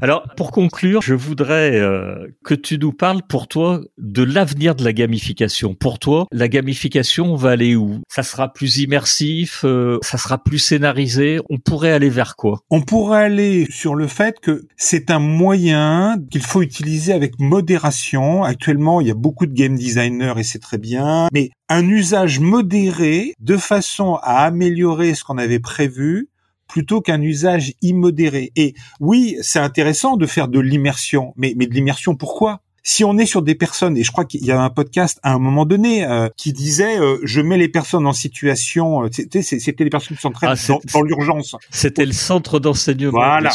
Alors, 0.00 0.26
pour 0.36 0.50
conclure, 0.50 1.02
je 1.02 1.14
voudrais 1.14 1.78
euh, 1.78 2.26
que 2.44 2.54
tu 2.54 2.78
nous 2.78 2.92
parles 2.92 3.22
pour 3.28 3.48
toi 3.48 3.80
de 3.98 4.22
l'avenir 4.22 4.74
de 4.74 4.84
la 4.84 4.92
gamification. 4.92 5.74
Pour 5.74 5.98
toi, 5.98 6.26
la 6.32 6.48
gamification 6.48 7.34
va 7.36 7.50
aller 7.50 7.76
où? 7.76 8.00
Ça 8.08 8.22
sera 8.22 8.52
plus 8.52 8.78
immersif 8.78 9.62
euh, 9.64 9.98
Ça 10.02 10.18
sera 10.18 10.42
plus 10.42 10.58
scénarisé 10.58 11.40
On 11.50 11.58
pourrait 11.58 11.92
aller 11.92 12.10
vers 12.10 12.36
quoi? 12.36 12.60
On 12.70 12.82
pourrait 12.82 13.24
aller 13.24 13.66
sur 13.70 13.94
le 13.94 14.06
fait 14.06 14.40
que 14.40 14.66
c'est 14.76 15.10
un 15.10 15.18
moyen 15.18 16.16
qu'il 16.30 16.42
faut 16.42 16.62
utiliser 16.62 17.12
avec 17.12 17.38
modération. 17.38 18.44
Actuellement, 18.44 19.00
il 19.00 19.08
y 19.08 19.10
a 19.10 19.14
beaucoup 19.14 19.46
de 19.46 19.52
game 19.52 19.76
designers 19.76 20.34
et 20.36 20.42
c'est 20.42 20.58
très 20.58 20.78
bien, 20.78 21.28
mais 21.32 21.50
un 21.68 21.88
usage 21.88 22.40
modéré 22.40 23.34
de 23.40 23.56
façon 23.56 24.18
à 24.22 24.44
améliorer 24.44 25.14
ce 25.14 25.24
qu'on 25.24 25.38
avait 25.38 25.58
prévu 25.60 26.28
plutôt 26.72 27.02
qu'un 27.02 27.20
usage 27.20 27.74
immodéré. 27.82 28.50
Et 28.56 28.72
oui, 28.98 29.36
c'est 29.42 29.58
intéressant 29.58 30.16
de 30.16 30.24
faire 30.24 30.48
de 30.48 30.58
l'immersion, 30.58 31.34
mais, 31.36 31.52
mais 31.54 31.66
de 31.66 31.74
l'immersion 31.74 32.16
pourquoi? 32.16 32.62
Si 32.82 33.04
on 33.04 33.18
est 33.18 33.26
sur 33.26 33.42
des 33.42 33.54
personnes, 33.54 33.98
et 33.98 34.02
je 34.02 34.10
crois 34.10 34.24
qu'il 34.24 34.44
y 34.44 34.50
a 34.50 34.60
un 34.60 34.70
podcast 34.70 35.20
à 35.22 35.34
un 35.34 35.38
moment 35.38 35.66
donné 35.66 36.04
euh, 36.04 36.28
qui 36.36 36.54
disait 36.54 36.98
euh, 36.98 37.18
je 37.24 37.42
mets 37.42 37.58
les 37.58 37.68
personnes 37.68 38.06
en 38.06 38.14
situation, 38.14 39.04
euh, 39.04 39.08
c'était 39.12 39.84
les 39.84 39.90
personnes 39.90 40.16
qui 40.16 40.22
sont 40.22 40.32
très 40.32 40.46
ah, 40.48 40.54
dans, 40.92 41.02
l'urgence. 41.02 41.54
C'était 41.70 42.06
le 42.06 42.12
centre 42.12 42.58
d'enseignement 42.58 43.10
voilà. 43.12 43.52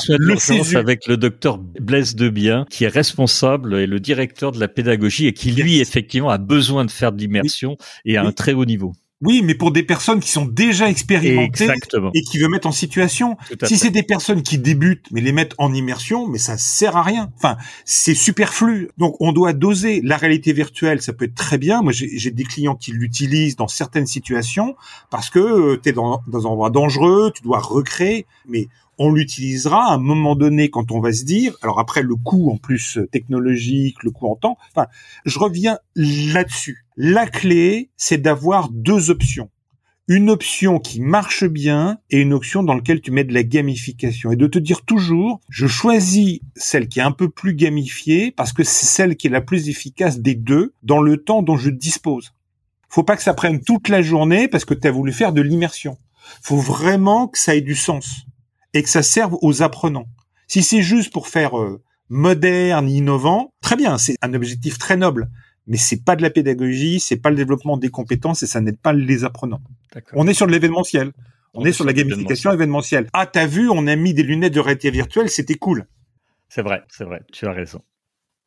avec 0.76 1.08
le 1.08 1.18
docteur 1.18 1.58
Blaise 1.58 2.16
Debien, 2.16 2.68
qui 2.70 2.84
est 2.84 2.90
responsable 2.90 3.80
et 3.80 3.88
le 3.88 4.00
directeur 4.00 4.52
de 4.52 4.60
la 4.60 4.68
pédagogie 4.68 5.26
et 5.26 5.34
qui 5.34 5.52
lui 5.52 5.80
effectivement 5.80 6.30
a 6.30 6.38
besoin 6.38 6.86
de 6.86 6.92
faire 6.92 7.12
de 7.12 7.18
l'immersion 7.18 7.78
et 8.06 8.16
à 8.16 8.24
un 8.24 8.32
très 8.32 8.54
haut 8.54 8.66
niveau. 8.66 8.94
Oui, 9.22 9.42
mais 9.44 9.56
pour 9.56 9.72
des 9.72 9.82
personnes 9.82 10.20
qui 10.20 10.30
sont 10.30 10.46
déjà 10.46 10.90
expérimentées 10.90 11.68
et 12.14 12.22
qui 12.22 12.38
veulent 12.38 12.52
mettre 12.52 12.68
en 12.68 12.72
situation. 12.72 13.36
Si 13.64 13.78
c'est 13.78 13.90
des 13.90 14.04
personnes 14.04 14.44
qui 14.44 14.60
débutent, 14.60 15.08
mais 15.12 15.22
les 15.22 15.32
mettre 15.32 15.56
en 15.58 15.74
immersion, 15.74 16.28
mais 16.28 16.38
ça 16.38 16.58
sert 16.58 16.96
à 16.96 17.02
rien. 17.02 17.32
Enfin, 17.36 17.58
c'est 17.84 18.14
superflu. 18.14 18.92
Donc, 19.00 19.16
on 19.20 19.32
doit 19.32 19.54
doser. 19.54 20.02
La 20.04 20.18
réalité 20.18 20.54
virtuelle, 20.54 21.02
ça 21.02 21.14
peut 21.14 21.26
être 21.26 21.36
très 21.36 21.58
bien. 21.58 21.82
Moi, 21.82 21.94
j'ai 21.94 22.30
des 22.30 22.44
clients 22.44 22.76
qui 22.76 22.92
l'utilisent 22.92 23.56
dans 23.56 23.68
certaines 23.68 24.06
situations 24.06 24.76
parce 25.10 25.32
que 25.32 25.40
euh, 25.40 25.80
tu 25.82 25.90
es 25.90 25.94
dans, 25.94 26.22
dans 26.28 26.46
un 26.46 26.52
endroit 26.52 26.70
dangereux, 26.70 27.32
tu 27.34 27.42
dois 27.42 27.60
recréer. 27.60 28.28
Mais 28.48 28.68
on 28.98 29.12
l'utilisera 29.12 29.92
à 29.92 29.94
un 29.94 30.00
moment 30.00 30.36
donné 30.36 30.70
quand 30.70 30.92
on 30.92 31.00
va 31.00 31.14
se 31.14 31.24
dire, 31.24 31.56
alors 31.62 31.80
après 31.80 32.02
le 32.02 32.16
coût 32.16 32.52
en 32.52 32.58
plus 32.58 33.00
technologique, 33.12 34.04
le 34.04 34.12
coût 34.12 34.28
en 34.28 34.36
temps, 34.36 34.58
enfin, 34.72 34.88
je 35.26 35.40
reviens 35.40 35.80
là-dessus. 35.96 36.86
La 36.96 37.28
clé, 37.28 37.90
c'est 37.96 38.22
d'avoir 38.22 38.70
deux 38.70 39.10
options. 39.10 39.50
Une 40.10 40.30
option 40.30 40.80
qui 40.80 41.02
marche 41.02 41.44
bien 41.44 42.00
et 42.10 42.22
une 42.22 42.32
option 42.32 42.64
dans 42.64 42.74
laquelle 42.74 43.02
tu 43.02 43.12
mets 43.12 43.26
de 43.26 43.34
la 43.34 43.44
gamification. 43.44 44.32
Et 44.32 44.38
de 44.38 44.48
te 44.48 44.58
dire 44.58 44.84
toujours, 44.84 45.42
je 45.50 45.68
choisis 45.68 46.40
celle 46.56 46.88
qui 46.88 47.00
est 47.00 47.04
un 47.04 47.12
peu 47.12 47.30
plus 47.30 47.54
gamifiée 47.54 48.32
parce 48.32 48.54
que 48.54 48.64
c'est 48.64 48.86
celle 48.86 49.18
qui 49.18 49.28
est 49.28 49.32
la 49.32 49.42
plus 49.42 49.68
efficace 49.68 50.20
des 50.20 50.34
deux 50.34 50.74
dans 50.82 51.02
le 51.02 51.18
temps 51.18 51.42
dont 51.42 51.58
je 51.58 51.70
dispose. 51.70 52.34
Faut 52.88 53.04
pas 53.04 53.18
que 53.18 53.24
ça 53.24 53.34
prenne 53.34 53.62
toute 53.62 53.90
la 53.90 54.02
journée 54.02 54.48
parce 54.48 54.64
que 54.64 54.74
tu 54.74 54.88
as 54.88 54.92
voulu 54.92 55.12
faire 55.12 55.34
de 55.34 55.42
l'immersion. 55.42 55.98
Faut 56.42 56.58
vraiment 56.58 57.28
que 57.28 57.38
ça 57.38 57.56
ait 57.56 57.62
du 57.62 57.76
sens 57.76 58.27
et 58.78 58.84
que 58.84 58.90
ça 58.90 59.04
serve 59.04 59.38
aux 59.42 59.64
apprenants. 59.64 60.08
Si 60.48 60.62
c'est 60.62 60.82
juste 60.82 61.12
pour 61.12 61.28
faire 61.28 61.58
euh, 61.58 61.82
moderne, 62.10 62.90
innovant, 62.90 63.54
très 63.62 63.76
bien, 63.76 63.98
c'est 63.98 64.16
un 64.22 64.34
objectif 64.34 64.78
très 64.78 64.96
noble, 64.96 65.30
mais 65.66 65.78
c'est 65.78 66.04
pas 66.04 66.16
de 66.16 66.22
la 66.22 66.30
pédagogie, 66.30 67.00
c'est 67.00 67.18
pas 67.18 67.30
le 67.30 67.36
développement 67.36 67.78
des 67.78 67.90
compétences 67.90 68.44
et 68.44 68.48
ça 68.48 68.62
n'aide 68.62 68.80
pas 68.80 68.94
les 68.94 69.24
apprenants. 69.24 69.62
On 70.14 70.28
est 70.28 70.34
sur 70.34 70.48
de 70.48 70.52
l'événementiel. 70.52 71.12
On, 71.54 71.66
est, 71.66 71.72
sur 71.72 71.86
la 71.86 71.94
gamification 71.94 72.52
événementielle. 72.52 73.08
Ah, 73.14 73.26
t'as 73.26 73.48
vu, 73.48 73.68
on 73.68 73.88
a 73.88 73.96
mis 73.96 74.14
des 74.14 74.22
lunettes 74.22 74.54
de 74.54 74.60
réalité 74.60 74.92
virtuelle, 74.92 75.28
c'était 75.28 75.56
cool. 75.56 75.88
C'est 76.50 76.62
vrai, 76.62 76.84
c'est 76.88 77.04
vrai, 77.04 77.22
tu 77.34 77.48
as 77.48 77.52
raison. 77.52 77.82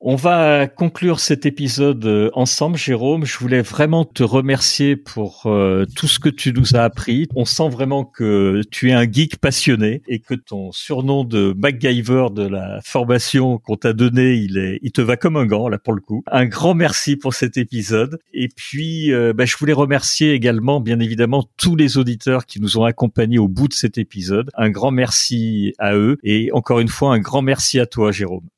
On 0.03 0.17
va 0.17 0.67
conclure 0.67 1.21
cet 1.21 1.45
épisode 1.45 2.07
euh, 2.07 2.31
ensemble, 2.33 2.79
Jérôme. 2.79 3.27
Je 3.27 3.37
voulais 3.37 3.61
vraiment 3.61 4.07
te 4.07 4.23
remercier 4.23 4.97
pour 4.97 5.43
euh, 5.45 5.85
tout 5.95 6.09
ce 6.09 6.19
que 6.19 6.31
tu 6.31 6.55
nous 6.55 6.75
as 6.75 6.85
appris. 6.85 7.29
On 7.37 7.45
sent 7.45 7.69
vraiment 7.69 8.07
que 8.07 8.63
tu 8.71 8.89
es 8.89 8.93
un 8.95 9.05
geek 9.05 9.37
passionné 9.37 10.01
et 10.09 10.21
que 10.21 10.33
ton 10.33 10.73
surnom 10.73 11.25
de 11.25 11.55
MacGyver 11.55 12.29
de 12.33 12.47
la 12.49 12.81
formation 12.83 13.59
qu'on 13.59 13.77
t'a 13.77 13.93
donné, 13.93 14.37
il 14.37 14.57
est, 14.57 14.79
il 14.81 14.91
te 14.91 15.03
va 15.03 15.19
comme 15.19 15.37
un 15.37 15.45
gant 15.45 15.69
là 15.69 15.79
pour 15.79 15.93
le 15.93 16.01
coup. 16.01 16.23
Un 16.29 16.47
grand 16.47 16.73
merci 16.73 17.17
pour 17.17 17.35
cet 17.35 17.59
épisode. 17.59 18.19
Et 18.33 18.49
puis, 18.49 19.13
euh, 19.13 19.35
bah, 19.35 19.45
je 19.45 19.59
voulais 19.59 19.75
remercier 19.75 20.33
également, 20.33 20.81
bien 20.81 20.99
évidemment, 20.99 21.45
tous 21.59 21.77
les 21.77 21.99
auditeurs 21.99 22.47
qui 22.47 22.59
nous 22.59 22.79
ont 22.79 22.85
accompagnés 22.85 23.39
au 23.39 23.49
bout 23.49 23.69
de 23.69 23.75
cet 23.75 23.99
épisode. 23.99 24.51
Un 24.55 24.71
grand 24.71 24.93
merci 24.93 25.75
à 25.79 25.95
eux 25.95 26.17
et 26.23 26.49
encore 26.55 26.81
une 26.81 26.89
fois, 26.89 27.13
un 27.13 27.19
grand 27.19 27.43
merci 27.43 27.79
à 27.79 27.85
toi, 27.85 28.13
Jérôme. 28.13 28.49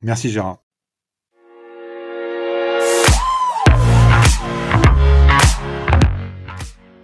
Merci, 0.00 0.30
Gérard. 0.30 0.61